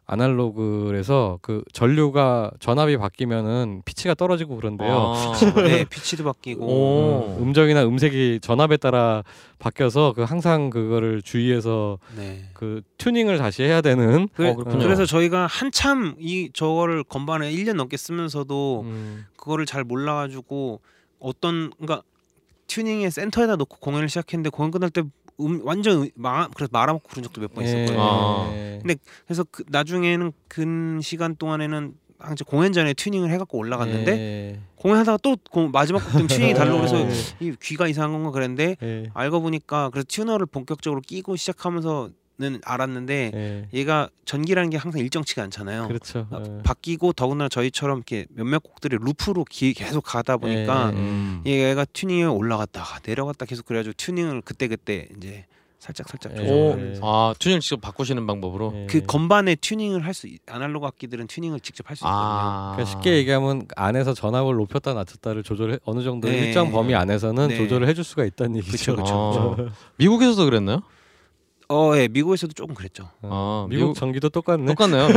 아날로그에서 0.10 1.38
그 1.44 1.64
전류가 1.72 2.52
전압이 2.60 2.98
바뀌면은 2.98 3.84
피치가 3.86 4.16
떨어지고 4.16 4.56
그런데요. 4.56 4.92
아. 4.92 5.34
네, 5.64 5.86
피치도 5.86 6.24
바뀌고 6.24 6.66
오. 6.66 7.36
음, 7.38 7.44
음정이나 7.44 7.84
음색이 7.84 8.40
전압에 8.42 8.78
따라 8.78 9.24
바뀌어서 9.60 10.14
그 10.16 10.24
항상 10.24 10.72
그거를 10.72 11.22
주의해서 11.22 12.00
네. 12.18 12.50
그 12.54 12.82
튜닝을 12.98 13.38
다시 13.38 13.62
해야 13.62 13.82
되는 13.82 14.28
그, 14.34 14.48
어. 14.50 14.56
그래서 14.56 15.06
저희가 15.06 15.46
한참 15.46 16.16
이 16.20 16.50
저거를 16.54 17.04
건반에 17.04 17.52
1년 17.52 17.76
넘게 17.76 17.96
쓰면서도 17.96 18.82
음, 18.86 19.26
그거를 19.38 19.68
잘 19.68 19.84
몰라가지고 19.84 20.82
어떤 21.20 21.70
그러니까 21.78 22.02
튜닝의 22.66 23.12
센터에다 23.12 23.58
놓고 23.58 23.78
공연을 23.78 24.10
시작했는데 24.10 24.50
공연 24.50 24.72
끝날 24.72 24.90
때 24.90 25.04
음, 25.40 25.62
완전 25.64 26.04
음- 26.04 26.10
마, 26.16 26.48
그래서 26.50 26.70
말아먹고 26.72 27.08
그런 27.10 27.24
적도 27.24 27.42
몇 27.42 27.54
번 27.54 27.64
있었거든요. 27.66 28.00
아. 28.02 28.50
예. 28.54 28.80
근데 28.82 28.96
그래서 29.26 29.46
그 29.50 29.64
나중에는 29.70 30.32
근 30.48 31.00
시간 31.02 31.36
동안에는 31.36 31.94
항상 32.20 32.46
공연 32.48 32.74
전에 32.74 32.94
튜닝을 32.94 33.30
해갖고 33.32 33.58
올라갔는데 33.58 34.12
예. 34.12 34.60
공연하다가 34.76 35.20
또 35.24 35.38
공- 35.50 35.72
마지막 35.72 36.00
곡 36.00 36.12
때문에 36.14 36.28
튜닝이 36.28 36.54
달라 36.56 36.76
그래서 36.78 37.00
예. 37.00 37.10
이 37.40 37.54
귀가 37.62 37.88
이상한 37.88 38.12
건가 38.12 38.32
그랬는데 38.32 38.76
예. 38.84 39.10
알고 39.14 39.42
보니까 39.42 39.90
그래서 39.92 40.06
튜너를 40.10 40.46
본격적으로 40.46 41.02
끼고 41.02 41.36
시작하면서 41.38 42.10
는 42.40 42.62
알았는데 42.64 43.32
예. 43.34 43.68
얘가 43.78 44.08
전기라는 44.24 44.70
게 44.70 44.78
항상 44.78 45.02
일정치가 45.02 45.44
않잖아요. 45.44 45.90
그렇죠. 45.90 46.26
아, 46.32 46.42
예. 46.48 46.62
바뀌고 46.64 47.12
더군다나 47.12 47.50
저희처럼 47.50 47.98
이렇게 47.98 48.28
몇몇 48.30 48.64
곡들이 48.64 48.96
loop로 48.98 49.44
기, 49.44 49.74
계속 49.74 50.06
가다 50.06 50.38
보니까. 50.38 50.92
음. 50.92 51.42
얘가 51.46 51.84
튜닝에 51.84 52.24
올라갔다가 52.24 53.00
내려갔다 53.06 53.46
계속 53.46 53.66
그래가지고 53.66 53.94
튜닝을 53.98 54.42
그때 54.46 54.70
그때 54.70 55.10
이제 55.18 55.48
살짝 55.80 56.08
살짝 56.08 56.32
예. 56.38 56.42
오, 56.44 56.46
조정하면서 56.72 57.02
아 57.04 57.34
튜닝 57.40 57.60
직접 57.60 57.82
바꾸시는 57.82 58.26
방법으로. 58.26 58.72
예. 58.74 58.88
그 58.90 59.02
건반에 59.02 59.56
튜닝을 59.56 60.06
할 60.06 60.14
수 60.14 60.28
아날로그 60.48 60.88
악기들은 60.88 61.28
튜닝을 61.28 61.60
직접 61.60 61.90
할 61.90 61.98
수 61.98 62.06
있거든요. 62.06 62.20
아, 62.22 62.72
그러니까 62.76 62.90
쉽게 62.96 63.18
얘기하면 63.18 63.68
안에서 63.76 64.14
전압을 64.14 64.56
높였다 64.56 64.94
낮췄다를 64.94 65.44
조절해 65.44 65.80
어느 65.84 66.04
정도 66.04 66.30
네. 66.30 66.38
일정 66.38 66.72
범위 66.72 66.96
안에서는 66.96 67.50
네. 67.50 67.58
조절을 67.58 67.90
해줄 67.90 68.06
수가 68.06 68.24
있다는 68.24 68.56
얘기죠. 68.58 68.96
그쵸, 68.96 69.04
그쵸. 69.04 69.56
아, 69.60 69.74
미국에서도 69.98 70.46
그랬나요? 70.46 70.84
어, 71.72 71.92
예, 71.98 72.08
미국에서도 72.08 72.52
조금 72.54 72.74
그랬죠. 72.74 73.12
어, 73.22 73.66
아, 73.66 73.70
미국, 73.70 73.90
미국- 73.90 73.96
전기도 73.96 74.30
똑같네. 74.30 74.66
똑같네요. 74.66 75.06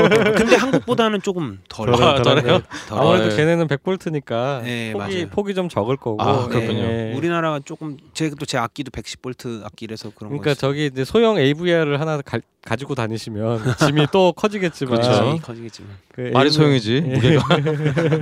근데 0.34 0.56
한국보다는 0.56 1.20
조금 1.20 1.60
덜. 1.68 1.92
덜- 1.92 2.02
아, 2.02 2.22
덜- 2.22 2.36
덜해요? 2.40 2.60
덜. 2.88 2.98
아무래도 2.98 3.28
네. 3.28 3.36
걔네는 3.36 3.66
100볼트니까 3.68 4.62
네, 4.62 4.92
폭이 4.94 5.14
맞아요. 5.14 5.28
폭이 5.28 5.54
좀 5.54 5.68
적을 5.68 5.98
거고. 5.98 6.22
아, 6.22 6.48
그렇군요. 6.48 6.78
예. 6.80 7.12
우리나라가 7.14 7.60
조금 7.62 7.98
제또제 8.14 8.56
악기도 8.56 8.90
110볼트 8.90 9.62
악기라서 9.66 10.12
그런 10.16 10.30
그러니까 10.30 10.52
거. 10.52 10.54
저기 10.54 10.86
이제 10.86 11.04
소형 11.04 11.36
AVR을 11.36 12.00
하나 12.00 12.22
가, 12.22 12.38
가지고 12.64 12.94
다니시면 12.94 13.60
짐이 13.80 14.06
또 14.10 14.32
커지겠지만 14.36 15.02
그렇죠. 15.02 15.34
있 15.36 15.42
커지겠지만. 15.42 15.90
그 16.14 16.30
말이 16.32 16.48
소용이지 16.50 16.94
예. 16.96 17.00
무게가. 17.14 17.56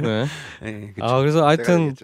네. 0.02 0.26
예, 0.64 0.92
그쵸. 0.96 1.06
아 1.06 1.18
그래서 1.20 1.46
하여튼. 1.46 1.94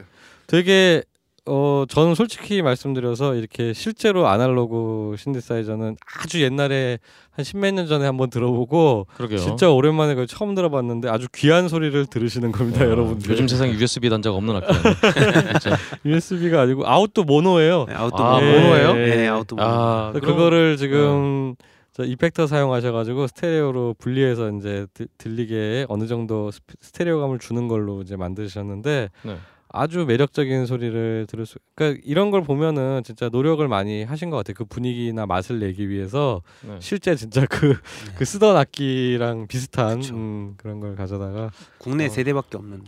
되게 0.47 1.03
어 1.47 1.85
저는 1.89 2.15
솔직히 2.15 2.63
말씀드려서 2.63 3.35
이렇게 3.35 3.75
실제로 3.75 4.27
아날로그 4.29 5.15
신디사이저는 5.19 5.97
아주 6.23 6.41
옛날에 6.43 6.99
한 7.33 7.45
십몇 7.45 7.75
년 7.75 7.87
전에 7.87 8.07
한번 8.07 8.31
들어보고 8.31 9.07
그러게요. 9.17 9.39
진짜 9.39 9.71
오랜만에 9.71 10.15
그걸 10.15 10.27
처음 10.27 10.55
들어봤는데 10.55 11.11
아주 11.11 11.27
귀한 11.35 11.69
소리를 11.69 12.07
들으시는 12.07 12.51
겁니다, 12.51 12.85
어, 12.85 12.89
여러분들. 12.89 13.31
요즘 13.31 13.47
세상에 13.47 13.73
USB 13.73 14.09
단자가 14.09 14.37
없는 14.37 14.57
악기예요. 14.57 15.77
USB가 16.07 16.63
아니고 16.63 16.87
아웃도 16.89 17.25
모노예요. 17.25 17.85
네, 17.89 17.95
아웃도 17.95 18.17
아, 18.25 18.41
모노. 18.41 18.47
모노예요? 18.53 18.93
네, 18.95 19.29
아웃도 19.29 19.57
모노. 19.57 19.69
아, 19.69 20.13
그거를 20.15 20.79
지금 20.79 21.57
저 21.93 22.05
이펙터 22.05 22.47
사용하셔가지고 22.47 23.27
스테레오로 23.27 23.97
분리해서 23.99 24.51
이제 24.59 24.87
드- 24.95 25.07
들리게 25.19 25.87
어느 25.91 26.07
정도 26.07 26.51
스테레오감을 26.81 27.39
주는 27.39 27.69
걸로 27.69 28.01
이제 28.03 28.17
만드셨는데 28.17 29.11
네. 29.23 29.37
아주 29.75 30.05
매력적인 30.07 30.66
소리를 30.66 31.27
들을 31.29 31.47
수. 31.47 31.59
그러니까 31.75 32.01
이런 32.05 32.31
걸 32.31 32.43
보면은 32.43 33.03
진짜 33.05 33.29
노력을 33.29 33.66
많이 33.66 34.05
하신 34.05 34.31
것 34.31 34.37
같아요. 34.37 34.55
그 34.55 34.64
분위기나 34.64 35.27
맛을 35.27 35.59
내기 35.59 35.89
위해서 35.89 36.43
네. 36.62 36.77
실제 36.79 37.16
진짜 37.16 37.45
그그 37.45 37.77
네. 38.18 38.25
쓰던 38.25 38.57
악기랑 38.57 39.49
비슷한. 39.49 40.01
음, 40.12 40.55
그런 40.57 40.79
걸 40.79 40.95
가져다가 40.95 41.51
국내 41.79 42.07
어. 42.07 42.09
세 42.09 42.22
대밖에 42.22 42.57
없는. 42.57 42.85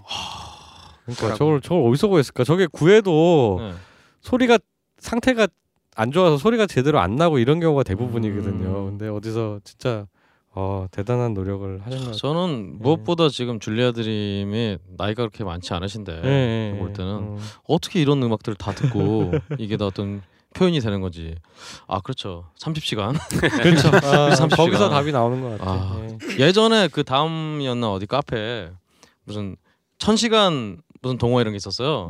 그러니까 1.05 1.23
뭐라고? 1.23 1.39
저걸 1.39 1.61
저걸 1.61 1.91
어디서 1.91 2.09
구했을까? 2.09 2.45
저게 2.45 2.67
구해도 2.71 3.59
네. 3.61 3.73
소리가 4.21 4.59
상태가 4.99 5.49
안 5.97 6.13
좋아서 6.13 6.37
소리가 6.37 6.67
제대로 6.67 7.01
안 7.01 7.17
나고 7.17 7.41
이런 7.41 7.59
경우가 7.59 7.83
대부분이거든요. 7.83 8.69
음. 8.69 8.87
근데 8.91 9.09
어디서 9.09 9.61
진짜 9.65 10.07
어, 10.59 10.87
대단한 10.91 11.35
노력을 11.35 11.79
것 11.79 11.85
같아요. 11.85 12.13
저는 12.13 12.79
무엇보다 12.79 13.29
지금 13.29 13.61
줄리아 13.61 13.93
드림이 13.93 14.79
나이가 14.97 15.23
그렇게 15.23 15.45
많지 15.45 15.75
않으신데 15.75 16.23
예, 16.25 16.73
예, 16.75 16.79
볼 16.79 16.89
예. 16.89 16.93
때는 16.95 17.13
음. 17.13 17.39
어떻게 17.69 18.01
이런 18.01 18.23
음악들을 18.23 18.57
다 18.57 18.73
듣고 18.73 19.33
이게 19.59 19.77
다 19.77 19.87
어떤 19.87 20.23
표현이 20.55 20.81
되는 20.81 21.03
건지. 21.03 21.35
아 21.87 22.01
그렇죠. 22.01 22.47
30시간. 22.59 23.19
그렇죠. 23.63 23.91
아, 24.09 24.35
30 24.35 24.57
거기서. 24.57 24.89
답이 24.89 25.13
나오는 25.13 25.43
것 25.43 25.59
같아요. 25.59 25.79
아. 25.79 26.09
예. 26.39 26.47
예전에 26.47 26.89
그 26.89 27.05
다음이었나 27.05 27.93
어디 27.93 28.07
카페 28.07 28.71
무슨 29.25 29.57
천 29.99 30.17
시간 30.17 30.79
무슨 31.03 31.19
동호 31.19 31.43
이런 31.43 31.53
게 31.53 31.57
있었어요. 31.57 32.09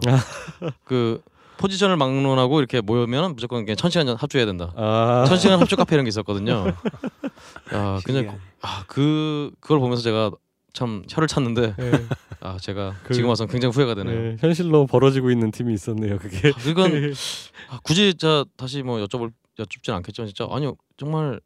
그 0.85 1.21
포지션을 1.59 1.97
막론하고 1.97 2.59
이렇게 2.59 2.81
모이면 2.81 3.35
무조건 3.35 3.65
그냥 3.65 3.77
천 3.77 3.91
시간 3.91 4.09
합주해야 4.09 4.47
된다. 4.47 4.73
아, 4.77 5.25
천 5.27 5.39
시간 5.39 5.61
합주 5.61 5.77
카페 5.77 5.95
이런 5.97 6.05
게 6.05 6.09
있었거든요. 6.11 6.67
야, 7.75 8.01
그냥 8.05 8.23
신기하네. 8.25 8.39
아그 8.63 9.51
그걸 9.61 9.79
보면서 9.81 10.03
제가 10.03 10.31
참 10.73 11.03
혀를 11.11 11.27
찼는데 11.29 11.75
예, 11.79 11.93
아 12.41 12.59
제가 12.61 12.95
그- 13.05 13.15
지금 13.15 13.29
와서 13.31 13.47
굉장히 13.47 13.73
후회가 13.75 13.95
되네요. 13.95 14.15
예, 14.33 14.37
현실로 14.41 14.87
벌어지고 14.87 15.31
있는 15.31 15.51
팀이 15.51 15.73
있었네요. 15.75 16.19
그게. 16.19 16.49
아, 16.49 16.69
이건 16.69 16.91
아, 17.71 17.79
굳이 17.83 18.15
저 18.15 18.45
다시 18.57 18.83
뭐 18.83 18.99
여쭤볼 18.99 19.33
여쭙진 19.59 19.95
않겠지만 19.95 20.29
진짜 20.29 20.47
아니요 20.51 20.77
정말 20.99 21.41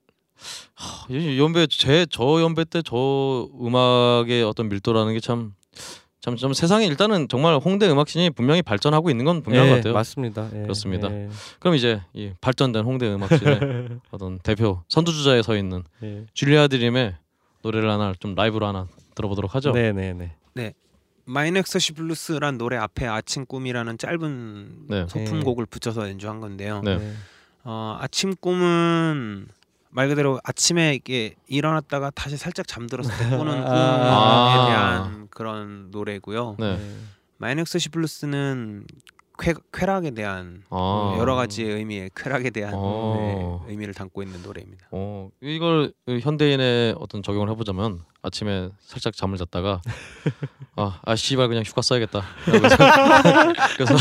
하, 0.75 1.07
이 1.11 1.39
연배 1.39 1.67
제 1.69 2.07
저 2.11 2.41
연배 2.41 2.65
때 2.65 2.83
저 2.83 3.49
음악의 3.61 4.43
어떤 4.43 4.69
밀도라는 4.69 5.13
게 5.15 5.21
참 5.21 5.53
참좀 6.21 6.53
세상에 6.53 6.87
일단은 6.87 7.29
정말 7.29 7.57
홍대 7.57 7.89
음악 7.89 8.08
scene이 8.08 8.31
분명히 8.31 8.63
발전하고 8.63 9.11
있는 9.11 9.25
건 9.25 9.43
분명한 9.43 9.67
예, 9.69 9.71
것 9.71 9.77
같아요. 9.79 9.95
맞습니다. 9.95 10.49
예, 10.55 10.63
그렇습니다. 10.63 11.11
예, 11.11 11.29
그럼 11.59 11.75
이제 11.75 12.03
이 12.13 12.33
발전된 12.41 12.85
홍대 12.85 13.13
음악 13.13 13.49
scene의 13.49 14.01
어떤 14.11 14.39
대표 14.41 14.83
선두주자에 14.89 15.43
서 15.43 15.57
있는 15.57 15.83
예. 16.03 16.27
줄리아 16.35 16.69
드림의 16.69 17.17
노래를 17.63 17.91
하나 17.91 18.13
좀 18.19 18.35
라이브로 18.35 18.67
하나 18.67 18.87
들어보도록 19.15 19.55
하죠. 19.55 19.73
네, 19.73 19.93
네, 19.93 20.13
네. 20.13 20.35
마이넥서시 21.31 21.93
블루스란 21.93 22.59
노래 22.59 22.77
앞에 22.77 23.07
아침 23.07 23.47
꿈이라는 23.47 23.99
짧은 23.99 24.87
네. 24.89 25.07
소품곡을 25.09 25.67
붙여서 25.67 26.09
연주한 26.09 26.41
건데요. 26.41 26.83
네. 26.83 26.99
네. 26.99 27.13
어, 27.63 27.97
아침 28.01 28.35
꿈은 28.35 29.47
말 29.91 30.09
그대로 30.09 30.41
아침에 30.45 30.95
이게 30.95 31.35
일어났다가 31.49 32.11
다시 32.11 32.37
살짝 32.37 32.67
때 33.11 33.37
꾸는 33.37 33.65
꿈에 33.65 33.77
아. 33.77 34.67
대한 34.69 35.29
그런 35.31 35.91
노래고요. 35.91 36.57
네. 36.59 36.79
Minor 37.39 37.59
Ecstasy 37.59 37.89
Blues는 37.89 38.87
쾌, 39.39 39.55
쾌락에 39.73 40.11
대한 40.13 40.63
아. 40.71 41.17
여러 41.19 41.35
가지 41.35 41.65
의미의 41.65 42.11
쾌락에 42.15 42.51
대한 42.51 42.75
어. 42.77 43.65
네, 43.67 43.73
의미를 43.73 43.95
담고 43.95 44.23
있는 44.23 44.43
노래입니다. 44.43 44.89
어 44.93 45.31
이걸 45.41 45.93
현대인의 46.07 46.95
어떤 46.99 47.23
적용을 47.23 47.51
해보자면 47.51 48.05
아침에 48.23 48.69
살짝 48.81 49.17
잠을 49.17 49.39
잤다가 49.39 49.81
아, 50.77 51.01
아 51.05 51.17
씨발 51.17 51.49
그냥 51.49 51.63
휴가 51.65 51.83
써야겠다. 51.83 52.23
그래서, 53.77 53.95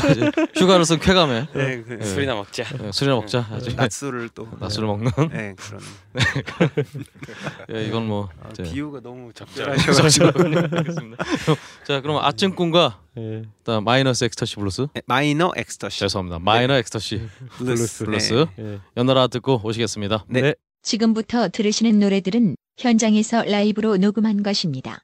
휴가를 0.56 0.86
쓴 0.86 1.00
쾌감에 1.00 1.48
네, 1.54 1.84
그, 1.84 1.98
네. 2.00 2.06
술이나 2.06 2.36
먹자. 2.36 2.64
예, 2.84 2.92
술이나 2.92 3.16
먹자. 3.16 3.48
아주 3.52 3.76
낮술을 3.76 4.30
또 4.36 4.48
낮술을 4.60 4.88
먹는. 4.88 5.12
네, 5.32 5.56
그런 5.58 5.82
예, 7.74 7.86
이건 7.86 8.08
뭐 8.08 8.30
아, 8.42 8.50
비유가 8.62 9.00
너무 9.00 9.32
적절하죠. 9.34 9.82
적절하셔가지고. 9.84 11.16
자 11.88 12.02
그럼 12.02 12.18
아침 12.24 12.56
꿈과 12.56 13.00
예. 13.18 13.44
일단 13.58 13.84
마이너스 13.84 14.26
Ecstasy 14.26 14.56
Blues 14.56 14.88
네, 14.94 15.02
Minor 15.06 15.52
Ecstasy 15.56 16.00
죄송합니다. 16.00 16.40
Minor 16.40 16.76
Ecstasy 16.76 17.28
Blues, 17.58 18.06
Blues 18.06 18.46
네. 18.58 18.64
예. 18.64 18.80
연달아 18.98 19.28
듣고 19.28 19.62
오시겠습니다. 19.64 20.26
네. 20.28 20.54
지금부터 20.90 21.50
들으시는 21.50 22.00
노래들은 22.00 22.56
현장에서 22.80 23.44
라이브로 23.44 23.98
녹음한 23.98 24.42
것입니다. 24.42 25.04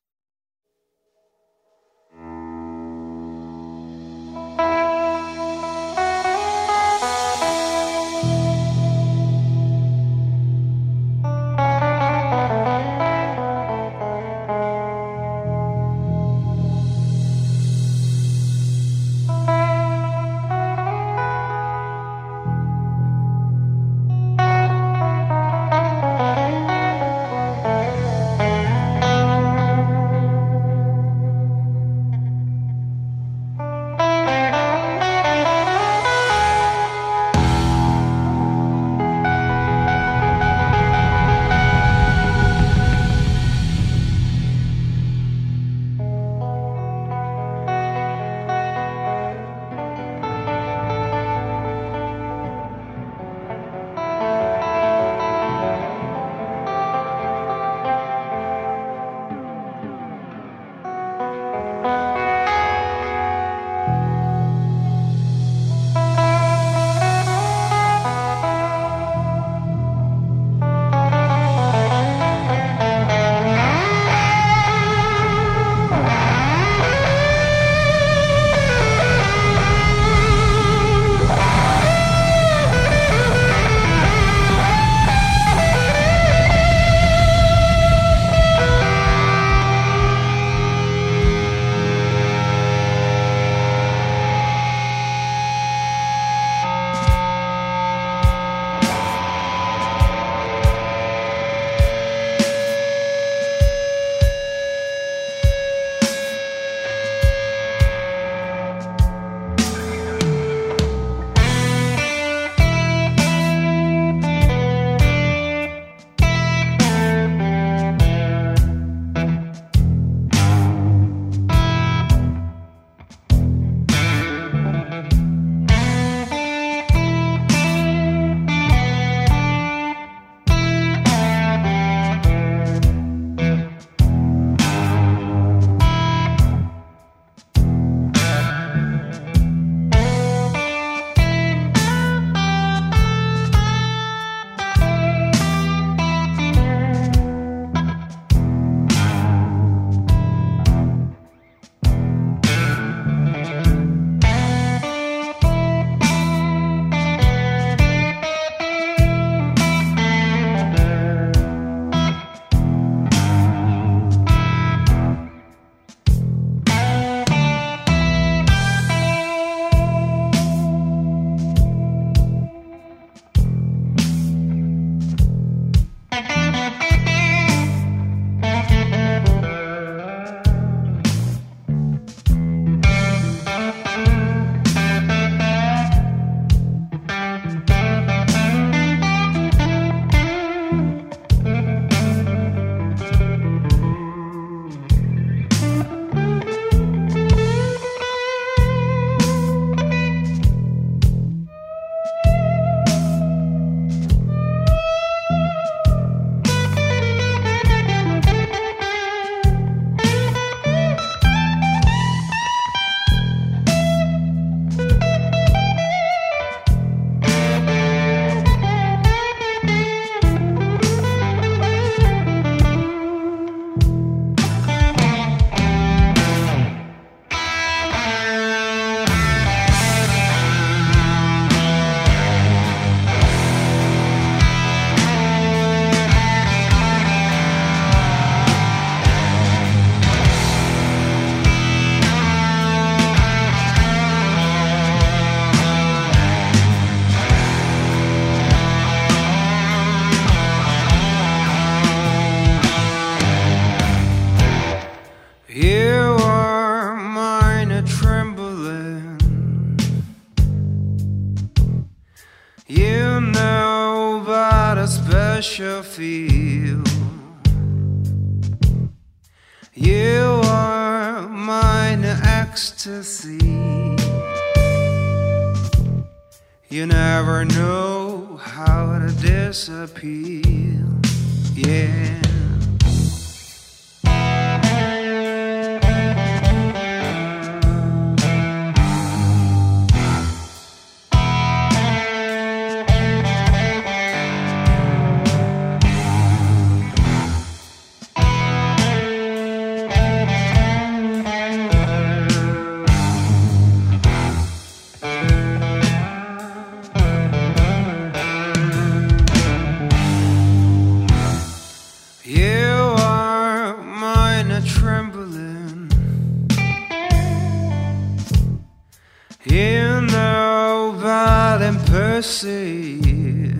Perceive. 322.26 323.55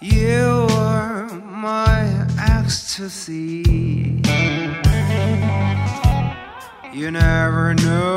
You 0.00 0.66
are 0.72 1.28
my 1.44 2.26
ecstasy. 2.40 3.62
You 6.92 7.12
never 7.12 7.74
know 7.74 8.07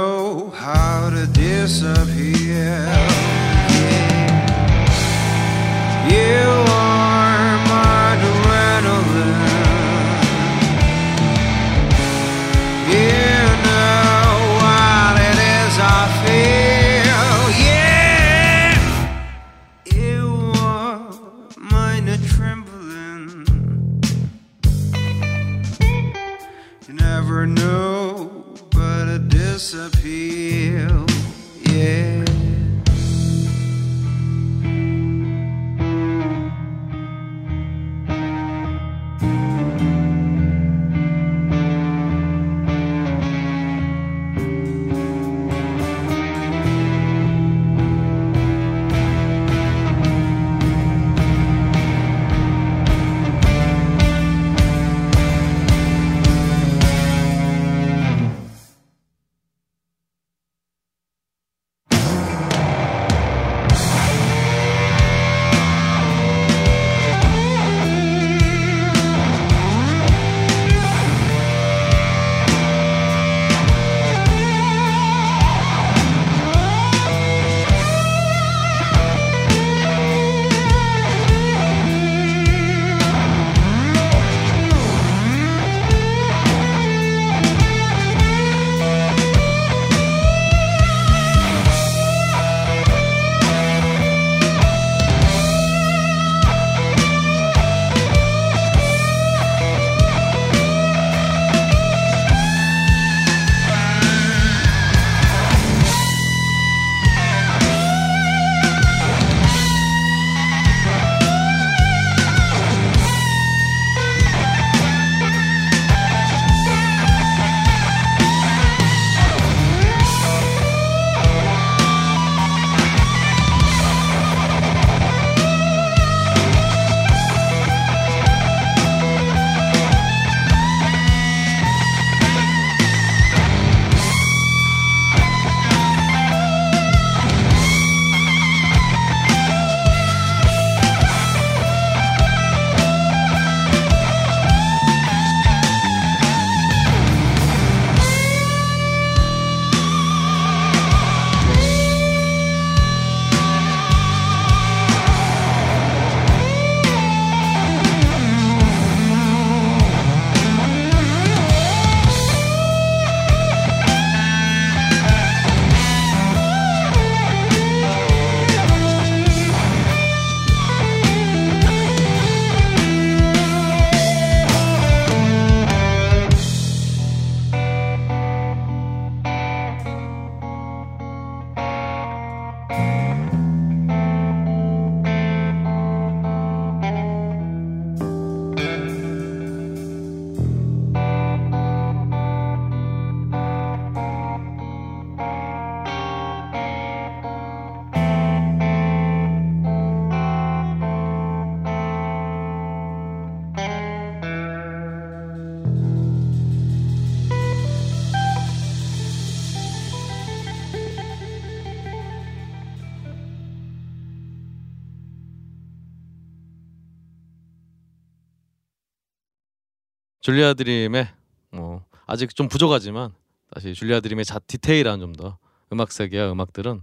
줄리아 220.32 220.54
드림의 220.54 221.10
뭐 221.52 221.84
아직 222.08 222.34
좀 222.34 222.48
부족하지만 222.48 223.12
다시 223.54 223.74
줄리아 223.74 224.00
드림의 224.00 224.24
자 224.24 224.40
디테일한 224.40 225.00
좀 225.02 225.12
더 225.14 225.38
음악 225.74 225.92
세계와 225.92 226.32
음악들은 226.32 226.82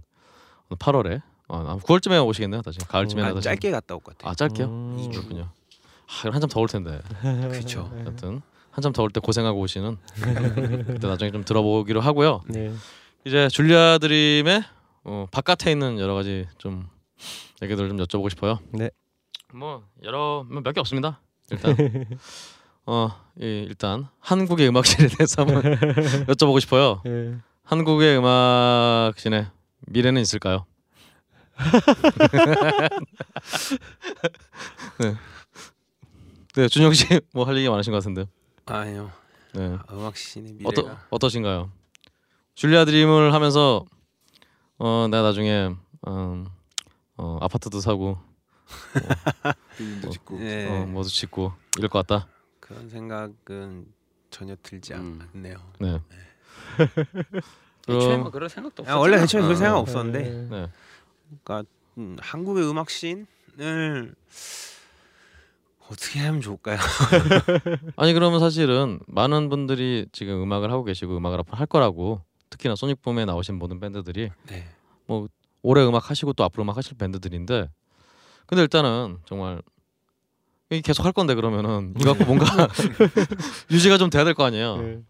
8월에 0.69 1.21
아, 1.47 1.77
9월쯤에 1.77 2.23
오시겠네요 2.27 2.61
다시 2.61 2.77
가을쯤에 2.79 3.23
아, 3.23 3.33
다시 3.33 3.41
짧게 3.45 3.71
갔다 3.71 3.95
올 3.95 4.01
것 4.01 4.15
같아요. 4.17 4.31
아 4.31 4.35
짧게요 4.35 4.67
음. 4.67 4.97
이주. 4.99 5.09
그렇군요 5.09 5.49
아, 6.07 6.21
그럼 6.21 6.35
한참 6.35 6.47
더울 6.49 6.67
텐데 6.67 7.01
그렇죠. 7.21 7.91
하여튼 7.95 8.41
한참 8.69 8.93
더울 8.93 9.09
때 9.09 9.19
고생하고 9.19 9.59
오시는 9.59 9.97
그때 10.85 11.07
나중에 11.07 11.31
좀 11.31 11.43
들어보기로 11.43 12.01
하고요 12.01 12.43
네. 12.47 12.71
이제 13.25 13.47
줄리아 13.49 13.97
드림의 13.97 14.63
어, 15.05 15.25
바깥에 15.31 15.71
있는 15.71 15.97
여러 15.97 16.13
가지 16.13 16.45
좀 16.59 16.87
얘기들 17.63 17.89
좀 17.89 17.97
여쭤보고 17.97 18.29
싶어요. 18.29 18.59
네. 18.71 18.91
뭐 19.55 19.83
여러 20.03 20.45
몇 20.47 20.71
개 20.71 20.79
없습니다. 20.79 21.19
일단 21.49 21.75
어 22.91 23.11
예, 23.41 23.61
일단 23.61 24.07
한국의 24.19 24.67
음악신에 24.69 25.09
대해서 25.15 25.43
한번 25.43 25.61
여쭤보고 26.25 26.59
싶어요. 26.59 27.01
네. 27.05 27.35
한국의 27.63 28.17
음악신의 28.17 29.45
미래는 29.81 30.19
있을까요? 30.23 30.65
네. 34.99 35.15
네, 36.55 36.67
준영 36.67 36.93
씨 36.93 37.05
뭐 37.31 37.43
할 37.45 37.55
얘기 37.57 37.69
많으신 37.69 37.91
것 37.91 37.97
같은데. 37.99 38.25
아니요. 38.65 39.11
네. 39.53 39.77
음악 39.91 40.17
신의 40.17 40.53
미래가 40.53 40.69
어떠 40.69 40.97
어떠신가요? 41.11 41.71
줄리아 42.55 42.85
드림을 42.85 43.33
하면서 43.35 43.85
어 44.79 45.07
내가 45.11 45.21
나중에 45.23 45.69
음, 46.07 46.47
어, 47.17 47.37
아파트도 47.41 47.81
사고 47.81 48.17
빌딩도 49.77 50.07
어, 50.07 50.11
짓고 50.11 50.39
예. 50.41 50.67
어, 50.69 50.85
뭐도 50.87 51.09
짓고 51.09 51.53
이럴 51.77 51.87
것 51.89 52.07
같다. 52.07 52.27
그런 52.69 52.87
생각은 52.87 53.87
전혀 54.29 54.55
들지 54.61 54.93
않- 54.93 55.01
음. 55.01 55.29
않네요. 55.33 55.57
네. 55.79 55.99
애초에 57.89 58.05
그럼 58.07 58.21
뭐 58.21 58.29
그럴 58.31 58.47
생각도 58.47 58.81
아, 58.81 58.83
없었잖아. 58.83 58.99
원래 58.99 59.17
애초에 59.17 59.41
어, 59.41 59.43
그럴 59.43 59.55
생각 59.55 59.75
어. 59.75 59.79
없었는데 59.79 60.47
네. 60.51 60.69
음, 61.97 62.15
한국의 62.19 62.69
음악 62.69 62.91
씬을 62.91 64.13
어떻게 65.89 66.19
하면 66.19 66.41
좋을까요? 66.41 66.77
아니 67.97 68.13
그러면 68.13 68.39
사실은 68.39 68.99
많은 69.07 69.49
분들이 69.49 70.05
지금 70.11 70.43
음악을 70.43 70.71
하고 70.71 70.83
계시고 70.83 71.17
음악을 71.17 71.39
앞으로 71.39 71.57
할 71.57 71.65
거라고 71.65 72.21
특히나 72.51 72.75
소닉붐에 72.75 73.25
나오신 73.25 73.55
모든 73.55 73.79
밴드들이 73.79 74.29
네. 74.45 74.67
올해 75.63 75.83
음악 75.83 76.11
하시고 76.11 76.33
또 76.33 76.43
앞으로 76.43 76.61
음악 76.63 76.77
하실 76.77 76.95
밴드들인데 76.95 77.67
근데 78.45 78.61
일단은 78.61 79.17
정말 79.25 79.59
이 79.59 79.78
계속 80.69 81.03
할 81.05 81.11
건데 81.11 81.33
그러면은 81.33 81.93
이거 81.99 82.13
갖고 82.13 82.25
뭔가 82.25 82.45
유지가 83.71 83.97
좀 83.97 84.09
돼야 84.11 84.23
될 84.23 84.33
거 84.35 84.43
아니에요. 84.45 84.77
네. 84.77 85.01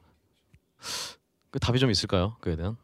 그 1.52 1.60
답이 1.60 1.80
좀 1.80 1.92
있을까요? 1.92 2.38
그에 2.40 2.56
대한? 2.56 2.78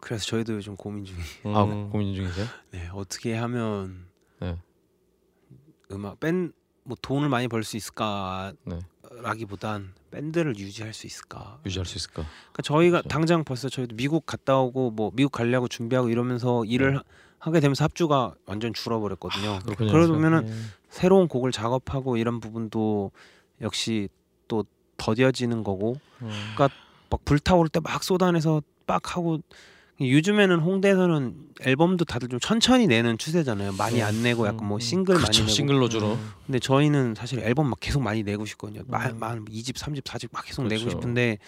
그래서 0.00 0.24
저희도 0.24 0.54
요즘 0.54 0.76
고민 0.76 1.04
중이. 1.04 1.20
아 1.54 1.62
음. 1.64 1.90
고민 1.90 2.14
중이세요? 2.14 2.46
네, 2.72 2.88
어떻게 2.94 3.36
하면 3.36 4.06
네. 4.40 4.56
음악 5.92 6.18
밴 6.20 6.52
뭐 6.82 6.96
돈을 7.02 7.28
많이 7.28 7.46
벌 7.46 7.62
수 7.62 7.76
있을까? 7.76 8.54
네. 8.64 8.78
라기보단 9.22 9.92
밴드를 10.10 10.56
유지할 10.58 10.94
수 10.94 11.06
있을까? 11.06 11.60
유지할 11.66 11.84
수 11.84 11.98
있을까? 11.98 12.22
그러니까 12.52 12.62
저희가 12.62 12.98
그렇죠. 13.02 13.08
당장 13.10 13.44
벌써 13.44 13.68
저희도 13.68 13.94
미국 13.96 14.24
갔다 14.24 14.56
오고 14.56 14.90
뭐 14.92 15.12
미국 15.14 15.30
가려고 15.30 15.68
준비하고 15.68 16.08
이러면서 16.08 16.64
일을 16.64 16.92
네. 16.92 16.96
하- 16.96 17.02
하게 17.38 17.60
되면서 17.60 17.84
합주가 17.84 18.34
완전 18.46 18.72
줄어버렸거든요. 18.72 19.58
그렇군요. 19.66 19.92
그러면은 19.92 20.46
네. 20.46 20.52
새로운 20.90 21.28
곡을 21.28 21.52
작업하고 21.52 22.16
이런 22.16 22.40
부분도 22.40 23.12
역시 23.62 24.08
또 24.48 24.64
더뎌지는 24.96 25.62
거고 25.64 25.96
음. 26.22 26.30
막 26.58 26.70
불타오를 27.24 27.68
때 27.70 27.80
막 27.80 28.02
쏟아내서 28.04 28.62
빡 28.86 29.16
하고 29.16 29.38
요즘에는 30.00 30.60
홍대에서는 30.60 31.34
앨범도 31.62 32.06
다들 32.06 32.28
좀 32.28 32.40
천천히 32.40 32.86
내는 32.86 33.18
추세잖아요. 33.18 33.72
많이 33.72 34.02
안 34.02 34.22
내고 34.22 34.46
약간 34.46 34.66
뭐 34.66 34.78
음. 34.78 34.80
싱글 34.80 35.14
많이 35.16 35.24
그렇죠. 35.24 35.42
내고. 35.42 35.52
싱글로 35.52 35.88
주로. 35.90 36.12
음. 36.14 36.30
근데 36.46 36.58
저희는 36.58 37.14
사실 37.14 37.38
앨범 37.40 37.68
막 37.68 37.78
계속 37.80 38.02
많이 38.02 38.22
내고 38.22 38.46
싶거든요. 38.46 38.82
마- 38.86 39.08
음. 39.08 39.18
만 39.18 39.44
2집, 39.44 39.76
3집, 39.76 40.02
4집 40.04 40.28
막 40.32 40.44
계속 40.44 40.62
그렇죠. 40.62 40.84
내고 40.86 40.90
싶은데 40.90 41.38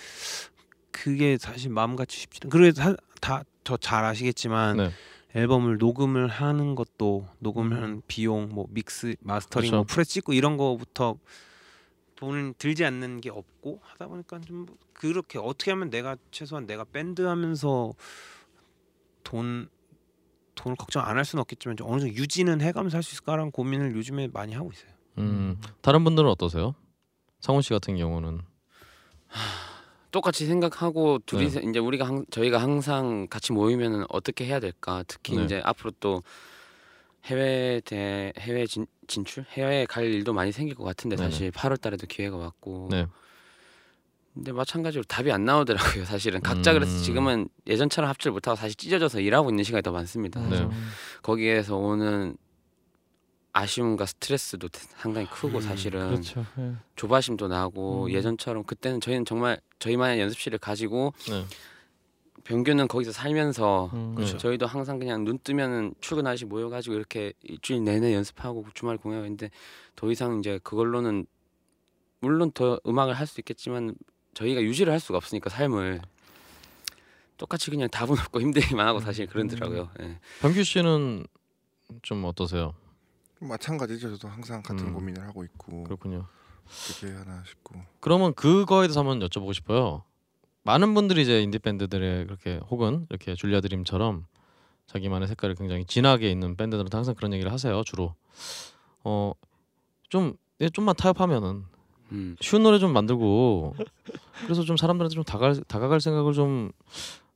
그게 0.91 1.39
사실 1.41 1.71
마음같이 1.71 2.19
쉽지 2.21 2.41
않. 2.45 2.51
그리고 2.51 2.79
다더 3.21 3.77
잘 3.79 4.05
아시겠지만 4.05 4.77
네. 4.77 4.91
앨범을 5.35 5.79
녹음을 5.79 6.29
하는 6.29 6.75
것도 6.75 7.27
녹음하는 7.39 8.03
비용, 8.07 8.49
뭐 8.51 8.67
mix, 8.71 9.17
mastering, 9.21 9.71
그렇죠. 9.71 9.77
뭐 9.77 9.85
프레스 9.85 10.11
찍고 10.13 10.33
이런 10.35 10.57
거부터 10.57 11.17
돈을 12.17 12.55
들지 12.59 12.85
않는 12.85 13.21
게 13.21 13.31
없고 13.31 13.81
하다 13.83 14.09
보니까 14.09 14.41
좀 14.41 14.67
그렇게 14.93 15.39
어떻게 15.39 15.71
하면 15.71 15.91
내가 15.91 16.17
최소한 16.31 16.67
내가 16.67 16.85
밴드 16.85 17.23
하면서 17.23 17.93
돈 19.25 19.69
돈을 20.55 20.77
걱정 20.77 21.05
안 21.05 21.17
할 21.17 21.25
수는 21.25 21.41
없겠지만 21.41 21.77
좀 21.79 21.89
어느 21.91 22.01
정도 22.01 22.15
유지는 22.15 22.61
해가면서 22.61 22.97
할 22.99 23.03
수 23.03 23.15
있을까라는 23.15 23.51
고민을 23.53 23.97
요즘에 23.97 24.29
많이 24.33 24.53
하고 24.55 24.71
있어요. 24.71 24.91
음 25.19 25.59
다른 25.81 26.05
분들은 26.05 26.29
어떠세요? 26.29 26.75
상훈 27.41 27.63
씨 27.63 27.71
같은 27.71 27.97
경우는 27.97 28.43
똑같이 30.13 30.47
생각하고 30.47 31.19
네. 31.19 31.25
둘이서 31.27 31.61
이제 31.61 31.79
우리가 31.81 32.07
항, 32.07 32.25
저희가 32.31 32.59
항상 32.63 33.27
같이 33.29 33.53
모이면은 33.53 34.05
어떻게 34.09 34.45
해야 34.45 34.61
될까? 34.61 35.03
특히 35.09 35.37
네. 35.37 35.45
이제 35.45 35.61
앞으로 35.65 35.91
또 35.99 36.23
해외 37.25 37.81
대 37.85 38.33
해외 38.39 38.67
진, 38.67 38.87
진출 39.09 39.45
해외에 39.53 39.87
갈 39.87 40.05
일도 40.05 40.33
많이 40.33 40.53
생길 40.53 40.77
것 40.77 40.85
같은데. 40.85 41.17
사실 41.17 41.51
8월 41.51 41.81
달에도 41.81 42.07
기회가 42.07 42.37
왔고 42.37 42.89
네. 42.91 43.07
근데 44.35 44.51
마찬가지로 44.53 45.05
답이 45.05 45.31
안 45.31 45.45
나오더라고요 45.45 46.05
사실은 46.07 46.41
각자 46.41 46.73
음. 46.73 46.79
그래서 46.79 47.03
지금은 47.03 47.49
예전처럼 47.67 48.09
합주를 48.09 48.33
못하고 48.33 48.57
다시 48.57 48.75
찢어져서 48.75 49.21
일하고 49.21 49.51
있는 49.51 49.63
시간이 49.63 49.83
더 49.83 49.93
많습니다 49.93 50.41
네. 50.41 50.57
사실. 50.57 50.71
거기에서 51.23 51.77
오는 51.77 52.37
아쉬움과 53.53 54.07
스트레스도 54.07 54.69
상당히 54.73 55.27
크고 55.29 55.59
음, 55.59 55.61
사실은 55.61 56.09
그렇죠. 56.11 56.47
예. 56.59 56.73
조바심도 56.97 57.49
나고 57.49 58.05
음. 58.07 58.11
예전처럼 58.11 58.65
그때는 58.65 59.01
저희는 59.01 59.25
정말 59.27 59.61
저희만의 59.79 60.21
연습실을 60.21 60.59
가지고 60.59 61.13
네. 61.29 61.45
병규는 62.45 62.89
거기서 62.89 63.13
살면서 63.13 63.91
음. 63.93 64.15
그렇죠. 64.15 64.39
저희도 64.39 64.67
항상 64.67 64.99
그냥 64.99 65.25
눈 65.25 65.39
뜨면은 65.39 65.95
출근하시 66.01 66.47
모여가지고 66.47 66.95
이렇게 66.97 67.33
일주일 67.43 67.85
내내 67.85 68.15
연습하고 68.15 68.65
주말 68.75 68.97
공연했는데 68.97 69.51
더 69.97 70.11
이상 70.11 70.39
이제 70.39 70.59
그걸로는 70.63 71.27
물론 72.21 72.53
더 72.53 72.81
음악을 72.87 73.15
할 73.15 73.27
수 73.27 73.41
있겠지만 73.41 73.95
저희가 74.35 74.63
유지를 74.63 74.93
할 74.93 74.99
수가 74.99 75.19
없으니까 75.19 75.51
삶을 75.51 76.01
똑같이 77.37 77.71
그냥 77.71 77.89
답은 77.91 78.19
없고 78.19 78.41
힘들기만 78.41 78.87
하고 78.87 79.01
사실 79.01 79.27
그러더라고요. 79.27 79.91
예. 80.01 80.19
병규 80.41 80.65
씨는 80.65 81.27
좀 82.01 82.25
어떠세요? 82.25 82.75
마찬가지죠. 83.47 84.17
저도 84.17 84.29
항상 84.29 84.63
같은 84.63 84.87
음. 84.89 84.93
고민을 84.93 85.23
하고 85.27 85.45
있고 85.45 85.85
그렇군요. 85.85 86.27
어떻게 86.67 87.13
하나 87.13 87.43
싶고 87.47 87.81
그러면 88.01 88.35
그거에 88.35 88.87
대해서 88.87 89.01
한번 89.01 89.21
여쭤보고 89.21 89.53
싶어요. 89.53 90.05
많은 90.63 90.95
분들이 90.95 91.23
이제 91.23 91.43
인디 91.43 91.59
밴드들의 91.59 92.27
그렇게 92.27 92.61
혹은 92.71 93.07
이렇게 93.11 93.35
줄리아 93.35 93.61
드림처럼 93.61 94.27
자기만의 94.87 95.29
색깔이 95.29 95.55
굉장히 95.57 95.85
진하게 95.85 96.31
있는 96.31 96.57
밴드들은 96.57 96.89
항상 96.93 97.15
그런 97.15 97.33
얘기를 97.33 97.53
하세요. 97.53 97.83
주로 97.85 98.15
어좀 99.03 100.37
좀만 100.73 100.95
타협하면은 100.97 101.65
음. 102.13 102.37
쉬운 102.41 102.63
노래 102.63 102.79
좀 102.79 102.93
만들고 102.93 103.75
그래서 104.45 104.63
좀 104.63 104.77
사람들한테 104.77 105.15
좀 105.15 105.25
다가 105.25 105.55
다가갈 105.67 106.01
생각을 106.01 106.33
좀 106.33 106.71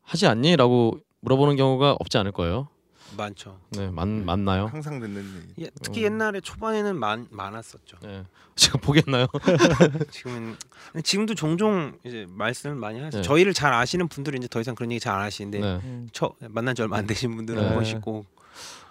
하지 0.02 0.26
않니?라고 0.26 1.00
물어보는 1.20 1.56
경우가 1.56 1.96
없지 1.98 2.18
않을 2.18 2.32
거예요. 2.32 2.68
많죠. 3.16 3.58
네, 3.70 3.90
맞, 3.90 4.06
맞나요? 4.08 4.66
항상 4.66 5.00
듣는 5.00 5.24
얘기. 5.24 5.64
예, 5.64 5.70
특히 5.82 6.02
음. 6.02 6.12
옛날에 6.12 6.40
초반에는 6.40 6.96
많, 6.96 7.26
많았었죠. 7.30 7.98
네. 8.02 8.24
지금 8.56 8.80
보겠나요? 8.80 9.26
지금은 10.10 10.56
지금도 11.02 11.34
종종 11.34 11.98
이제 12.04 12.26
말씀을 12.28 12.76
많이 12.76 13.00
하죠. 13.00 13.18
네. 13.18 13.22
저희를 13.22 13.52
잘 13.54 13.72
아시는 13.72 14.08
분들은 14.08 14.38
이제 14.38 14.48
더 14.48 14.60
이상 14.60 14.74
그런 14.74 14.90
얘기 14.92 15.00
잘 15.00 15.16
안 15.16 15.22
하시는데 15.22 15.60
네. 15.60 15.80
음. 15.84 16.08
처 16.12 16.34
만난 16.48 16.74
지 16.74 16.82
얼마 16.82 16.98
안 16.98 17.06
되신 17.06 17.34
분들은 17.36 17.80
네. 17.82 18.00
꼭 18.00 18.26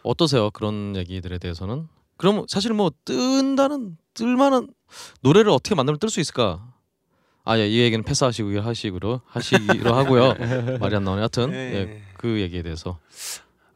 어떠세요? 0.04 0.50
그런 0.52 0.96
얘기들에 0.96 1.38
대해서는? 1.38 1.88
그럼 2.18 2.46
사실 2.48 2.74
뭐 2.74 2.92
뜬다는 3.06 3.98
뜰만한 4.14 4.70
노래를 5.22 5.52
어떻게 5.52 5.76
만들면 5.76 6.00
뜰 6.00 6.10
수 6.10 6.20
있을까? 6.20 6.74
아, 7.44 7.60
예, 7.60 7.68
이 7.68 7.80
얘기는 7.80 8.04
패스하시고 8.04 8.60
하시기로 8.60 9.22
하시기로 9.26 9.94
하고요. 9.94 10.34
말이 10.82 10.96
안 10.96 11.04
나오네. 11.04 11.20
하여튼 11.20 11.52
네. 11.52 11.74
예, 11.76 12.02
그 12.18 12.40
얘기에 12.42 12.64
대해서. 12.64 12.98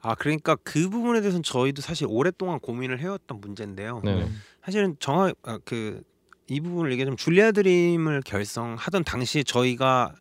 아 0.01 0.15
그러니까 0.15 0.55
그 0.63 0.89
부분에 0.89 1.21
대해서는 1.21 1.43
저희도 1.43 1.81
사실 1.81 2.07
오랫동안 2.09 2.59
고민을 2.59 2.99
해왔던 2.99 3.41
문제인데요. 3.41 4.01
네. 4.03 4.27
사실은 4.63 4.95
정확 4.99 5.35
아, 5.43 5.59
그이 5.65 6.59
부분을 6.61 6.91
얘기하자면 6.93 7.17
줄리아 7.17 7.51
드림을 7.51 8.21
결성하던 8.25 9.03
당시에 9.03 9.43
저희가 9.43 10.13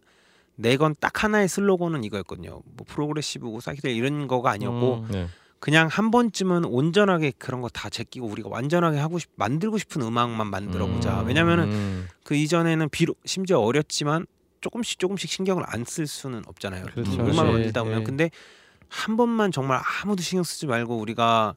내건 0.57 0.95
딱 0.99 1.23
하나의 1.23 1.49
슬로건은 1.49 2.03
이거였거든요. 2.05 2.51
뭐 2.65 2.87
프로그레시브고 2.89 3.61
사이키델 3.61 3.93
이런 3.93 4.27
거가 4.27 4.51
아니었고 4.51 4.95
음. 4.95 5.09
네. 5.13 5.29
그냥 5.61 5.89
한 5.89 6.11
번쯤은 6.13 6.65
온전하게 6.65 7.33
그런 7.39 7.61
거 7.61 7.69
다 7.69 7.89
제끼고 7.91 8.27
우리가 8.27 8.49
완전하게 8.49 8.99
하고 8.99 9.19
싶 9.19 9.31
만들고 9.37 9.79
싶은 9.79 10.03
음악만 10.03 10.47
만들어 10.49 10.87
보자. 10.87 11.21
음, 11.23 11.27
왜냐면은 11.27 11.65
음, 11.71 12.09
그 12.25 12.35
이전에는 12.37 12.89
비록 12.91 13.21
심지어 13.25 13.59
어렸지만 13.61 14.27
조금씩 14.61 14.99
조금씩 14.99 15.31
신경을 15.31 15.65
안 15.67 15.85
쓸 15.85 16.07
수는 16.09 16.43
없잖아요. 16.47 16.87
그렇죠. 16.87 17.13
음악을 17.13 17.49
예, 17.51 17.53
만들다 17.55 17.83
보면 17.85 18.01
예. 18.01 18.05
근데 18.05 18.31
한 18.89 19.17
번만 19.17 19.53
정말 19.53 19.81
아무도 20.03 20.23
신경 20.23 20.43
쓰지 20.45 20.67
말고 20.67 20.97
우리가 20.97 21.55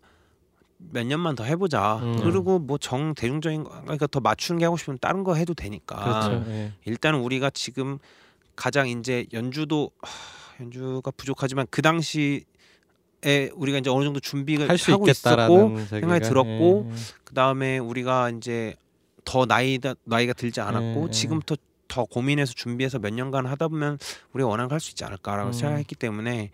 몇 0.78 1.06
년만 1.06 1.36
더 1.36 1.44
해보자. 1.44 1.98
음. 1.98 2.18
그리고 2.22 2.58
뭐 2.60 2.78
정 2.78 3.14
대중적인 3.14 3.64
거 3.64 3.70
그러니까 3.82 4.08
더 4.08 4.20
맞추는 4.20 4.60
게 4.60 4.66
하고 4.66 4.78
싶으면 4.78 4.98
다른 5.00 5.24
거 5.24 5.36
해도 5.36 5.54
되니까. 5.54 5.96
그렇죠. 6.04 6.44
예. 6.50 6.74
일단은 6.86 7.20
우리가 7.20 7.50
지금 7.52 8.00
가장 8.56 8.88
이제 8.90 9.26
연주도 9.34 9.92
하, 10.02 10.64
연주가 10.64 11.12
부족하지만 11.12 11.68
그 11.70 11.82
당시 11.82 12.44
에 13.24 13.52
우리가 13.54 13.78
이제 13.78 13.92
어느 13.92 14.04
정도 14.04 14.20
준비를 14.20 14.68
할수 14.68 14.92
하고 14.94 15.08
있었고 15.08 15.78
생각이 15.86 16.22
들었고 16.28 16.88
예, 16.90 16.92
예. 16.92 16.96
그 17.24 17.36
다음에 17.36 17.78
우리가 17.78 18.32
이제 18.32 18.76
더 19.24 19.46
나이가 19.46 19.94
나이가 20.06 20.34
들지 20.34 20.60
않았고 20.60 21.02
예, 21.02 21.06
예. 21.08 21.12
지금부터 21.12 21.56
더 21.88 22.06
고민해서 22.06 22.54
준비해서 22.54 22.98
몇 22.98 23.14
년간 23.14 23.46
하다 23.46 23.68
보면 23.68 24.00
우리가 24.34 24.50
원하는 24.50 24.70
걸 24.70 24.74
할 24.78 24.80
수 24.80 24.90
있지 24.90 25.04
않을까라고 25.06 25.50
음. 25.50 25.54
생각했기 25.54 25.94
때문에 25.94 26.50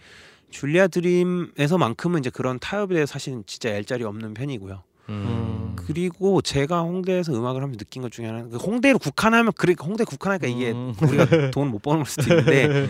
줄리아 0.49 0.87
드림에서만큼은 0.87 2.19
이제 2.19 2.29
그런 2.29 2.59
타협에 2.59 2.93
대해서 2.95 3.13
사실은 3.13 3.43
진짜 3.45 3.73
얄짤이 3.73 4.03
없는 4.03 4.33
편이고요. 4.33 4.83
음. 5.09 5.73
그리고 5.77 6.41
제가 6.41 6.81
홍대에서 6.81 7.33
음악을 7.33 7.61
하면서 7.61 7.77
느낀 7.77 8.01
것 8.01 8.11
중에 8.11 8.25
하나는 8.27 8.49
그 8.49 8.57
홍대를 8.57 8.97
국한하면 8.99 9.53
그래 9.53 9.73
홍대 9.79 10.03
국한하니까 10.03 10.47
이게 10.47 10.71
음. 10.71 10.93
우리가 11.01 11.25
돈 11.51 11.69
못 11.71 11.81
버는 11.81 12.03
걸 12.03 12.05
수도 12.05 12.23
있는데 12.33 12.89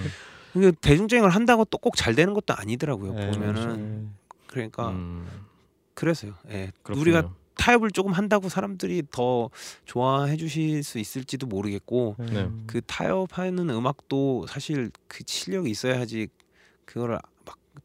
그 0.54 0.72
대중적인 0.82 1.22
걸 1.22 1.30
한다고 1.30 1.66
또 1.66 1.78
꼭 1.78 1.96
잘 1.96 2.16
되는 2.16 2.34
것도 2.34 2.54
아니더라고요. 2.56 3.16
예, 3.20 3.32
보면은 3.32 4.10
그러니까 4.48 4.90
음. 4.90 5.28
그래서요. 5.94 6.34
예. 6.50 6.72
그렇군요. 6.84 7.02
우리가 7.02 7.30
타협을 7.56 7.92
조금 7.92 8.14
한다고 8.14 8.50
사람들이 8.50 9.04
더 9.12 9.50
좋아해 9.86 10.38
주실 10.38 10.84
수 10.84 11.00
있을지도 11.00 11.48
모르겠고 11.48 12.16
네. 12.20 12.50
그 12.68 12.82
타협하는 12.86 13.70
음악도 13.70 14.46
사실 14.48 14.92
그 15.08 15.24
실력이 15.26 15.70
있어야지 15.70 16.28
그거를 16.86 17.16
막 17.16 17.22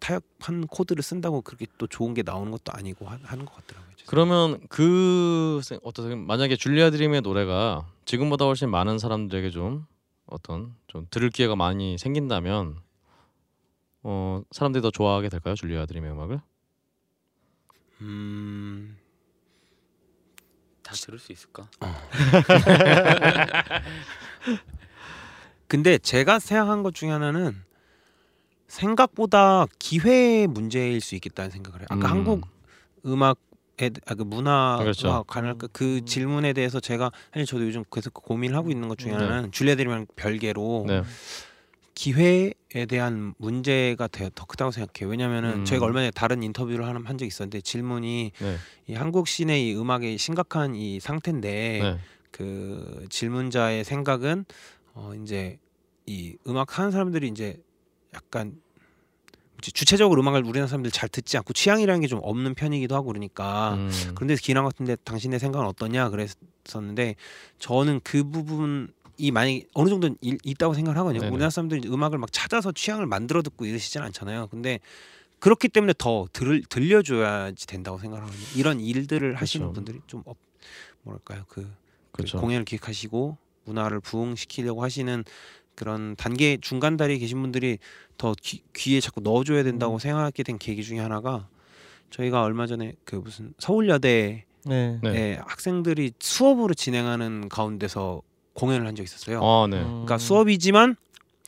타협한 0.00 0.66
코드를 0.66 1.02
쓴다고 1.02 1.40
그렇게 1.42 1.66
또 1.78 1.86
좋은 1.86 2.12
게 2.14 2.22
나오는 2.22 2.50
것도 2.50 2.72
아니고 2.72 3.06
하, 3.06 3.18
하는 3.22 3.44
것 3.46 3.54
같더라고요. 3.56 3.92
그러면 4.06 4.60
그 4.68 5.60
생- 5.62 5.78
어떠세요? 5.84 6.16
만약에 6.16 6.56
줄리아 6.56 6.90
드림의 6.90 7.20
노래가 7.22 7.86
지금보다 8.04 8.44
훨씬 8.46 8.68
많은 8.70 8.98
사람들에게 8.98 9.50
좀 9.50 9.86
어떤 10.26 10.74
좀 10.88 11.06
들을 11.10 11.30
기회가 11.30 11.54
많이 11.56 11.96
생긴다면 11.98 12.78
어 14.02 14.42
사람들이 14.50 14.82
더 14.82 14.90
좋아하게 14.90 15.28
될까요? 15.28 15.54
줄리아 15.54 15.86
드림의 15.86 16.10
음악을? 16.10 16.40
음, 18.00 18.98
다 20.82 20.92
들을 20.94 21.18
수 21.20 21.30
있을까? 21.32 21.68
근데 25.68 25.96
제가 25.98 26.38
생각한 26.38 26.82
것 26.82 26.94
중에 26.94 27.10
하나는 27.10 27.56
생각보다 28.72 29.66
기회 29.78 30.46
문제일 30.46 31.02
수 31.02 31.14
있겠다는 31.14 31.50
생각을 31.50 31.80
해요. 31.80 31.86
아까 31.90 32.08
음. 32.08 32.10
한국 32.10 32.46
음악에 33.04 33.90
아, 34.06 34.14
그 34.14 34.22
문화와 34.22 34.78
그렇죠. 34.78 35.24
관할 35.26 35.56
그 35.72 36.04
질문에 36.06 36.54
대해서 36.54 36.80
제가 36.80 37.10
사실 37.34 37.44
저도 37.44 37.66
요즘 37.66 37.84
계속 37.92 38.14
고민을 38.14 38.56
하고 38.56 38.70
있는 38.70 38.88
것 38.88 38.96
중에 38.96 39.12
네. 39.12 39.18
하나는 39.18 39.52
줄리아 39.52 39.74
드림이랑 39.76 40.06
별개로 40.16 40.86
네. 40.88 41.02
기회에 41.94 42.86
대한 42.88 43.34
문제가 43.36 44.08
더, 44.08 44.30
더 44.34 44.46
크다고 44.46 44.70
생각해요. 44.70 45.10
왜냐하면은 45.10 45.60
음. 45.60 45.64
저희가 45.66 45.84
얼마 45.84 46.00
전에 46.00 46.10
다른 46.10 46.42
인터뷰를 46.42 46.86
한, 46.86 46.96
한 47.04 47.18
적이 47.18 47.26
있었는데 47.26 47.60
질문이 47.60 48.32
네. 48.38 48.56
이 48.86 48.94
한국 48.94 49.28
시내 49.28 49.60
이 49.60 49.76
음악의 49.76 50.16
심각한 50.16 50.74
이 50.74 50.98
상태인데 50.98 51.80
네. 51.82 51.98
그 52.30 53.06
질문자의 53.10 53.84
생각은 53.84 54.46
어 54.94 55.12
이제 55.22 55.58
이 56.06 56.36
음악 56.46 56.78
하는 56.78 56.90
사람들이 56.90 57.28
이제 57.28 57.60
약간 58.14 58.60
주체적으로 59.60 60.20
음악을 60.22 60.42
우리나라 60.44 60.66
사람들 60.66 60.90
잘 60.90 61.08
듣지 61.08 61.36
않고 61.36 61.52
취향이라는 61.52 62.00
게 62.00 62.08
좀 62.08 62.18
없는 62.22 62.54
편이기도 62.54 62.94
하고 62.96 63.06
그러니까 63.08 63.74
음. 63.74 63.90
그런데 64.14 64.34
기랑 64.34 64.64
같은데 64.64 64.96
당신의 65.04 65.38
생각은 65.38 65.66
어떠냐 65.68 66.10
그랬었는데 66.10 67.14
저는 67.58 68.00
그 68.02 68.24
부분 68.24 68.92
이 69.18 69.30
많이 69.30 69.64
어느 69.74 69.88
정도 69.88 70.08
는 70.08 70.16
있다고 70.22 70.74
생각을 70.74 70.98
하거든요. 70.98 71.20
네네. 71.20 71.30
우리나라 71.32 71.50
사람들이 71.50 71.88
음악을 71.88 72.18
막 72.18 72.32
찾아서 72.32 72.72
취향을 72.72 73.06
만들어 73.06 73.42
듣고 73.42 73.66
이러시진 73.66 74.02
않잖아요. 74.02 74.48
근데 74.48 74.80
그렇기 75.38 75.68
때문에 75.68 75.92
더 75.96 76.26
들, 76.32 76.62
들려줘야지 76.68 77.66
된다고 77.66 77.98
생각하거든요. 77.98 78.44
이런 78.56 78.80
일들을 78.80 79.34
하시는 79.36 79.66
그렇죠. 79.66 79.74
분들이 79.74 80.00
좀 80.06 80.22
업, 80.24 80.36
뭐랄까요 81.02 81.44
그, 81.48 81.62
그 81.62 81.68
그렇죠. 82.12 82.38
공연을 82.38 82.64
기획하시고 82.64 83.36
문화를 83.64 84.00
부흥시키려고 84.00 84.82
하시는 84.82 85.24
그런 85.74 86.16
단계 86.16 86.58
중간 86.60 86.96
다리에 86.96 87.18
계신 87.18 87.40
분들이 87.40 87.78
더 88.18 88.34
귀, 88.42 88.62
귀에 88.74 89.00
자꾸 89.00 89.20
넣어줘야 89.20 89.62
된다고 89.62 89.98
생각하게 89.98 90.42
된 90.42 90.58
계기 90.58 90.82
중에 90.82 90.98
하나가 90.98 91.48
저희가 92.10 92.42
얼마 92.42 92.66
전에 92.66 92.94
그 93.04 93.16
무슨 93.16 93.54
서울여대 93.58 94.44
네. 94.64 95.00
네. 95.02 95.10
에 95.10 95.40
학생들이 95.44 96.12
수업으로 96.18 96.74
진행하는 96.74 97.48
가운데서 97.48 98.22
공연을 98.54 98.86
한 98.86 98.94
적이 98.94 99.04
있었어요. 99.04 99.42
아, 99.42 99.66
네. 99.68 99.82
그러니까 99.82 100.18
수업이지만 100.18 100.96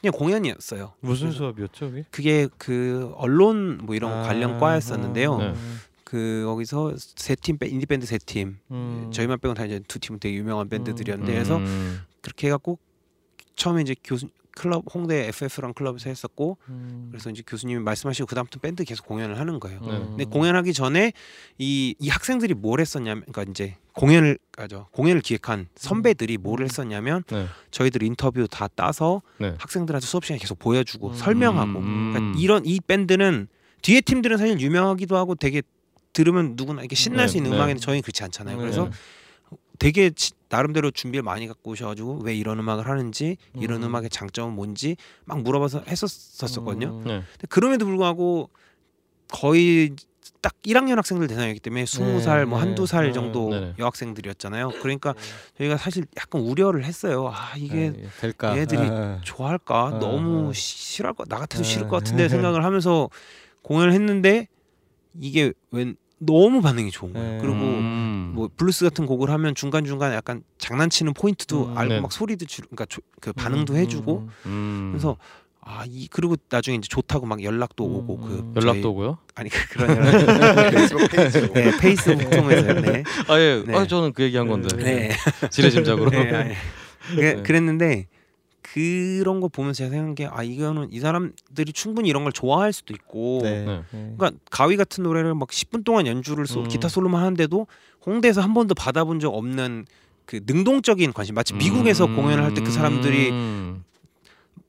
그냥 0.01 0.13
공연이었어요. 0.13 0.95
무슨 1.01 1.31
수업이었죠? 1.31 1.91
그게? 1.91 2.05
그게 2.11 2.49
그 2.59 3.13
언론 3.17 3.79
뭐 3.79 3.95
이런 3.95 4.13
아, 4.13 4.23
관련 4.23 4.59
과였었는데요. 4.59 5.39
네. 5.39 5.55
그 6.03 6.45
거기서 6.47 6.95
세팀 6.97 7.59
인디 7.65 7.87
밴드 7.87 8.07
세 8.07 8.19
팀, 8.19 8.59
음. 8.71 9.11
저희만 9.13 9.41
빼고 9.41 9.55
다 9.55 9.65
이제 9.65 9.81
두 9.89 9.99
팀은 9.99 10.21
되게 10.21 10.37
유명한 10.37 10.69
밴드들이었는데 10.69 11.33
그래서 11.33 11.57
음. 11.57 12.03
그렇게 12.21 12.49
해갖고 12.49 12.79
처음에 13.57 13.83
이제 13.83 13.95
교수 14.05 14.29
클럽 14.57 14.85
홍대 14.95 15.27
FF랑 15.27 15.73
클럽에서 15.75 16.09
했었고 16.09 16.59
음. 16.69 17.09
그래서 17.11 17.29
이제 17.29 17.43
교수님이 17.45 17.81
말씀하시고 17.81 18.27
그 18.27 18.37
다음부터 18.37 18.61
밴드 18.61 18.85
계속 18.85 19.05
공연을 19.07 19.41
하는 19.41 19.59
거예요. 19.59 19.81
네. 19.81 19.89
근데 19.89 20.25
공연하기 20.27 20.73
전에 20.73 21.13
이, 21.59 21.97
이 21.99 22.09
학생들이 22.09 22.55
뭘 22.55 22.79
했었냐면 22.81 23.25
그러니까 23.27 23.51
이제 23.51 23.77
공연을 23.95 24.39
가죠 24.53 24.87
공연을 24.93 25.23
기획한 25.23 25.67
선배들이 25.75 26.39
뭘 26.39 26.63
했었냐면 26.63 27.25
네. 27.33 27.47
저희들 27.73 28.05
인터뷰 28.05 28.47
다 28.49 28.69
따서 28.69 29.23
네. 29.39 29.57
학생들한테 29.59 30.07
수업 30.07 30.25
시간에 30.25 30.39
계속 30.39 30.61
보여주고 30.61 31.09
음. 31.09 31.15
설명하고 31.15 31.79
음. 31.81 32.13
그러니까 32.13 32.39
이런 32.41 32.65
이 32.65 32.79
밴드는 32.79 33.49
뒤에 33.83 34.03
팀들은 34.03 34.37
사실 34.37 34.61
유명하기도 34.61 35.17
하고 35.17 35.35
되게 35.35 35.63
들으면 36.13 36.53
누구나 36.55 36.81
이렇게 36.83 36.95
신날 36.95 37.27
네, 37.27 37.33
수 37.33 37.37
있는 37.39 37.51
네. 37.51 37.57
음악인데 37.57 37.81
저희는 37.81 38.03
그렇지 38.03 38.23
않잖아요. 38.23 38.57
그래서 38.57 38.85
네. 38.85 38.91
되게 39.81 40.11
치- 40.11 40.31
나름대로 40.55 40.93
준비를 40.93 41.25
많이 41.25 41.49
갖고 41.49 41.73
오셔가지고 41.73 42.21
왜 42.23 42.33
이런 42.35 42.61
음악을 42.61 42.87
하는지 42.89 43.37
이런 43.59 43.83
음. 43.83 43.89
음악의 43.89 44.11
장점은 44.11 44.55
뭔지 44.55 44.97
막 45.25 45.43
물어봐서 45.43 45.83
했었었거든요. 45.89 46.89
음. 46.89 47.05
네. 47.05 47.23
근데 47.33 47.47
그럼에도 47.49 47.85
불구하고 47.87 48.51
거의 49.33 49.97
딱 50.41 50.55
1학년 50.63 50.95
학생들 50.97 51.27
대상이기 51.27 51.59
때문에 51.59 51.85
20살 51.85 52.45
뭐 52.47 52.59
네, 52.61 52.67
한두 52.67 52.87
살 52.87 53.07
네, 53.07 53.13
정도 53.13 53.51
네네. 53.51 53.75
여학생들이었잖아요. 53.81 54.69
그러니까 54.81 55.15
저희가 55.59 55.77
사실 55.77 56.05
약간 56.17 56.41
우려를 56.43 56.85
했어요. 56.85 57.33
아 57.35 57.57
이게 57.57 57.93
아, 57.97 57.99
예, 57.99 58.09
될까? 58.21 58.57
얘들이 58.57 58.81
아, 58.81 59.21
좋아할까? 59.25 59.87
아, 59.87 59.99
너무 59.99 60.51
아. 60.51 60.53
시- 60.53 60.79
싫어할 60.79 61.15
것, 61.15 61.29
나 61.29 61.39
같아도 61.39 61.65
싫을 61.65 61.87
아. 61.87 61.91
것 61.91 61.97
같은데 61.97 62.29
생각을 62.55 62.65
하면서 62.65 63.11
공연을 63.63 63.93
했는데 63.93 64.47
이게 65.19 65.53
웬 65.73 65.97
너무 66.27 66.61
반응이 66.63 66.91
좋은 66.91 67.13
거예요. 67.13 67.33
네. 67.33 67.39
그리고 67.41 67.57
음. 67.57 68.33
뭐 68.35 68.49
블루스 68.57 68.85
같은 68.85 69.07
곡을 69.07 69.31
하면 69.31 69.55
중간 69.55 69.85
중간에 69.85 70.15
약간 70.15 70.43
장난치는 70.59 71.15
포인트도 71.15 71.67
음. 71.69 71.79
알고 71.79 71.95
네. 71.95 72.01
막 72.01 72.13
소리도 72.13 72.47
줄, 72.47 72.65
그러니까 72.65 72.87
조, 72.87 73.01
그 73.21 73.33
반응도 73.33 73.75
음, 73.75 73.79
해주고 73.79 74.29
음. 74.47 74.89
그래서 74.93 75.17
아 75.67 75.85
이 75.89 76.09
그리고 76.11 76.37
나중에 76.51 76.77
이제 76.77 76.89
좋다고 76.89 77.25
막 77.25 77.43
연락도 77.43 77.87
음, 77.87 77.95
오고 77.95 78.19
그 78.19 78.33
음. 78.35 78.55
연락도 78.55 78.91
오고요? 78.91 79.19
아니 79.35 79.49
그 79.49 79.69
그런 79.71 79.97
연락 79.97 80.71
페이스북 80.71 81.11
페이지. 81.11 81.53
네, 81.53 81.79
페이스북 81.79 82.31
통해서 82.31 82.73
네. 82.75 83.03
아 83.29 83.41
예. 83.41 83.63
네. 83.67 83.75
아 83.75 83.87
저는 83.87 84.13
그 84.13 84.23
얘기 84.25 84.37
한 84.37 84.47
건데. 84.47 84.77
네. 84.77 85.11
지레짐작으로. 85.51 86.11
네. 86.11 86.55
그, 87.09 87.21
네. 87.21 87.43
그랬는데 87.43 88.09
그런 88.73 89.41
거 89.41 89.49
보면서 89.49 89.79
제가 89.79 89.91
생각한 89.91 90.15
게 90.15 90.27
아 90.31 90.43
이거는 90.43 90.89
이 90.91 90.99
사람들이 91.01 91.73
충분히 91.73 92.09
이런 92.09 92.23
걸 92.25 92.33
좋아할 92.33 92.73
수도 92.73 92.95
있고 92.95 93.41
네. 93.43 93.65
네. 93.65 93.83
네. 93.93 94.15
그러니까 94.17 94.33
가위 94.51 94.77
같은 94.77 95.05
노래를 95.05 95.35
막 95.35 95.49
10분 95.49 95.85
동안 95.85 96.07
연주를 96.07 96.47
소, 96.47 96.61
음. 96.61 96.69
기타 96.69 96.89
솔로만 96.89 97.21
하는데도 97.21 97.67
홍대에서 98.07 98.41
한 98.41 98.55
번도 98.55 98.75
받아본 98.75 99.21
적 99.21 99.29
없는 99.35 99.85
그 100.25 100.41
능동적인 100.47 101.13
관심 101.13 101.35
마치 101.35 101.53
미국에서 101.55 102.07
음. 102.07 102.17
공연을 102.17 102.43
할 102.43 102.55
때 102.55 102.63
그 102.63 102.71
사람들이 102.71 103.31
음. 103.31 103.85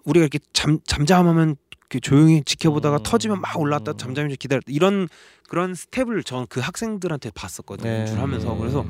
우리가 0.04 0.24
이렇게 0.24 0.40
잠 0.54 0.80
잠잠하면 0.86 1.56
이렇게 1.80 2.00
조용히 2.02 2.44
지켜보다가 2.44 2.98
음. 2.98 3.04
터지면 3.04 3.40
막 3.42 3.58
올라왔다 3.60 3.94
잠잠히 3.98 4.36
기다렸다 4.36 4.66
이런 4.70 5.08
그런 5.48 5.74
스텝을 5.74 6.24
전 6.24 6.46
그 6.50 6.60
학생들한테 6.60 7.32
봤었거든요 7.34 7.90
네. 7.90 8.00
연주를 8.02 8.22
하면서 8.22 8.54
음. 8.54 8.60
그래서 8.60 8.86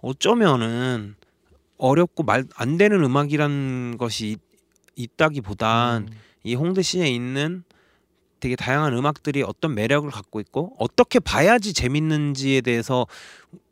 어쩌면은 0.00 1.14
어렵고 1.82 2.22
말 2.22 2.44
안 2.56 2.76
되는 2.78 3.02
음악이란 3.02 3.98
것이 3.98 4.36
있, 4.96 5.16
다기보단 5.16 6.02
음. 6.02 6.08
이 6.44 6.54
홍대 6.54 6.82
시내에 6.82 7.10
있는 7.10 7.64
되게 8.40 8.56
다양한 8.56 8.92
음악들이 8.94 9.42
어떤 9.42 9.74
매력을 9.74 10.08
갖고 10.10 10.40
있고 10.40 10.74
어떻게 10.78 11.18
봐야지 11.20 11.72
재밌는지에 11.72 12.60
대해서 12.60 13.06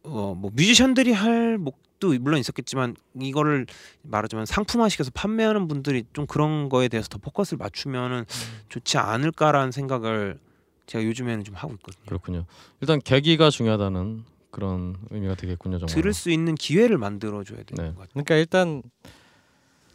어 0.02 0.34
뭐 0.34 0.50
뮤지션들이 0.54 1.12
할 1.12 1.58
목도 1.58 2.14
물론 2.20 2.40
있었겠지만 2.40 2.96
이거를 3.20 3.66
말하자면 4.02 4.46
상품화 4.46 4.88
시켜서 4.88 5.10
판매하는 5.12 5.68
분들이 5.68 6.04
좀 6.12 6.26
그런 6.26 6.68
거에 6.68 6.88
대해서 6.88 7.08
더 7.08 7.18
포커스를 7.18 7.58
맞추면은 7.58 8.24
좋지 8.70 8.96
않을까라는 8.98 9.72
생각을 9.72 10.38
제가 10.86 11.04
요즘에는 11.04 11.44
좀 11.44 11.54
하고 11.54 11.74
있거든요. 11.74 12.02
그렇군요. 12.06 12.44
일단 12.80 12.98
계기가 13.00 13.50
중요하다는 13.50 14.24
그런 14.50 14.96
의미가 15.10 15.34
되겠군요. 15.36 15.78
정말. 15.78 15.94
들을 15.94 16.12
수 16.12 16.30
있는 16.30 16.54
기회를 16.54 16.98
만들어 16.98 17.44
줘야 17.44 17.62
되는 17.62 17.84
네. 17.84 17.88
것 17.90 17.98
같아요. 18.00 18.08
그러니까 18.12 18.36
일단 18.36 18.82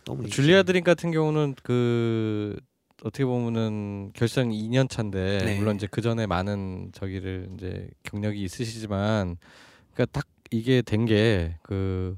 너무 0.06 0.28
줄리아. 0.30 0.64
드림 0.64 0.84
같은 0.84 1.12
경우는 1.12 1.56
그 1.64 2.56
어떻게 3.04 3.26
보면은 3.26 4.12
결성 4.14 4.50
2년 4.50 4.90
차인데 4.90 5.38
네. 5.44 5.58
물론 5.60 5.76
이제 5.76 5.88
그 5.90 6.02
전에 6.02 6.26
많은 6.28 6.92
저기를 6.94 7.50
이제 7.56 7.90
경력이 8.04 8.42
있으시지만 8.42 9.38
그러니까 9.94 10.06
딱 10.12 10.26
이게 10.52 10.82
된 10.82 11.06
게그 11.06 12.18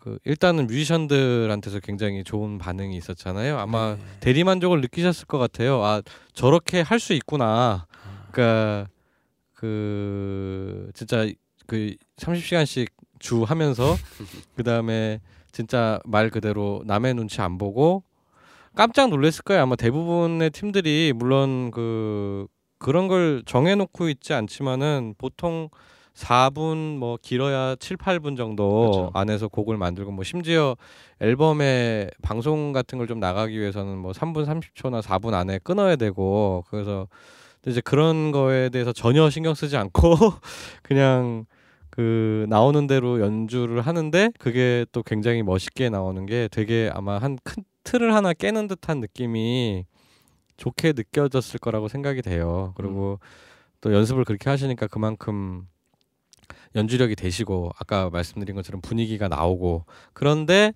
그 0.00 0.18
일단은 0.24 0.66
뮤지션들한테서 0.66 1.78
굉장히 1.80 2.24
좋은 2.24 2.58
반응이 2.58 2.96
있었잖아요. 2.96 3.56
아마 3.58 3.94
네. 3.94 4.02
대리 4.20 4.42
만족을 4.42 4.80
느끼셨을 4.80 5.26
것 5.26 5.38
같아요. 5.38 5.82
아 5.84 6.02
저렇게 6.32 6.80
할 6.80 6.98
수 6.98 7.12
있구나. 7.12 7.86
아, 7.90 8.28
그러니까 8.32 8.88
그 9.56 10.90
진짜 10.94 11.26
그 11.66 11.96
30시간씩 12.18 12.88
주 13.18 13.42
하면서 13.42 13.96
그 14.54 14.62
다음에 14.62 15.20
진짜 15.50 15.98
말 16.04 16.30
그대로 16.30 16.82
남의 16.86 17.14
눈치 17.14 17.40
안 17.40 17.58
보고 17.58 18.04
깜짝 18.76 19.08
놀랐을 19.08 19.42
거예요. 19.42 19.62
아마 19.62 19.74
대부분의 19.74 20.50
팀들이 20.50 21.12
물론 21.16 21.70
그 21.70 22.46
그런 22.78 23.08
걸 23.08 23.42
정해놓고 23.46 24.10
있지 24.10 24.34
않지만은 24.34 25.14
보통 25.16 25.70
4분 26.14 26.96
뭐 26.98 27.18
길어야 27.20 27.74
7, 27.76 27.96
8분 27.96 28.36
정도 28.36 28.80
그렇죠. 28.80 29.10
안에서 29.14 29.48
곡을 29.48 29.76
만들고 29.78 30.12
뭐 30.12 30.24
심지어 30.24 30.76
앨범에 31.20 32.08
방송 32.22 32.72
같은 32.72 32.98
걸 32.98 33.06
좀 33.06 33.18
나가기 33.18 33.58
위해서는 33.58 33.96
뭐 33.98 34.12
3분 34.12 34.46
30초나 34.46 35.00
4분 35.02 35.32
안에 35.34 35.58
끊어야 35.62 35.96
되고 35.96 36.64
그래서 36.68 37.08
이제 37.66 37.80
그런 37.80 38.32
거에 38.32 38.68
대해서 38.70 38.92
전혀 38.92 39.28
신경 39.30 39.54
쓰지 39.54 39.76
않고 39.76 40.14
그냥 40.82 41.46
그 41.90 42.46
나오는 42.48 42.86
대로 42.86 43.20
연주를 43.20 43.80
하는데 43.80 44.30
그게 44.38 44.86
또 44.92 45.02
굉장히 45.02 45.42
멋있게 45.42 45.88
나오는 45.90 46.26
게 46.26 46.48
되게 46.50 46.90
아마 46.94 47.18
한 47.18 47.36
큰 47.44 47.64
틀을 47.84 48.14
하나 48.14 48.32
깨는 48.32 48.66
듯한 48.68 48.98
느낌이 49.00 49.86
좋게 50.56 50.92
느껴졌을 50.94 51.60
거라고 51.60 51.88
생각이 51.88 52.22
돼요. 52.22 52.72
그리고 52.76 53.20
또 53.80 53.94
연습을 53.94 54.24
그렇게 54.24 54.50
하시니까 54.50 54.88
그만큼 54.88 55.68
연주력이 56.74 57.16
되시고 57.16 57.70
아까 57.78 58.10
말씀드린 58.10 58.56
것처럼 58.56 58.80
분위기가 58.80 59.28
나오고 59.28 59.84
그런데 60.12 60.72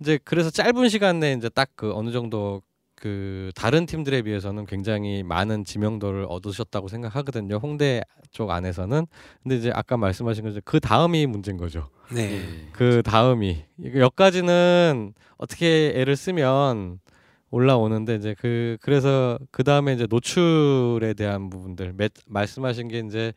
이제 0.00 0.18
그래서 0.24 0.50
짧은 0.50 0.88
시간 0.88 1.20
내에 1.20 1.34
이제 1.34 1.48
딱 1.48 1.70
그 1.76 1.92
어느 1.94 2.10
정도 2.12 2.62
그 3.02 3.50
다른 3.56 3.84
팀들에 3.84 4.22
비해서는 4.22 4.64
굉장히 4.64 5.24
많은 5.24 5.64
지명도를 5.64 6.24
얻으셨다고 6.28 6.86
생각하거든요. 6.86 7.56
홍대 7.56 8.00
쪽 8.30 8.50
안에서는. 8.50 9.08
근데 9.42 9.56
이제 9.56 9.72
아까 9.74 9.96
말씀하신 9.96 10.44
거죠. 10.44 10.60
그 10.64 10.78
다음이 10.78 11.26
문제인 11.26 11.56
거죠. 11.56 11.88
네. 12.14 12.36
예. 12.36 12.68
그 12.70 13.02
다음이 13.02 13.64
여기까지는 13.96 15.14
어떻게 15.36 15.92
애를 15.96 16.14
쓰면 16.14 17.00
올라오는데 17.50 18.14
이제 18.14 18.36
그 18.38 18.78
그래서 18.80 19.36
그 19.50 19.64
다음에 19.64 19.94
이제 19.94 20.06
노출에 20.08 21.14
대한 21.14 21.50
부분들 21.50 21.94
매, 21.96 22.08
말씀하신 22.28 22.86
게 22.86 23.00
이제 23.00 23.32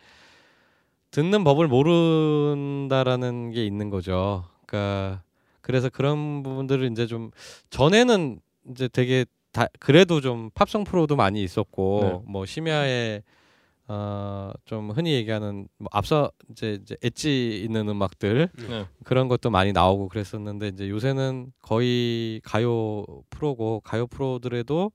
듣는 1.09 1.43
법을 1.43 1.68
모른다라는 1.68 3.49
게 3.49 3.66
있는 3.66 3.89
거죠. 3.89 4.45
그러니까 4.68 5.24
그래서 5.61 5.89
그런 5.89 6.43
부분들을 6.43 6.91
이제 6.91 7.07
좀 7.07 7.32
전에는 7.72 8.39
이제 8.70 8.88
되게 8.88 9.26
다 9.56 9.68
그래도 9.80 10.20
좀 10.20 10.49
팝송 10.53 10.84
프로도 10.84 11.16
많이 11.16 11.41
있었고 11.41 11.99
네. 12.01 12.32
뭐 12.32 12.45
심야에 12.45 13.24
어좀 13.88 14.91
흔히 14.91 15.14
얘기하는 15.14 15.70
뭐 15.78 15.88
앞서 15.93 16.30
이제, 16.51 16.80
이제 16.82 16.97
엣지 17.01 17.64
있는 17.64 17.88
음악들 17.88 18.49
네. 18.68 18.86
그런 19.06 19.30
것도 19.30 19.49
많이 19.51 19.72
나오고 19.72 20.10
그랬었는데 20.10 20.68
이제 20.70 20.89
요새는 20.89 21.53
거의 21.62 22.41
가요 22.43 23.06
프로고 23.30 23.80
가요 23.80 24.08
프로들에도 24.08 24.91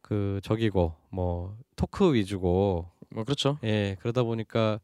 그 0.00 0.40
저기고 0.42 0.96
뭐 1.10 1.56
토크 1.76 2.14
위주고 2.14 2.90
뭐 3.10 3.24
그렇죠. 3.24 3.58
예 3.62 3.96
그러다 4.00 4.24
보니까 4.24 4.80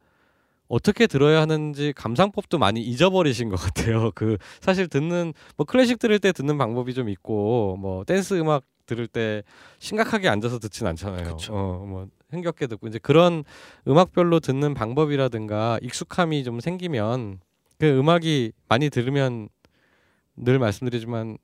어떻게 0.69 1.07
들어야 1.07 1.41
하는지 1.41 1.93
감상법도 1.97 2.59
많이 2.59 2.81
잊어버리신 2.83 3.49
것 3.49 3.57
같아요. 3.57 4.11
그 4.15 4.37
사실 4.61 4.89
듣는 4.89 5.33
뭐 5.57 5.65
클래식 5.67 5.99
들을 5.99 6.19
때 6.19 6.33
듣는 6.33 6.59
방법이 6.59 6.95
좀 6.95 7.09
있고 7.09 7.77
뭐 7.79 8.05
댄스 8.05 8.35
음악 8.35 8.65
들을 8.87 9.07
때 9.07 9.43
심각하게 9.79 10.29
앉아서 10.29 10.59
듣진 10.59 10.87
않잖아요. 10.87 11.25
그쵸. 11.37 11.53
어 11.55 11.85
뭐 11.87 12.07
흥겹게 12.31 12.67
듣고 12.67 12.89
이제 12.89 12.99
그런 12.99 13.43
음악별로 13.87 14.41
듣는 14.41 14.75
방법이라든가 14.75 15.79
익숙함이 15.83 16.45
좀 16.45 16.61
생기면 16.61 17.41
그 17.79 17.99
음악이 17.99 18.53
많이 18.69 18.91
들으면 18.91 19.49
늘 20.37 20.59
말씀드리지만 20.59 21.39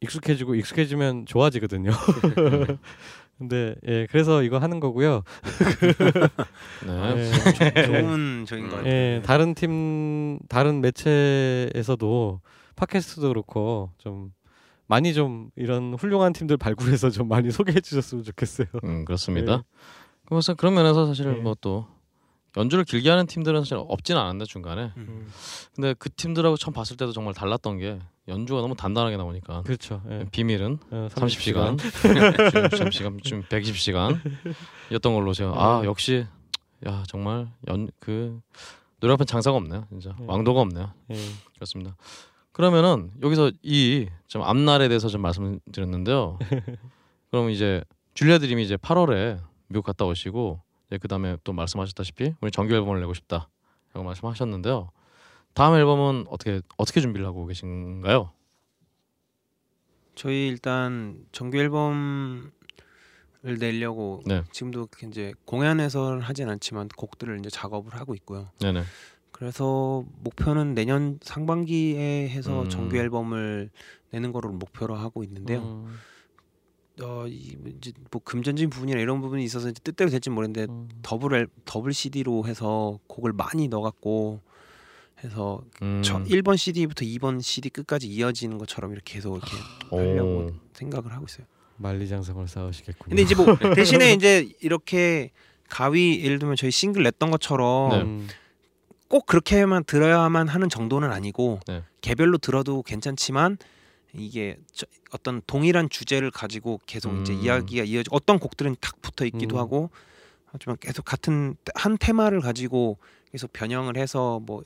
익숙해지고 0.00 0.54
익숙해지면 0.54 1.26
좋아지거든요. 1.26 1.90
근데 3.40 3.74
예 3.88 4.06
그래서 4.10 4.42
이거 4.42 4.58
하는 4.58 4.80
거고요. 4.80 5.22
네. 6.86 7.32
예. 7.74 7.82
좋은 7.86 8.44
적인 8.46 8.68
것 8.68 8.76
같아요. 8.76 8.92
예, 8.92 9.22
다른 9.24 9.54
팀 9.54 10.38
다른 10.50 10.82
매체에서도 10.82 12.40
팟캐스트도 12.76 13.28
그렇고 13.28 13.92
좀 13.96 14.30
많이 14.86 15.14
좀 15.14 15.50
이런 15.56 15.94
훌륭한 15.94 16.34
팀들 16.34 16.58
발굴해서 16.58 17.08
좀 17.08 17.28
많이 17.28 17.48
소개해 17.50 17.80
주셨으면 17.80 18.24
좋겠어요. 18.24 18.66
음 18.84 19.06
그렇습니다. 19.06 19.56
네. 19.56 19.62
그래서 20.26 20.52
그런 20.52 20.74
면에서 20.74 21.06
사실 21.06 21.24
네. 21.24 21.40
뭐또 21.40 21.86
연주를 22.58 22.84
길게 22.84 23.08
하는 23.08 23.26
팀들은 23.26 23.62
사실 23.62 23.78
없진 23.78 24.18
않은데 24.18 24.44
중간에. 24.44 24.92
음. 24.98 25.26
근데 25.74 25.94
그 25.98 26.10
팀들하고 26.10 26.58
처음 26.58 26.74
봤을 26.74 26.98
때도 26.98 27.12
정말 27.12 27.32
달랐던 27.32 27.78
게 27.78 28.00
연주가 28.28 28.60
너무 28.60 28.74
단단하게 28.76 29.16
나오니까. 29.16 29.62
그렇죠. 29.62 30.02
예. 30.10 30.24
비밀은 30.30 30.78
어, 30.90 31.08
30시간, 31.10 31.78
30시간, 31.78 33.22
지금 33.24 33.42
120시간이었던 33.44 35.02
걸로 35.14 35.32
제가 35.32 35.52
아 35.56 35.80
네. 35.80 35.86
역시 35.88 36.26
야 36.86 37.02
정말 37.08 37.48
연 37.68 37.88
그 37.98 38.40
노래 39.00 39.14
앞엔 39.14 39.26
장사가 39.26 39.56
없네요, 39.56 39.86
진짜 39.90 40.14
네. 40.18 40.26
왕도가 40.28 40.60
없네요. 40.60 40.92
예. 41.10 41.16
그렇습니다. 41.54 41.96
그러면은 42.52 43.10
여기서 43.22 43.50
이 43.62 44.08
좀 44.28 44.42
앞날에 44.42 44.86
대해서 44.88 45.08
좀 45.08 45.22
말씀드렸는데요. 45.22 46.38
그럼 47.32 47.50
이제 47.50 47.82
줄리아 48.14 48.38
드림이 48.38 48.62
이제 48.62 48.76
8월에 48.76 49.40
미국 49.68 49.84
갔다 49.86 50.04
오시고 50.04 50.60
그 50.90 50.98
그다음에 50.98 51.36
또 51.42 51.52
말씀하셨다시피 51.52 52.34
우리 52.40 52.50
정규 52.52 52.74
앨범을 52.74 53.00
내고 53.00 53.14
싶다라고 53.14 54.04
말씀하셨는데요. 54.04 54.90
다음 55.54 55.74
앨범은 55.74 56.26
어떻게 56.28 56.62
어떻게 56.76 57.00
준비를 57.00 57.26
하고 57.26 57.46
계신가요? 57.46 58.30
저희 60.14 60.48
일단 60.48 61.24
정규 61.32 61.58
앨범을 61.58 62.50
내려고 63.58 64.22
네. 64.26 64.42
지금도 64.52 64.88
이제 65.08 65.32
공연에서 65.46 66.18
하진 66.18 66.48
않지만 66.48 66.88
곡들을 66.88 67.38
이제 67.38 67.48
작업을 67.48 67.94
하고 67.94 68.14
있고요. 68.14 68.50
네네. 68.60 68.82
그래서 69.32 70.04
목표는 70.22 70.74
내년 70.74 71.18
상반기에 71.22 72.28
해서 72.28 72.64
음. 72.64 72.68
정규 72.68 72.98
앨범을 72.98 73.70
내는 74.10 74.32
거를 74.32 74.50
목표로 74.50 74.94
하고 74.94 75.24
있는데요. 75.24 75.62
음, 75.62 75.98
어, 77.02 77.26
이 77.26 77.56
이제 77.78 77.92
뭐 78.10 78.20
금전적인 78.22 78.68
부분이나 78.68 79.00
이런 79.00 79.22
부분이 79.22 79.42
있어서 79.44 79.72
뜻대로 79.72 80.10
될지 80.10 80.28
모르겠는데 80.28 80.70
음. 80.70 80.88
더블 81.00 81.34
앨, 81.34 81.48
더블 81.64 81.94
CD로 81.94 82.44
해서 82.46 82.98
곡을 83.06 83.32
많이 83.32 83.68
넣어갖고 83.68 84.42
해서 85.24 85.62
음. 85.82 86.02
저 86.04 86.18
1번 86.24 86.56
CD부터 86.56 87.04
2번 87.04 87.42
CD 87.42 87.68
끝까지 87.70 88.06
이어지는 88.08 88.58
것처럼 88.58 88.92
이렇게 88.92 89.14
계속 89.14 89.36
이렇게 89.36 89.52
하려고 89.90 90.30
오. 90.46 90.50
생각을 90.72 91.12
하고 91.12 91.26
있어요. 91.28 91.46
만리장성을 91.76 92.46
쌓으시겠군요. 92.46 93.08
근데 93.08 93.22
이제 93.22 93.34
뭐 93.34 93.46
대신에 93.74 94.12
이제 94.12 94.48
이렇게 94.60 95.30
가위 95.68 96.22
예를 96.24 96.38
들면 96.38 96.56
저희 96.56 96.70
싱글 96.70 97.02
냈던 97.04 97.30
것처럼 97.30 97.90
네. 97.90 98.00
음, 98.02 98.28
꼭 99.08 99.26
그렇게만 99.26 99.84
들어야만 99.84 100.48
하는 100.48 100.68
정도는 100.68 101.10
아니고 101.12 101.60
네. 101.66 101.82
개별로 102.00 102.38
들어도 102.38 102.82
괜찮지만 102.82 103.58
이게 104.14 104.56
저- 104.72 104.86
어떤 105.12 105.40
동일한 105.46 105.88
주제를 105.88 106.30
가지고 106.30 106.80
계속 106.86 107.12
이제 107.20 107.32
음. 107.32 107.40
이야기가 107.42 107.84
이어지 107.84 108.08
어떤 108.12 108.38
곡들은 108.38 108.76
탁 108.80 109.00
붙어 109.00 109.24
있기도 109.26 109.56
음. 109.56 109.60
하고 109.60 109.90
하지만 110.46 110.76
계속 110.80 111.04
같은 111.04 111.56
한 111.74 111.96
테마를 111.98 112.40
가지고 112.40 112.98
계속 113.30 113.52
변형을 113.52 113.96
해서 113.96 114.40
뭐 114.44 114.62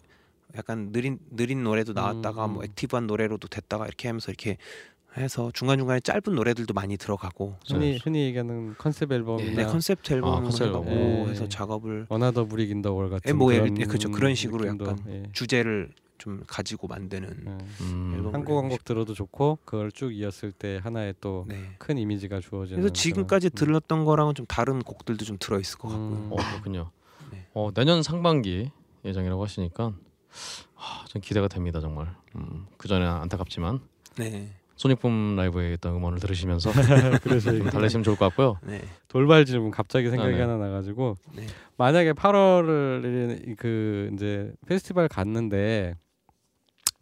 약간 0.56 0.92
느린 0.92 1.18
느린 1.30 1.62
노래도 1.64 1.92
나왔다가 1.92 2.46
음. 2.46 2.54
뭐 2.54 2.64
active한 2.64 3.06
노래로도 3.06 3.48
됐다가 3.48 3.86
이렇게 3.86 4.08
하면서 4.08 4.30
이렇게 4.30 4.56
해서 5.16 5.50
중간 5.54 5.78
중간에 5.78 6.00
짧은 6.00 6.22
노래들도 6.34 6.74
많이 6.74 6.96
들어가고 6.96 7.56
흔히 7.68 7.98
흔히 8.02 8.24
얘기하는 8.26 8.74
컨셉 8.78 9.12
앨범이나 9.12 9.62
네, 9.62 9.64
컨셉트 9.64 10.12
앨범으로 10.12 10.42
컨셉 10.42 10.66
앨범. 10.66 10.84
해가고 10.88 11.00
예. 11.26 11.30
해서 11.30 11.48
작업을 11.48 12.06
Another 12.08 12.46
Brick 12.46 12.70
in 12.70 12.79
the 12.79 12.92
Wall 12.92 13.10
같은 13.10 13.28
예, 13.28 13.32
뭐 13.32 13.46
그런 13.48 13.74
들어 13.74 13.86
그렇죠. 13.86 14.10
그런 14.10 14.34
식으로 14.34 14.64
느낌도, 14.64 14.84
약간 14.84 15.04
예. 15.08 15.22
주제를 15.32 15.90
좀 16.18 16.42
가지고 16.48 16.88
만드는 16.88 17.28
음. 17.28 17.58
음. 17.82 18.12
앨범. 18.16 18.34
한국 18.34 18.58
한곡 18.58 18.84
들어도 18.84 19.14
좋고 19.14 19.58
그걸 19.64 19.92
쭉 19.92 20.12
이었을 20.12 20.50
때 20.52 20.80
하나의 20.82 21.14
또큰 21.20 21.48
네. 21.94 22.00
이미지가 22.00 22.40
주어지는. 22.40 22.80
그래서 22.82 22.92
지금까지 22.92 23.50
그런- 23.50 23.66
들었던 23.68 24.04
거랑은 24.04 24.34
좀 24.34 24.46
다른 24.46 24.80
곡들도 24.82 25.24
좀 25.24 25.36
들어 25.38 25.60
있을 25.60 25.78
것 25.78 25.88
같고요. 25.88 26.08
음. 26.08 26.28
어 26.32 26.36
그렇군요. 26.36 26.90
네. 27.30 27.46
어 27.54 27.70
내년 27.72 28.02
상반기 28.02 28.70
예정이라고 29.04 29.44
하시니까 29.44 29.92
하, 30.74 31.04
좀 31.06 31.20
기대가 31.22 31.48
됩니다 31.48 31.80
정말. 31.80 32.14
음, 32.36 32.66
그 32.76 32.88
전에 32.88 33.04
안타깝지만 33.06 33.80
네. 34.16 34.50
소닉붐 34.76 35.36
라이브의 35.36 35.74
어떤 35.74 35.94
음원을 35.94 36.18
들으시면서 36.18 36.70
그래서 37.22 37.52
좀 37.56 37.70
달래시면 37.70 38.02
좋을 38.04 38.16
것 38.16 38.26
같고요. 38.28 38.58
네. 38.62 38.82
돌발 39.08 39.44
질문 39.44 39.70
갑자기 39.70 40.10
생각이 40.10 40.32
네, 40.32 40.36
네. 40.38 40.42
하나 40.42 40.56
나가지고 40.56 41.16
네. 41.34 41.46
만약에 41.76 42.12
8월을 42.12 43.56
그 43.56 44.10
이제 44.14 44.52
페스티벌 44.66 45.06
갔는데 45.08 45.94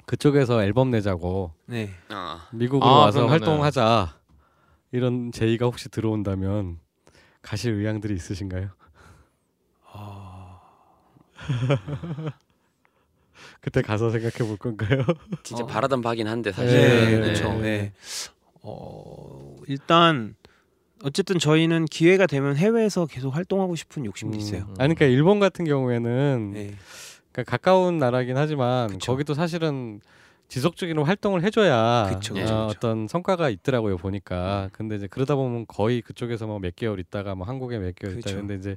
그쪽에서 0.04 0.62
앨범 0.62 0.90
내자고 0.90 1.52
네. 1.66 1.90
아, 2.10 2.46
미국으로 2.52 2.90
아, 2.90 2.98
와서 3.06 3.20
그러면은- 3.20 3.30
활동하자 3.30 4.18
이런 4.92 5.32
제의가 5.32 5.64
혹시 5.66 5.88
들어온다면 5.88 6.78
가실 7.40 7.72
의향들이 7.72 8.14
있으신가요? 8.14 8.68
아, 9.90 10.60
그때 13.62 13.80
가서 13.80 14.10
생각해 14.10 14.48
볼 14.48 14.56
건가요? 14.56 15.05
진짜 15.44 15.62
어. 15.62 15.66
바라던 15.66 16.02
바긴 16.02 16.26
한데 16.26 16.52
사실. 16.52 16.78
네, 16.78 17.10
네, 17.10 17.20
그렇죠. 17.20 17.48
네. 17.55 17.60
네. 17.60 17.93
어, 18.60 19.56
일단 19.68 20.34
어쨌든 21.05 21.39
저희는 21.39 21.86
기회가 21.86 22.26
되면 22.26 22.56
해외에서 22.56 23.06
계속 23.06 23.34
활동하고 23.34 23.76
싶은 23.76 24.05
욕심도 24.05 24.36
있어요. 24.36 24.62
음. 24.62 24.74
아니 24.78 24.94
그러니까 24.94 25.06
일본 25.06 25.40
같은 25.40 25.64
경우에는 25.64 26.51
네. 26.55 26.74
그러니까 27.30 27.51
가까운 27.51 27.98
나라긴 27.98 28.36
하지만 28.36 28.89
그쵸. 28.89 29.12
거기도 29.12 29.34
사실은 29.34 30.01
지속적인 30.52 30.98
활동을 30.98 31.42
해줘야 31.44 32.10
그쵸, 32.10 32.34
그쵸, 32.34 32.54
어, 32.54 32.66
그쵸. 32.66 32.76
어떤 32.76 33.08
성과가 33.08 33.48
있더라고요 33.48 33.96
보니까 33.96 34.68
근데 34.72 34.96
이제 34.96 35.06
그러다 35.06 35.34
보면 35.34 35.64
거의 35.66 36.02
그쪽에서 36.02 36.46
뭐 36.46 36.58
몇 36.58 36.76
개월 36.76 37.00
있다가 37.00 37.34
뭐 37.34 37.46
한국에 37.46 37.78
몇 37.78 37.94
개월 37.94 38.18
있다. 38.18 38.34
근데 38.34 38.54
이제 38.56 38.76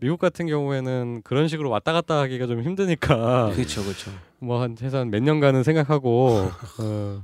미국 0.00 0.18
같은 0.20 0.46
경우에는 0.46 1.22
그런 1.24 1.48
식으로 1.48 1.70
왔다 1.70 1.94
갔다 1.94 2.20
하기가 2.20 2.46
좀 2.46 2.60
힘드니까 2.62 3.52
그렇죠, 3.54 3.82
그렇죠. 3.82 4.10
뭐한 4.40 4.76
최소한 4.76 5.10
몇 5.10 5.22
년간은 5.22 5.62
생각하고 5.62 6.50
어, 6.80 7.22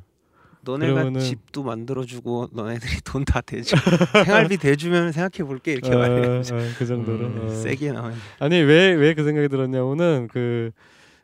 너네가 0.63 1.05
그러면은- 1.05 1.21
집도 1.21 1.63
만들어주고 1.63 2.49
너네들이 2.53 3.01
돈 3.05 3.25
다 3.27 3.43
대주 3.43 3.77
생활비 4.25 4.57
대주면 4.57 5.13
생각해 5.13 5.47
볼게 5.47 5.73
이렇게 5.73 5.95
어, 5.95 5.99
말해요. 5.99 6.39
어, 6.41 6.43
그 6.79 6.87
정도로 6.87 7.27
음, 7.27 7.45
어. 7.45 7.49
세게 7.51 7.93
나와요. 7.93 8.15
아니 8.39 8.57
왜 8.63 8.95
왜 8.97 9.13
그 9.15 9.25
생각이 9.25 9.49
들었냐면은 9.49 10.29
그 10.33 10.71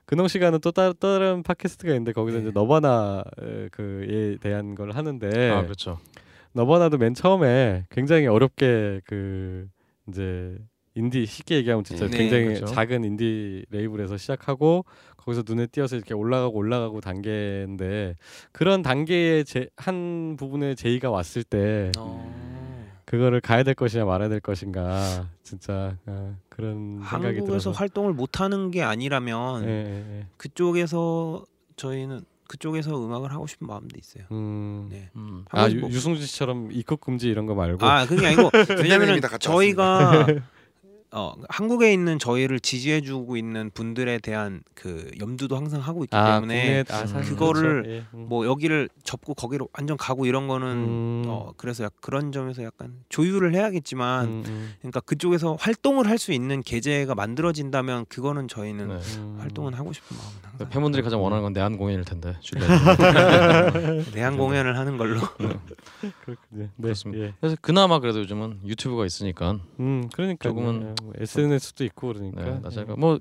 근홍 0.06 0.28
씨가는 0.28 0.60
또 0.60 0.70
따, 0.70 0.92
다른 0.92 1.42
팟캐스트가 1.42 1.92
있는데 1.92 2.12
거기서 2.12 2.38
네. 2.38 2.44
이제 2.44 2.50
너바나 2.54 3.24
에, 3.42 3.68
그에 3.70 4.36
대한 4.40 4.74
걸 4.74 4.92
하는데 4.92 5.50
아 5.50 5.62
그렇죠. 5.62 5.98
너바나도 6.52 6.96
맨 6.98 7.12
처음에 7.12 7.86
굉장히 7.90 8.26
어렵게 8.26 9.02
그 9.04 9.68
이제 10.08 10.56
인디 10.94 11.26
쉽게 11.26 11.56
얘기하면 11.56 11.84
진짜 11.84 12.08
네, 12.08 12.16
굉장히 12.16 12.44
그렇죠. 12.46 12.66
작은 12.66 13.04
인디 13.04 13.66
레이블에서 13.70 14.16
시작하고 14.16 14.86
거기서 15.18 15.42
눈에 15.46 15.66
띄어서 15.66 15.96
이렇게 15.96 16.14
올라가고 16.14 16.56
올라가고 16.56 17.00
단계인데 17.00 18.14
그런 18.52 18.82
단계의 18.82 19.44
제, 19.44 19.68
한 19.76 20.36
부분의 20.38 20.76
제의가 20.76 21.10
왔을 21.10 21.42
때 21.42 21.90
어. 21.98 22.55
그거를 23.06 23.40
가야 23.40 23.62
될 23.62 23.74
것이냐 23.74 24.04
말아야 24.04 24.28
될 24.28 24.40
것인가 24.40 25.28
진짜 25.42 25.96
어, 26.06 26.36
그런 26.48 26.98
생각이 26.98 27.06
한국에서 27.06 27.46
들어서 27.46 27.70
활동을 27.70 28.12
못 28.12 28.40
하는 28.40 28.70
게 28.72 28.82
아니라면 28.82 29.64
예, 29.64 29.68
예, 29.68 30.18
예. 30.18 30.26
그쪽에서 30.36 31.44
저희는 31.76 32.20
그쪽에서 32.48 33.04
음악을 33.04 33.32
하고 33.32 33.46
싶은 33.46 33.66
마음도 33.66 33.96
있어요. 33.98 34.24
음. 34.32 34.88
네. 34.90 35.10
음. 35.16 35.44
아 35.50 35.68
뭐- 35.68 35.88
유승준 35.90 36.24
씨처럼 36.26 36.70
입국 36.72 37.00
금지 37.00 37.28
이런 37.28 37.46
거 37.46 37.54
말고 37.54 37.84
아 37.86 38.06
그게 38.06 38.26
아니고 38.26 38.50
갔다 39.30 39.38
저희가 39.38 40.26
어, 41.12 41.34
한국에 41.48 41.92
있는 41.92 42.18
저희를 42.18 42.60
지지해주고 42.60 43.36
있는 43.36 43.70
분들에 43.72 44.18
대한 44.18 44.62
그 44.74 45.10
염두도 45.20 45.56
항상 45.56 45.80
하고 45.80 46.04
있기 46.04 46.14
아, 46.16 46.34
때문에 46.34 46.82
국내- 46.84 47.02
아, 47.02 47.06
사실 47.06 47.32
그거를 47.34 47.82
그렇죠. 47.82 47.90
예, 47.90 48.04
음. 48.14 48.26
뭐 48.28 48.44
여기를 48.46 48.88
접고 49.04 49.34
거기로 49.34 49.68
완전 49.72 49.96
가고 49.96 50.26
이런 50.26 50.48
거는 50.48 50.66
음. 50.66 51.22
어 51.28 51.52
그래서 51.56 51.84
약 51.84 51.92
그런 52.00 52.32
점에서 52.32 52.62
약간 52.64 52.92
조율을 53.08 53.54
해야겠지만 53.54 54.24
음, 54.26 54.42
음, 54.46 54.72
그러니까 54.80 55.00
그쪽에서 55.00 55.54
활동을 55.60 56.06
할 56.08 56.16
수 56.16 56.32
있는 56.32 56.62
계제가 56.62 57.14
만들어진다면 57.14 58.06
그거는 58.08 58.48
저희는 58.48 58.88
네. 58.88 58.94
음. 59.18 59.36
활동은 59.38 59.74
하고 59.74 59.92
싶은 59.92 60.16
마음은 60.16 60.32
항상 60.42 60.68
팬분들이 60.70 61.02
가장 61.02 61.22
원하는 61.22 61.42
건 61.44 61.52
내한 61.52 61.76
공연일 61.76 62.04
텐데. 62.06 62.34
내한 64.14 64.36
공연을 64.38 64.78
하는 64.78 64.96
걸로 64.96 65.20
그렇군요. 65.38 66.38
네, 66.50 66.70
그렇습니다. 66.80 67.24
예. 67.26 67.34
그래서 67.40 67.56
그나마 67.60 67.98
그래도 68.00 68.20
요즘은 68.20 68.60
유튜브가 68.64 69.04
있으니까 69.06 69.58
음, 69.80 70.08
그러니까 70.12 70.48
조금은 70.48 70.95
뭐 71.02 71.12
SNS도 71.18 71.84
있고 71.84 72.08
그러니까. 72.08 72.44
네, 72.44 72.60
나중에 72.60 72.84
뭐 72.96 73.18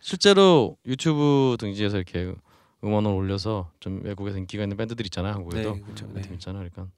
실제로 0.00 0.76
유튜브 0.86 1.56
등지에서 1.58 1.96
이렇게 1.96 2.32
음원을 2.84 3.10
올려서 3.10 3.70
좀 3.80 4.00
외국에서 4.04 4.38
인기가 4.38 4.62
있는 4.62 4.76
밴드들 4.76 5.04
있잖아요 5.06 5.32
한국에도 5.34 5.74
네, 5.74 5.80
그렇죠. 5.80 6.06
음, 6.06 6.14
네. 6.14 6.20
팀 6.22 6.34
있잖아요 6.34 6.68
그러니까 6.70 6.92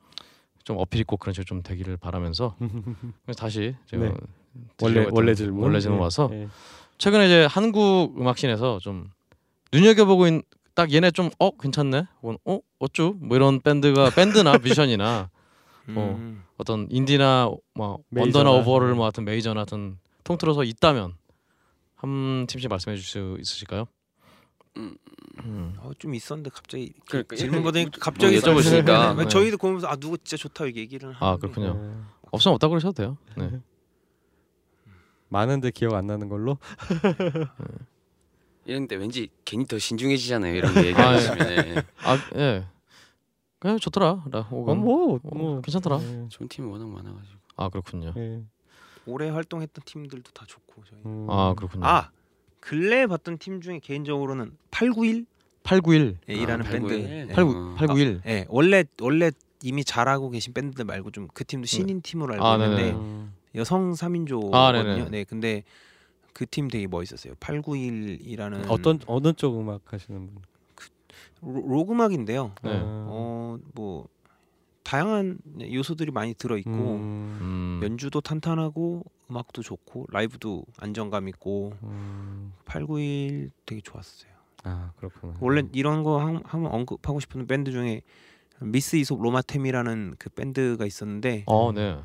좀 0.65 0.77
어필 0.79 1.01
있고 1.01 1.17
그런 1.17 1.33
식으로 1.33 1.45
좀 1.45 1.63
되기를 1.63 1.97
바라면서 1.97 2.57
그래서 2.59 3.39
다시 3.39 3.75
제가 3.87 4.05
네. 4.07 4.15
원래 4.83 5.07
원래 5.11 5.35
질문. 5.35 5.63
원래 5.65 5.81
질문 5.81 5.99
예, 5.99 6.03
와서 6.03 6.29
예. 6.33 6.49
최근에 6.99 7.27
이제 7.27 7.47
한국 7.49 8.21
음악씬에서 8.21 8.79
좀 8.81 9.11
눈여겨보고 9.73 10.27
있는 10.27 10.43
딱 10.75 10.93
얘네 10.93 11.11
좀 11.13 11.31
어 11.39 11.51
괜찮네 11.51 12.07
혹은 12.23 12.39
어 12.45 12.59
어쭈 12.81 13.17
뭐 13.21 13.37
이런 13.37 13.61
밴드가 13.61 14.11
밴드나 14.11 14.53
뮤지션이나 14.63 15.31
어. 15.31 16.17
음. 16.19 16.45
어떤 16.59 16.87
인디나 16.91 17.51
뭐. 17.75 17.99
원더나 18.15 18.51
오버를 18.51 18.95
뭐 18.95 19.05
하여튼 19.05 19.25
메이저나 19.25 19.61
하여튼 19.61 19.99
통틀어서 20.29 20.65
있다면 20.65 21.15
한 21.95 22.47
팀씩 22.47 22.69
말씀해 22.69 22.97
주실 22.97 23.11
수 23.11 23.37
있으실까요? 23.41 23.87
음. 24.77 24.97
음. 25.45 25.75
어, 25.79 25.91
좀 25.99 26.15
있었는데 26.15 26.51
갑자기 26.51 26.85
이렇게 26.85 27.03
그러니까 27.07 27.37
질문 27.37 27.63
받으니까 27.63 27.99
갑자기 27.99 28.39
뭐 28.39 28.43
여쭤보시니까. 28.43 29.17
네, 29.17 29.25
네. 29.25 29.29
저희도 29.29 29.57
보면서 29.57 29.87
아 29.89 29.97
누구 29.97 30.19
진짜 30.19 30.37
좋다 30.37 30.67
이렇게 30.67 30.81
얘기를 30.81 31.15
아, 31.19 31.29
하는데 31.29 31.41
그렇군요. 31.41 31.81
예. 31.83 32.29
없으면 32.31 32.55
없다 32.57 32.69
그러셔도 32.69 32.93
돼요. 32.93 33.17
네. 33.37 33.59
많은데 35.31 35.71
기억 35.71 35.95
안 35.95 36.07
나는 36.07 36.29
걸로. 36.29 36.59
이런데 38.67 38.97
왠지 38.97 39.31
괜히 39.47 39.65
더 39.67 39.79
신중해지잖아요. 39.79 40.55
이런 40.55 40.75
거 40.75 40.85
얘기하시면 40.85 41.51
예. 41.51 41.83
아 42.03 42.19
예. 42.37 42.67
그냥 43.59 43.79
좋더라. 43.79 44.25
라 44.31 44.41
어, 44.41 44.43
혹은 44.51 44.79
뭐, 44.79 45.17
어, 45.17 45.21
뭐 45.35 45.61
괜찮더라. 45.63 46.01
예, 46.03 46.29
좋은 46.29 46.49
팀이 46.49 46.71
워낙 46.71 46.87
많아가지고. 46.89 47.39
아 47.57 47.69
그렇군요. 47.71 48.13
예. 48.17 48.43
오래 49.09 49.29
활동했던 49.31 49.83
팀들도 49.85 50.31
다 50.33 50.45
좋고 50.47 50.83
저희. 50.89 51.01
음. 51.07 51.27
아 51.31 51.55
그렇군요. 51.57 51.85
아 51.87 52.11
근래에 52.61 53.07
봤던 53.07 53.39
팀 53.39 53.61
중에 53.61 53.79
개인적으로는 53.81 54.57
891 54.71 55.27
891 55.63 56.19
이라는 56.29 56.67
아, 56.67 56.69
밴드. 56.71 56.89
891. 56.89 57.27
네. 57.29 57.35
89 57.35 57.75
891 57.77 58.21
예, 58.27 58.47
원래 58.49 58.85
원래 59.01 59.31
이미 59.63 59.85
잘하고 59.85 60.31
계신 60.31 60.53
밴드들 60.53 60.85
말고 60.85 61.11
좀 61.11 61.29
그 61.35 61.45
팀도 61.45 61.67
신인 61.67 62.01
팀으로 62.03 62.35
알고 62.35 62.45
아, 62.47 62.55
있는데 62.55 62.77
네네. 62.85 62.95
음. 62.97 63.35
여성 63.55 63.93
3인조거든요. 63.93 64.55
아. 64.55 65.09
네, 65.11 65.25
근데 65.25 65.63
그 66.33 66.47
팀 66.47 66.69
되게 66.69 66.87
멋있었어요. 66.87 67.35
891이라는 67.35 68.67
어떤 68.71 69.01
어느 69.07 69.33
쪽 69.33 69.59
음악 69.59 69.93
하시는 69.93 70.27
분? 70.27 70.37
로, 71.43 71.85
그 71.85 71.93
음악인데요. 71.93 72.53
네. 72.63 72.71
어, 72.83 73.59
뭐 73.75 74.07
다양한 74.89 75.39
요소들이 75.61 76.11
많이 76.13 76.33
들어 76.33 76.57
있고 76.57 76.71
음. 76.71 77.39
음. 77.43 77.81
연주도 77.83 78.23
탄탄하고 78.23 79.05
음악도 79.31 79.61
좋고 79.61 80.07
라이브도 80.11 80.65
안정감 80.79 81.29
있고 81.29 81.75
음. 81.83 82.55
891 82.65 83.51
되게 83.67 83.83
좋았어요. 83.83 84.33
아 84.65 84.93
그렇구나. 84.97 85.35
원래 85.41 85.63
이런 85.75 86.03
거 86.05 86.19
한- 86.25 86.41
한번 86.43 86.73
언급하고 86.73 87.21
싶은 87.21 87.47
밴드 87.47 87.71
중에 87.71 88.01
미스 88.61 88.97
이솝 88.97 89.21
로마템이라는 89.21 90.15
그 90.19 90.31
밴드가 90.31 90.87
있었는데 90.87 91.45
어 91.47 91.71
네. 91.73 91.99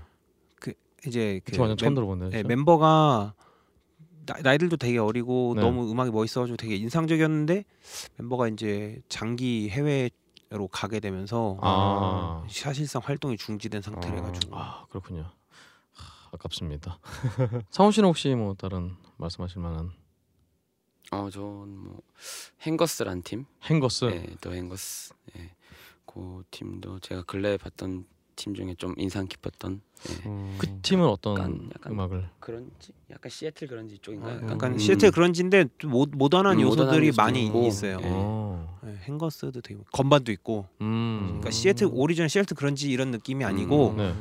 이제 1.07 1.39
그그 1.45 1.61
완전 1.61 1.77
처음 1.77 1.89
멤, 1.91 1.95
들어보네. 1.95 2.30
네. 2.31 2.43
멤버가 2.43 3.34
나, 4.26 4.35
나이들도 4.43 4.76
되게 4.76 4.97
어리고 4.97 5.53
네. 5.55 5.61
너무 5.61 5.89
음악이 5.89 6.11
멋있어가지고 6.11 6.57
되게 6.57 6.76
인상적이었는데 6.76 7.64
멤버가 8.18 8.49
이제 8.49 8.99
장기 9.07 9.69
해외 9.69 10.10
로 10.57 10.67
가게 10.67 10.99
되면서 10.99 11.57
아. 11.61 12.45
사실상 12.47 13.01
활동이 13.03 13.38
중지된 13.38 13.81
상태래 13.81 14.21
가지고 14.21 14.55
아 14.55 14.85
그렇군요. 14.89 15.23
하, 15.93 16.30
아깝습니다. 16.34 16.99
상훈 17.71 17.91
씨는 17.91 18.07
혹시 18.09 18.35
뭐 18.35 18.53
다른 18.53 18.95
말씀하실 19.17 19.61
만한 19.61 19.91
어, 21.11 21.30
전뭐 21.30 22.01
행거스란 22.61 23.23
팀. 23.23 23.45
행거스? 23.63 24.05
네, 24.05 24.35
더 24.41 24.51
행거스. 24.51 25.13
예. 25.38 25.51
그 26.05 26.43
팀도 26.51 26.99
제가 26.99 27.23
근래에 27.23 27.57
봤던 27.57 28.05
팀 28.35 28.53
중에 28.55 28.76
좀 28.77 28.93
인상 28.97 29.27
깊었던 29.27 29.81
예. 30.10 30.30
음. 30.30 30.55
그 30.57 30.68
팀은 30.81 31.05
어떤 31.07 31.34
약간- 31.38 31.69
약간 31.76 31.93
음악을? 31.93 32.30
그런지 32.39 32.91
약간 33.11 33.30
시애틀 33.30 33.68
그런지 33.68 33.97
쪽인가 33.99 34.27
어, 34.27 34.35
약간 34.35 34.49
약간 34.51 34.73
음. 34.73 34.77
시애틀 34.77 35.11
그런지인데 35.11 35.65
좀 35.77 35.91
모, 35.91 36.05
모던한 36.11 36.57
음, 36.57 36.61
요소들이 36.61 37.11
모던한 37.11 37.15
많이 37.34 37.45
있고. 37.47 37.65
있어요. 37.68 37.97
예. 38.01 38.05
어. 38.05 38.80
네, 38.84 38.95
행거스도 39.03 39.61
되게 39.61 39.80
건반도 39.91 40.31
있고. 40.31 40.68
음. 40.81 41.22
그러니까 41.26 41.51
시애틀 41.51 41.89
오리지널 41.91 42.30
시애틀 42.30 42.55
그런지 42.57 42.89
이런 42.91 43.11
느낌이 43.11 43.43
아니고 43.45 43.91
음. 43.91 43.97
네. 43.97 44.14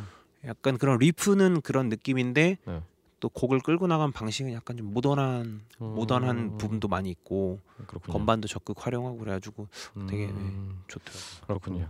약간 0.49 0.79
그런 0.79 0.99
리프는 0.99 1.61
그런 1.63 1.89
느낌인데 1.89 2.59
네. 2.65 2.83
또 3.21 3.29
곡을 3.29 3.61
끌고 3.61 3.87
나간 3.87 4.11
방식은 4.11 4.53
약간 4.53 4.77
좀 4.77 4.93
모던한 4.93 5.61
음. 5.81 5.95
모던한 5.95 6.59
부분도 6.59 6.89
많이 6.89 7.09
있고 7.11 7.61
그렇군요. 7.87 8.13
건반도 8.13 8.49
적극 8.49 8.85
활용하고 8.85 9.17
그래가지고 9.19 9.69
되게, 10.09 10.27
음, 10.27 10.83
좋더라고요. 10.89 11.47
그렇군요. 11.47 11.89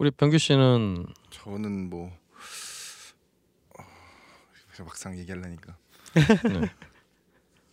예. 0.00 0.02
우리 0.02 0.10
병규 0.10 0.38
씨는 0.38 1.06
저는 1.30 1.90
뭐 1.90 2.10
어, 3.78 3.82
막상 4.84 5.16
얘기하려니까 5.18 5.76
네. 6.14 6.70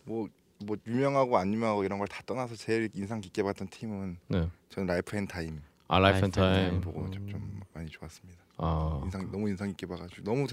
뭐 0.04 0.28
뭐 0.60 0.76
유명하고 0.88 1.38
안 1.38 1.54
유명하고 1.54 1.84
이런 1.84 2.00
걸 2.00 2.08
다 2.08 2.20
떠나서 2.26 2.56
제일 2.56 2.88
인상 2.94 3.20
깊게 3.20 3.44
봤던 3.44 3.68
팀은 3.68 4.18
네. 4.26 4.50
저는 4.70 4.88
Life 4.88 5.16
and 5.16 5.24
Time 5.28 5.62
아 5.86 6.00
Life 6.00 6.16
and 6.26 6.32
Life 6.34 6.40
and 6.58 6.70
Time. 6.70 6.80
보고 6.80 7.02
음. 7.02 7.12
좀, 7.12 7.28
좀 7.28 7.60
많이 7.72 7.88
좋았습니다. 7.88 8.40
아. 8.56 9.00
인상 9.04 9.30
너무 9.30 9.48
인상 9.48 9.68
깊게 9.68 9.86
봐가지고 9.86 10.24
너무 10.24 10.48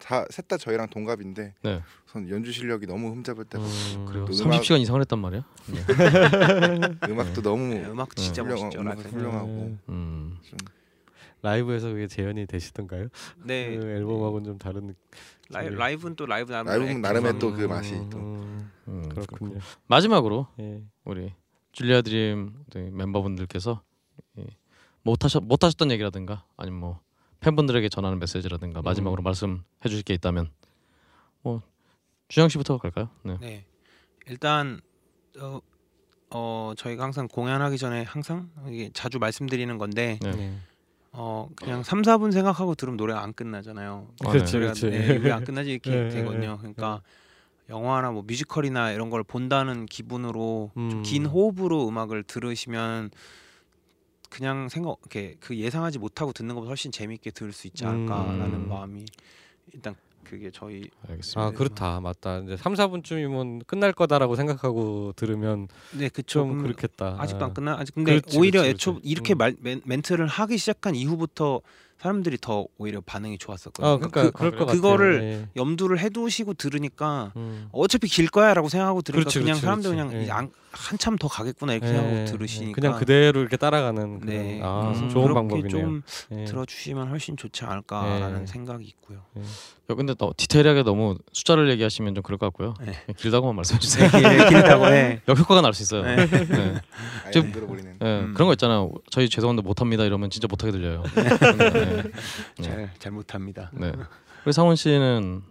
다셋 0.00 0.48
다 0.48 0.56
저희랑 0.56 0.88
동갑인데 0.88 1.54
네. 1.62 1.82
우선 2.04 2.28
연주 2.30 2.50
실력이 2.50 2.86
너무 2.88 3.12
흠잡을 3.12 3.44
데 3.44 3.48
없고 3.48 3.62
음. 3.64 4.06
그래요. 4.06 4.24
또 4.24 4.32
30시간 4.32 4.80
이상을 4.80 5.00
했단 5.02 5.20
말이야? 5.20 5.44
네. 5.68 5.84
음악도 7.08 7.40
너무 7.40 7.74
네, 7.74 7.84
음악 7.86 8.16
진짜 8.16 8.42
훌륭- 8.42 8.60
멋있죠. 8.60 8.80
음악 8.80 8.94
Life. 8.96 9.08
훌륭하고 9.10 9.78
음. 9.88 10.36
좀 10.42 10.58
라이브에서 11.44 11.88
그게 11.88 12.06
재현이 12.06 12.46
되시던가요? 12.46 13.08
네, 13.44 13.76
그 13.76 13.86
앨범하고는 13.86 14.44
좀 14.46 14.58
다른. 14.58 14.94
라이, 15.50 15.68
라이브는 15.68 16.16
또 16.16 16.24
라이브 16.24 16.50
나름 16.50 16.66
라이브는 16.68 17.02
나름의 17.02 17.38
또그 17.38 17.64
음, 17.64 17.68
맛이 17.68 17.90
또 18.10 18.18
음, 18.18 18.72
음, 18.88 19.08
그렇군요. 19.10 19.58
마지막으로 19.86 20.46
예. 20.58 20.82
우리 21.04 21.34
줄리아 21.72 22.00
드림 22.00 22.54
네, 22.72 22.90
멤버분들께서 22.90 23.82
예, 24.38 24.46
못 25.02 25.22
하셨 25.22 25.44
못 25.44 25.62
하셨던 25.62 25.90
얘기라든가 25.90 26.46
아니면 26.56 26.80
뭐 26.80 27.00
팬분들에게 27.40 27.90
전하는 27.90 28.18
메시지라든가 28.18 28.80
마지막으로 28.80 29.22
말씀해 29.22 29.60
주실 29.82 30.02
게 30.02 30.14
있다면 30.14 30.50
뭐 31.42 31.60
준영 32.28 32.48
씨부터 32.48 32.78
갈까요? 32.78 33.10
네. 33.22 33.36
네, 33.38 33.66
일단 34.28 34.80
어, 35.38 35.60
어 36.30 36.72
저희가 36.74 37.04
항상 37.04 37.28
공연하기 37.28 37.76
전에 37.76 38.02
항상 38.04 38.48
이게 38.70 38.88
자주 38.94 39.18
말씀드리는 39.18 39.76
건데 39.76 40.18
네. 40.22 40.30
네. 40.30 40.58
어 41.16 41.48
그냥 41.54 41.84
3, 41.84 42.02
4분 42.02 42.32
생각하고 42.32 42.74
들으면 42.74 42.96
노래가 42.96 43.22
안 43.22 43.32
끝나잖아요. 43.32 44.08
아, 44.24 44.30
그렇죠, 44.30 44.58
네. 44.58 44.72
네, 44.90 45.16
왜안 45.18 45.44
끝나지 45.44 45.70
이렇게 45.70 45.90
네, 45.90 46.08
되거든요. 46.08 46.58
그러니까 46.58 47.02
영화나 47.68 48.10
뭐 48.10 48.22
뮤지컬이나 48.26 48.90
이런 48.90 49.10
걸 49.10 49.22
본다는 49.22 49.86
기분으로 49.86 50.72
음. 50.76 50.90
좀긴 50.90 51.26
호흡으로 51.26 51.88
음악을 51.88 52.24
들으시면 52.24 53.10
그냥 54.28 54.68
생각 54.68 54.98
이렇게 55.02 55.36
그 55.38 55.56
예상하지 55.56 56.00
못하고 56.00 56.32
듣는 56.32 56.56
것보다 56.56 56.68
훨씬 56.68 56.90
재밌게 56.90 57.30
들을 57.30 57.52
수 57.52 57.68
있지 57.68 57.84
않을까라는 57.84 58.54
음. 58.54 58.68
마음이 58.68 59.06
일단 59.72 59.94
그게 60.34 60.50
저희 60.52 60.90
알겠습니다. 61.08 61.40
아 61.40 61.50
그렇다 61.52 62.00
맞다 62.00 62.38
이제 62.38 62.56
3, 62.56 62.74
4분쯤이면 62.74 63.64
끝날 63.68 63.92
거다라고 63.92 64.34
생각하고 64.34 65.12
들으면 65.14 65.68
네 65.92 66.08
그쵸 66.08 66.40
좀 66.40 66.48
그럼 66.58 66.62
그렇겠다. 66.64 67.16
아직도 67.20 67.44
아. 67.44 67.48
안 67.48 67.54
끝나 67.54 67.76
아직 67.78 67.94
근데 67.94 68.18
그렇지, 68.18 68.36
오히려 68.38 68.62
그렇지, 68.62 68.70
애초 68.74 68.92
그렇지. 68.94 69.08
이렇게 69.08 69.34
음. 69.34 69.38
말, 69.38 69.54
멘, 69.60 69.80
멘트를 69.84 70.26
하기 70.26 70.58
시작한 70.58 70.96
이후부터 70.96 71.60
사람들이 72.00 72.36
더 72.40 72.66
오히려 72.76 73.00
반응이 73.00 73.38
좋았었거든요. 73.38 73.86
아 73.88 73.96
그러니까 73.96 74.22
그, 74.24 74.30
그, 74.32 74.42
럴것 74.42 74.58
같아요. 74.66 74.76
그거를 74.82 75.22
예. 75.22 75.48
염두를 75.56 76.00
해두시고 76.00 76.54
들으니까 76.54 77.32
음. 77.36 77.68
어차피 77.72 78.08
길 78.08 78.28
거야라고 78.28 78.68
생각하고 78.68 79.00
들으니까 79.02 79.22
그렇지, 79.30 79.38
그냥 79.38 79.52
그렇지, 79.54 79.60
사람들 79.62 79.90
그렇지. 79.92 80.08
그냥 80.10 80.26
예. 80.26 80.30
안- 80.30 80.50
한참 80.72 81.14
더 81.16 81.28
가겠구나 81.28 81.74
이렇게 81.74 81.92
예, 81.92 81.96
하고 81.96 82.08
예, 82.10 82.24
들으시니까 82.24 82.74
그냥 82.74 82.98
그대로 82.98 83.40
이렇게 83.40 83.56
따라가는 83.56 84.20
그런- 84.20 84.26
네 84.36 84.60
아 84.60 84.90
음, 84.90 85.08
좋은 85.08 85.22
그렇게 85.22 85.34
방법이네요. 85.34 85.68
좀 85.70 86.02
예. 86.32 86.44
들어주시면 86.46 87.08
훨씬 87.10 87.36
좋지 87.36 87.64
않을까라는 87.64 88.42
예. 88.42 88.46
생각이 88.46 88.84
있고요. 88.84 89.20
야, 89.90 89.94
근데 89.94 90.14
너 90.14 90.32
디테일하게 90.36 90.82
너무 90.82 91.18
숫자를 91.32 91.68
얘기하시면 91.70 92.14
좀 92.14 92.22
그럴 92.22 92.38
것 92.38 92.46
같고요. 92.46 92.74
네. 92.80 92.92
그냥 93.04 93.16
길다고만 93.18 93.54
말씀해 93.56 93.78
주세요. 93.80 94.08
길, 94.10 94.20
길다고 94.48 94.86
해. 94.86 95.20
역효과가 95.28 95.60
날 95.60 95.74
수 95.74 95.82
있어요. 95.82 96.02
네. 96.02 96.26
네. 96.26 96.80
안 97.36 97.52
들어버리는 97.52 97.96
네, 97.98 98.20
음. 98.20 98.32
그런 98.34 98.46
거 98.46 98.52
있잖아요. 98.54 98.90
저희 99.10 99.28
죄송한데 99.28 99.60
못합니다 99.62 100.04
이러면 100.04 100.30
진짜 100.30 100.48
못하게 100.48 100.72
들려요. 100.72 101.02
네. 101.14 102.02
잘 102.62 102.90
잘 102.98 103.12
못합니다. 103.12 103.70
네. 103.74 103.92
우리 104.46 104.52
상원 104.52 104.76
씨는 104.76 105.42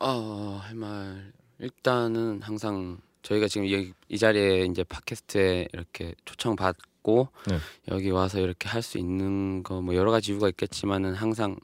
어, 0.00 0.60
할말 0.62 1.32
일단은 1.58 2.40
항상 2.42 2.98
저희가 3.22 3.48
지금 3.48 3.70
여기 3.70 3.92
이 4.08 4.18
자리에 4.18 4.66
이제 4.66 4.84
팟캐스트에 4.84 5.68
이렇게 5.72 6.14
초청 6.24 6.54
받고 6.56 7.28
네. 7.48 7.58
여기 7.90 8.10
와서 8.10 8.38
이렇게 8.38 8.68
할 8.68 8.82
수 8.82 8.98
있는 8.98 9.62
거 9.62 9.80
뭐 9.80 9.94
여러 9.94 10.10
가지 10.10 10.30
이유가 10.32 10.48
있겠지만은 10.48 11.14
항상 11.14 11.56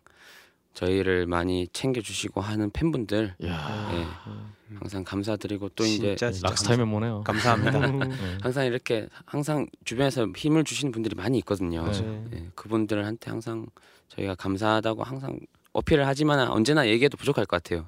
저희를 0.80 1.26
많이 1.26 1.68
챙겨 1.72 2.00
주시고 2.00 2.40
하는 2.40 2.70
팬분들 2.70 3.34
야 3.44 3.90
예, 3.92 4.76
항상 4.76 5.04
감사드리고 5.04 5.68
또 5.70 5.84
이제 5.84 6.16
진짜 6.16 6.32
진짜 6.32 6.48
락스타의 6.48 6.78
면모네요. 6.78 7.22
감사합니다. 7.24 7.86
네. 7.90 8.38
항상 8.40 8.64
이렇게 8.64 9.08
항상 9.26 9.66
주변에서 9.84 10.26
힘을 10.34 10.64
주시는 10.64 10.90
분들이 10.90 11.14
많이 11.14 11.36
있거든요. 11.38 11.86
네. 11.90 12.24
예, 12.32 12.48
그분들한테 12.54 13.30
항상 13.30 13.66
저희가 14.08 14.34
감사하다고 14.36 15.02
항상 15.02 15.38
어필을 15.72 16.06
하지만 16.06 16.48
언제나 16.48 16.88
얘기해도 16.88 17.16
부족할 17.18 17.44
것 17.44 17.62
같아요. 17.62 17.86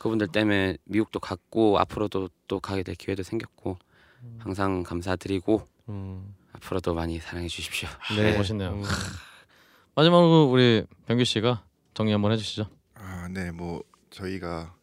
그분들 0.00 0.26
때문에 0.28 0.76
미국도 0.84 1.20
갔고 1.20 1.78
앞으로도 1.78 2.28
또 2.48 2.58
가게 2.60 2.82
될 2.82 2.96
기회도 2.96 3.22
생겼고 3.22 3.78
항상 4.38 4.82
감사드리고 4.82 5.66
음. 5.90 6.34
앞으로도 6.54 6.92
많이 6.94 7.20
사랑해 7.20 7.46
주십시오. 7.46 7.88
네, 8.16 8.36
멋있네요. 8.36 8.70
음. 8.70 8.82
마지막으로 9.94 10.50
우리 10.50 10.84
병규 11.06 11.24
씨가 11.24 11.62
정리 11.94 12.12
한번 12.12 12.32
해주시죠. 12.32 12.66
아, 12.94 13.28
네, 13.30 13.50
뭐 13.50 13.82
저희가 14.10 14.74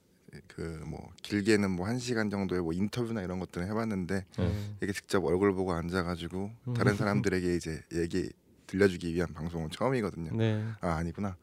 그 0.47 0.81
뭐 0.85 1.09
길게는 1.23 1.71
뭐 1.71 1.87
한 1.87 1.97
시간 1.99 2.29
정도의 2.29 2.61
뭐 2.61 2.71
인터뷰나 2.73 3.21
이런 3.21 3.39
것들을 3.39 3.67
해봤는데 3.67 4.25
네. 4.37 4.75
이게 4.81 4.91
직접 4.93 5.23
얼굴 5.25 5.53
보고 5.53 5.73
앉아가지고 5.73 6.51
다른 6.75 6.95
사람들에게 6.95 7.55
이제 7.55 7.81
얘기 7.93 8.29
들려주기 8.67 9.13
위한 9.13 9.33
방송은 9.33 9.69
처음이거든요. 9.71 10.31
네. 10.35 10.63
아 10.81 10.89
아니구나. 10.95 11.35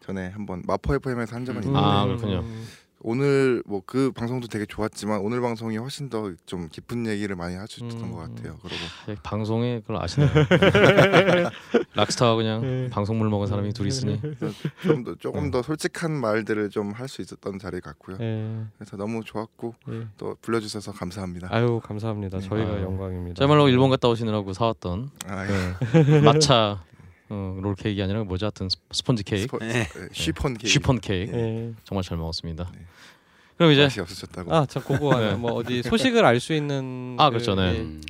전에 0.00 0.28
한번 0.28 0.62
마포 0.66 0.94
FM에서 0.96 1.34
한 1.36 1.44
적은 1.46 1.62
음. 1.62 1.66
있는데 1.68 1.78
아, 1.86 2.04
그렇군요. 2.04 2.44
오늘 3.06 3.62
뭐 3.66 3.82
그 3.86 4.10
방송도 4.12 4.48
되게 4.48 4.64
좋았지만 4.64 5.20
오늘 5.20 5.40
방송이 5.42 5.76
훨씬 5.76 6.08
더 6.08 6.32
좀 6.46 6.68
깊은 6.70 7.06
얘기를 7.06 7.36
많이 7.36 7.54
하셨던 7.54 7.90
음. 7.92 8.12
것 8.12 8.18
같아요. 8.18 8.56
그리고 8.62 8.80
예, 9.08 9.16
방송에 9.22 9.80
그걸 9.80 10.02
아시네요. 10.02 10.30
락스타가 11.94 12.34
그냥 12.34 12.62
네. 12.62 12.88
방송물 12.90 13.28
먹은 13.28 13.46
사람이 13.46 13.72
둘이 13.72 13.88
있으니 13.88 14.20
좀 14.82 15.04
더 15.04 15.14
조금 15.16 15.44
네. 15.44 15.50
더 15.50 15.62
솔직한 15.62 16.12
말들을 16.12 16.70
좀 16.70 16.92
할 16.94 17.08
수 17.08 17.20
있었던 17.22 17.58
자리 17.58 17.80
같고요. 17.80 18.16
예. 18.20 18.62
그래서 18.78 18.96
너무 18.96 19.22
좋았고 19.22 19.74
예. 19.90 20.06
또 20.16 20.36
불러주셔서 20.40 20.92
감사합니다. 20.92 21.48
아유 21.50 21.80
감사합니다. 21.84 22.38
네. 22.38 22.48
저희가 22.48 22.72
아유. 22.72 22.82
영광입니다. 22.84 23.34
저야말로 23.36 23.68
일본 23.68 23.90
갔다 23.90 24.08
오시느라고 24.08 24.52
사왔던 24.54 25.10
아, 25.26 25.44
네. 25.46 26.20
마차 26.24 26.82
어, 27.30 27.58
롤 27.60 27.74
케이크 27.74 28.02
아니라 28.02 28.22
뭐지 28.24 28.44
하여튼 28.44 28.68
스- 28.68 28.76
스펀지 28.92 29.22
케이크, 29.24 29.42
스포, 29.42 29.58
네. 29.58 29.80
예, 29.80 30.08
쉬폰 30.12 30.54
케이크 30.54 30.68
쉬폰 30.68 31.00
케이크 31.00 31.32
예. 31.34 31.72
정말 31.84 32.02
잘 32.02 32.18
먹었습니다. 32.18 32.70
네. 32.74 32.80
그럼 33.56 33.72
이제 33.72 33.82
맛이 33.84 34.00
없으셨다고. 34.00 34.54
아, 34.54 34.66
저 34.68 34.80
그거 34.82 35.18
네. 35.18 35.34
뭐 35.34 35.52
어디 35.52 35.82
소식을 35.82 36.24
알 36.24 36.40
수 36.40 36.52
있는 36.52 37.16
아, 37.20 37.30
그렇죠, 37.30 37.54
네. 37.54 37.76
예, 37.76 37.80
음, 37.80 38.00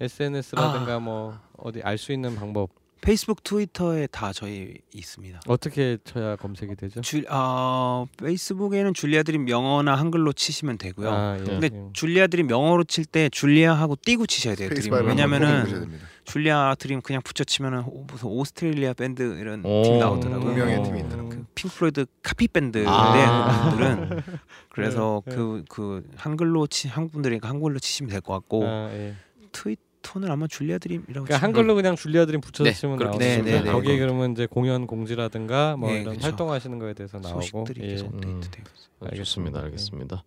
SNS라든가 0.00 0.98
뭐 1.00 1.38
어디 1.56 1.80
알 1.82 1.96
수 1.98 2.12
있는 2.12 2.34
방법 2.36 2.70
페이스북, 3.00 3.42
트위터에 3.42 4.06
다 4.06 4.32
저희 4.32 4.74
있습니다. 4.94 5.40
어떻게 5.48 5.98
쳐야 6.04 6.36
검색이 6.36 6.76
되죠? 6.76 7.00
줄, 7.00 7.24
어, 7.28 8.06
페이스북에는 8.16 8.94
줄리아 8.94 9.24
드림 9.24 9.48
영어나 9.48 9.96
한글로 9.96 10.32
치시면 10.32 10.78
되고요. 10.78 11.10
아, 11.10 11.36
예. 11.40 11.44
근데 11.44 11.68
예. 11.72 11.88
줄리아 11.94 12.28
드림 12.28 12.48
영어로 12.48 12.84
칠 12.84 13.04
때 13.04 13.28
줄리아하고 13.28 13.96
띄고 14.04 14.26
치셔야 14.26 14.54
돼요. 14.54 14.68
드림. 14.68 14.92
왜냐면은. 15.06 15.98
줄리아 16.24 16.74
드림 16.78 17.00
그냥 17.02 17.20
붙여치면은 17.22 17.84
오- 17.86 18.04
무슨 18.04 18.28
오스트레일리아 18.28 18.92
밴드 18.94 19.38
이런 19.40 19.64
오. 19.64 19.82
팀 19.82 19.98
나오더라고요. 19.98 20.46
동명의 20.48 20.76
어. 20.78 20.82
팀이 20.84 21.00
있더라고요. 21.00 21.28
그 21.28 21.44
핑크 21.54 21.75
플로이드 21.75 22.06
카피 22.22 22.48
밴드인데 22.48 22.88
아. 22.88 23.70
그분들은 23.70 24.22
그래서 24.70 25.22
네. 25.26 25.34
그그 25.34 26.04
한글로 26.16 26.66
치 26.68 26.88
한국분들이니까 26.88 27.48
한글로 27.48 27.78
치시면 27.78 28.10
될 28.10 28.20
것 28.20 28.32
같고 28.34 28.64
아, 28.66 28.88
예. 28.92 29.14
트위터는 29.50 30.30
아마 30.30 30.46
줄리아 30.46 30.78
드림이라고 30.78 31.12
그러니까 31.24 31.36
치면 31.36 31.42
한글로 31.42 31.74
그냥 31.74 31.96
줄리아 31.96 32.24
드림 32.24 32.40
붙여서 32.40 32.64
네, 32.70 32.72
치면. 32.72 32.98
거기 32.98 33.18
네, 33.18 33.42
네. 33.42 33.98
그러면 33.98 34.32
이제 34.32 34.46
공연 34.46 34.86
공지라든가 34.86 35.76
뭐 35.76 35.90
네, 35.90 36.02
이런 36.02 36.14
그쵸. 36.14 36.26
활동하시는 36.26 36.78
거에 36.78 36.94
대해서 36.94 37.18
나오고 37.18 37.40
소식들이 37.40 37.82
예. 37.82 37.86
계속 37.88 38.06
음. 38.12 38.14
업데이트돼요. 38.14 38.64
알겠습니다, 39.00 39.58
알겠습니다. 39.60 39.60
알겠습니다. 39.60 40.24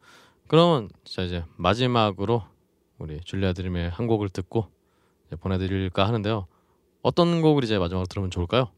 그러면 0.48 0.90
자 1.06 1.22
이제 1.24 1.44
마지막으로 1.56 2.44
우리 2.98 3.20
줄리아 3.22 3.54
드림의 3.54 3.90
한 3.90 4.08
곡을 4.08 4.30
듣고 4.30 4.68
보내드릴까 5.40 6.08
하는데요. 6.08 6.48
어떤 7.02 7.42
곡을 7.42 7.64
이제 7.64 7.78
마지막으로 7.78 8.06
들으면 8.08 8.32
좋을까요? 8.32 8.70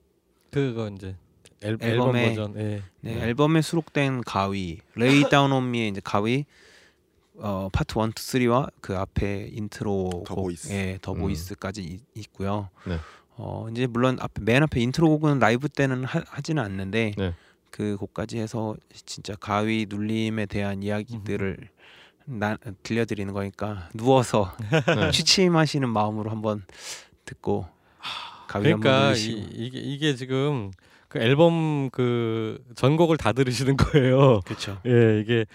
그거 0.51 0.89
이제 0.89 1.15
앨, 1.61 1.77
앨범 1.81 2.13
앨범에- 2.13 2.29
버전. 2.29 2.57
예. 2.59 2.81
네, 3.01 3.21
앨범에 3.21 3.61
수록된 3.61 4.21
가위 4.21 4.79
Lay 4.95 5.23
Down 5.29 5.51
On 5.51 5.71
Me의 5.71 5.89
이제 5.89 6.01
가위 6.03 6.45
어 7.39 7.69
파트 7.71 7.99
1, 7.99 8.09
2, 8.09 8.11
3와 8.47 8.69
그 8.81 8.97
앞에 8.97 9.49
인트로 9.51 10.23
The 10.25 10.35
곡, 10.35 10.43
Voice. 10.45 10.71
예, 10.73 10.97
The 11.01 11.13
음. 11.13 11.19
Voice까지 11.19 11.83
이- 11.83 11.99
있고요. 12.15 12.69
네. 12.87 12.97
어 13.35 13.67
이제 13.71 13.85
물론 13.85 14.17
앞에 14.19 14.41
맨 14.41 14.63
앞에 14.63 14.81
인트로 14.81 15.07
곡은 15.09 15.39
라이브 15.39 15.69
때는 15.69 16.03
하, 16.03 16.23
하지는 16.27 16.63
않는데 16.63 17.13
네. 17.17 17.33
그 17.69 17.95
곡까지 17.97 18.39
해서 18.39 18.75
진짜 19.05 19.35
가위 19.35 19.85
눌림에 19.87 20.47
대한 20.47 20.81
이야기들을 20.81 21.69
나, 22.27 22.57
들려드리는 22.83 23.33
거니까 23.33 23.89
누워서 23.93 24.53
네. 24.69 25.11
취침하시는 25.11 25.87
마음으로 25.87 26.29
한번 26.29 26.63
듣고 27.25 27.67
가위 28.47 28.63
그러니까 28.63 29.13
이, 29.13 29.47
이게 29.53 29.79
이게 29.79 30.15
지금 30.15 30.71
그 31.07 31.19
앨범 31.19 31.89
그 31.89 32.61
전곡을 32.75 33.17
다 33.17 33.31
들으시는 33.31 33.77
거예요. 33.77 34.41
그렇죠. 34.41 34.79
예, 34.85 35.19
이게 35.21 35.45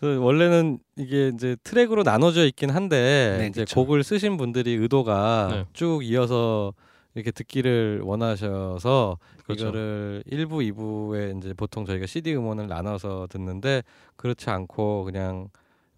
그 0.00 0.18
원래는 0.18 0.78
이게 0.96 1.28
이제 1.34 1.56
트랙으로 1.64 2.02
나눠져 2.02 2.46
있긴 2.46 2.70
한데 2.70 3.36
네, 3.40 3.46
이제 3.46 3.62
그쵸. 3.62 3.74
곡을 3.76 4.04
쓰신 4.04 4.36
분들이 4.36 4.74
의도가 4.74 5.48
네. 5.50 5.64
쭉 5.72 6.04
이어서 6.04 6.74
이렇게 7.14 7.30
듣기를 7.30 8.02
원하셔서 8.04 9.18
그렇죠. 9.44 9.68
이거를 9.68 10.22
1부, 10.30 10.72
2부에 10.72 11.38
이제 11.38 11.54
보통 11.54 11.86
저희가 11.86 12.06
CD 12.06 12.34
음원을 12.34 12.68
나눠서 12.68 13.28
듣는데 13.30 13.82
그렇지 14.16 14.50
않고 14.50 15.04
그냥 15.04 15.48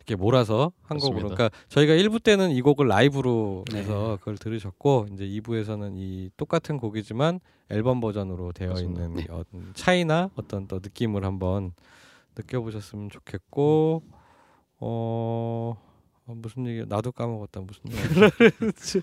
이렇게 0.00 0.16
몰아서 0.16 0.72
한 0.82 0.98
곡으로. 0.98 1.28
그러니까 1.28 1.50
저희가 1.68 1.92
1부 1.94 2.22
때는 2.22 2.50
이 2.50 2.62
곡을 2.62 2.88
라이브로 2.88 3.64
네. 3.70 3.80
해서 3.80 4.16
그걸 4.20 4.38
들으셨고 4.38 5.08
이제 5.12 5.24
2부에서는 5.24 5.92
이 5.96 6.30
똑같은 6.36 6.78
곡이지만 6.78 7.40
앨범 7.68 8.00
버전으로 8.00 8.52
되어 8.52 8.70
맞습니다. 8.70 9.04
있는 9.04 9.24
어, 9.30 9.42
차이나 9.74 10.30
어떤 10.36 10.66
또 10.66 10.80
느낌을 10.82 11.24
한번 11.24 11.72
느껴보셨으면 12.36 13.10
좋겠고 13.10 14.02
어, 14.78 15.76
어, 16.26 16.34
무슨 16.34 16.66
얘기 16.66 16.84
나도 16.88 17.12
까먹었다 17.12 17.60
무슨 17.60 17.82
했지 18.62 19.02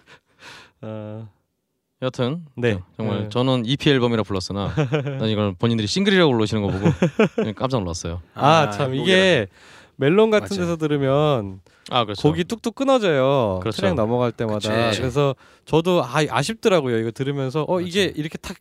어, 0.81 1.29
여튼 2.01 2.45
네. 2.55 2.79
정말 2.95 3.23
네. 3.23 3.29
저는 3.29 3.65
EP 3.65 3.89
앨범이라 3.89 4.23
불렀으나 4.23 4.73
난 5.19 5.29
이걸 5.29 5.53
본인들이 5.53 5.87
싱글이라고 5.87 6.31
부르시는 6.31 6.61
거 6.63 6.69
보고 6.69 6.85
깜짝 7.55 7.79
놀랐어요. 7.79 8.21
아참 8.35 8.93
이게 8.93 9.47
멜론 9.97 10.29
같은 10.29 10.55
맞아요. 10.57 10.65
데서 10.65 10.77
들으면 10.77 11.59
아 11.89 12.05
그렇죠. 12.05 12.21
곡이 12.21 12.45
뚝뚝 12.45 12.75
끊어져요. 12.75 13.59
그렇죠. 13.61 13.81
트랙 13.81 13.95
넘어갈 13.95 14.31
때마다. 14.31 14.89
그치. 14.89 14.99
그래서 15.01 15.35
저도 15.65 16.03
아 16.03 16.21
아쉽더라고요. 16.29 16.97
이거 16.99 17.11
들으면서 17.11 17.65
어 17.67 17.81
이게 17.81 18.05
맞아요. 18.05 18.13
이렇게 18.15 18.37
탁 18.37 18.57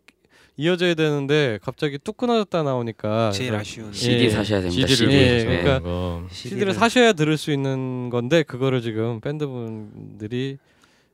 이어져야 0.59 0.95
되는데 0.95 1.59
갑자기 1.63 1.99
뚝 1.99 2.17
끊어졌다 2.17 2.63
나오니까 2.63 3.31
제일 3.33 3.55
아쉬운 3.55 3.93
CD 3.93 4.25
예. 4.25 4.31
사셔야 4.31 4.63
됩니다. 4.63 4.87
CD를 4.87 5.13
예, 5.13 5.19
CD. 5.19 5.29
보여주세요. 5.29 5.49
그러니까 5.63 5.79
그거. 5.81 6.23
CD를 6.31 6.73
사셔야 6.73 7.13
들을 7.13 7.37
수 7.37 7.53
있는 7.53 8.09
건데 8.09 8.43
그거를 8.43 8.81
지금 8.81 9.21
밴드분들이 9.21 10.57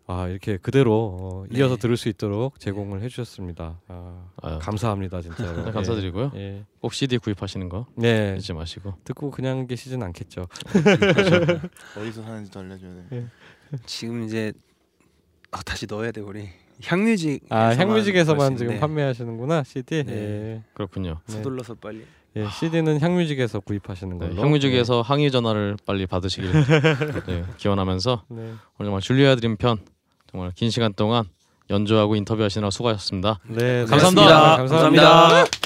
아 0.07 0.29
이렇게 0.29 0.57
그대로 0.57 1.17
어, 1.21 1.45
네. 1.49 1.59
이어서 1.59 1.77
들을 1.77 1.97
수 1.97 2.09
있도록 2.09 2.59
제공을 2.59 3.03
해주셨습니다. 3.03 3.81
아, 3.89 4.31
아유, 4.43 4.59
감사합니다 4.61 5.21
진짜로. 5.23 5.65
네, 5.65 5.71
감사드리고요. 5.73 6.33
예. 6.35 6.65
꼭 6.81 6.93
CD 6.93 7.19
구입하시는 7.19 7.69
거 7.69 7.87
네. 7.97 8.35
잊지 8.37 8.53
마시고. 8.53 8.95
듣고 9.05 9.31
그냥 9.31 9.67
계시진 9.67 10.03
않겠죠. 10.03 10.47
어디서 11.99 12.23
사는지도 12.23 12.61
알려줘야 12.61 12.95
돼. 13.11 13.27
지금 13.87 14.25
이제 14.25 14.53
아, 15.53 15.63
다시 15.63 15.87
넣어야 15.87 16.11
돼 16.11 16.21
우리 16.21 16.49
향뮤직 16.85 17.45
아 17.49 17.69
향뮤직에서만 17.75 18.57
지금 18.57 18.75
네. 18.75 18.81
판매하시는 18.81 19.37
CD. 19.65 20.03
네. 20.05 20.13
예. 20.13 20.63
그렇군요. 20.75 21.21
네. 21.29 21.33
서둘러서 21.35 21.75
빨리 21.75 22.05
예, 22.37 22.49
CD는 22.49 23.01
향뮤직에서 23.01 23.61
구입하시는 23.61 24.19
네, 24.19 24.29
걸로. 24.29 24.41
향뮤직에서 24.43 25.03
항의 25.03 25.31
전화를 25.31 25.77
빨리 25.85 26.07
받으시길 26.07 26.51
네, 27.27 27.45
기원하면서 27.59 28.23
네. 28.29 28.37
네. 28.37 28.43
오늘 28.79 28.87
정말 28.87 29.01
줄리아 29.03 29.35
드림 29.35 29.57
편 29.57 29.79
정말 30.31 30.53
긴 30.55 30.71
시간 30.71 30.95
동안 30.95 31.25
연주하고 31.69 32.17
인터뷰하시느라 32.17 32.71
수고하셨습니다. 32.71 33.39
네, 33.49 33.85
감사합니다. 33.85 34.57
감사합니다. 34.57 34.57
감사합니다. 34.57 35.03
Wanna 35.23 35.39
sleep? 35.41 35.62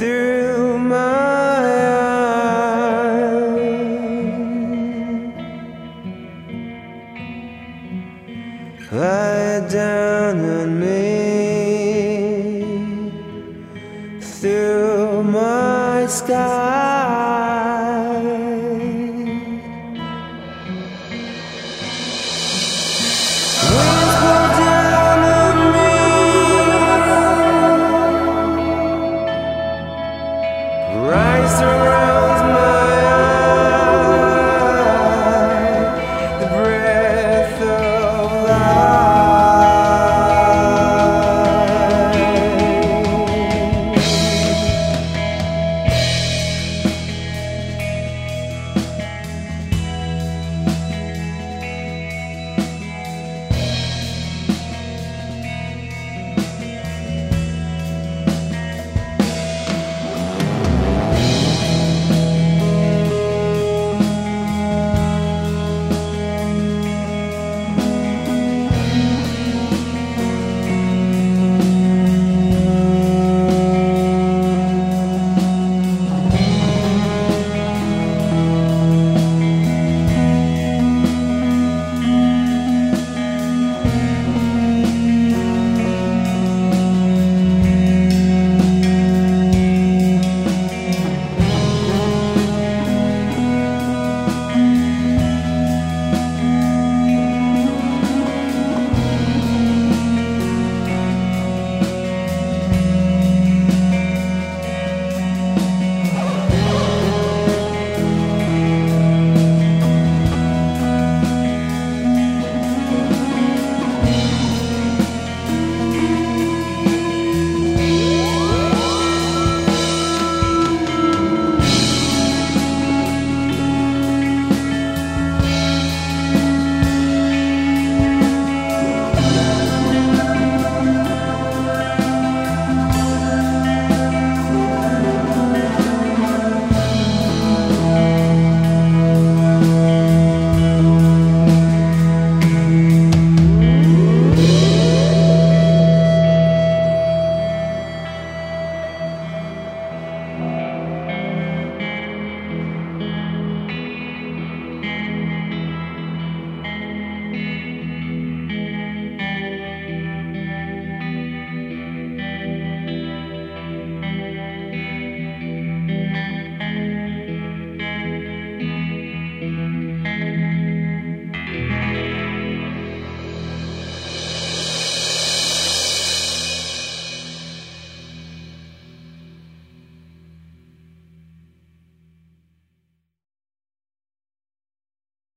Through. 0.00 0.39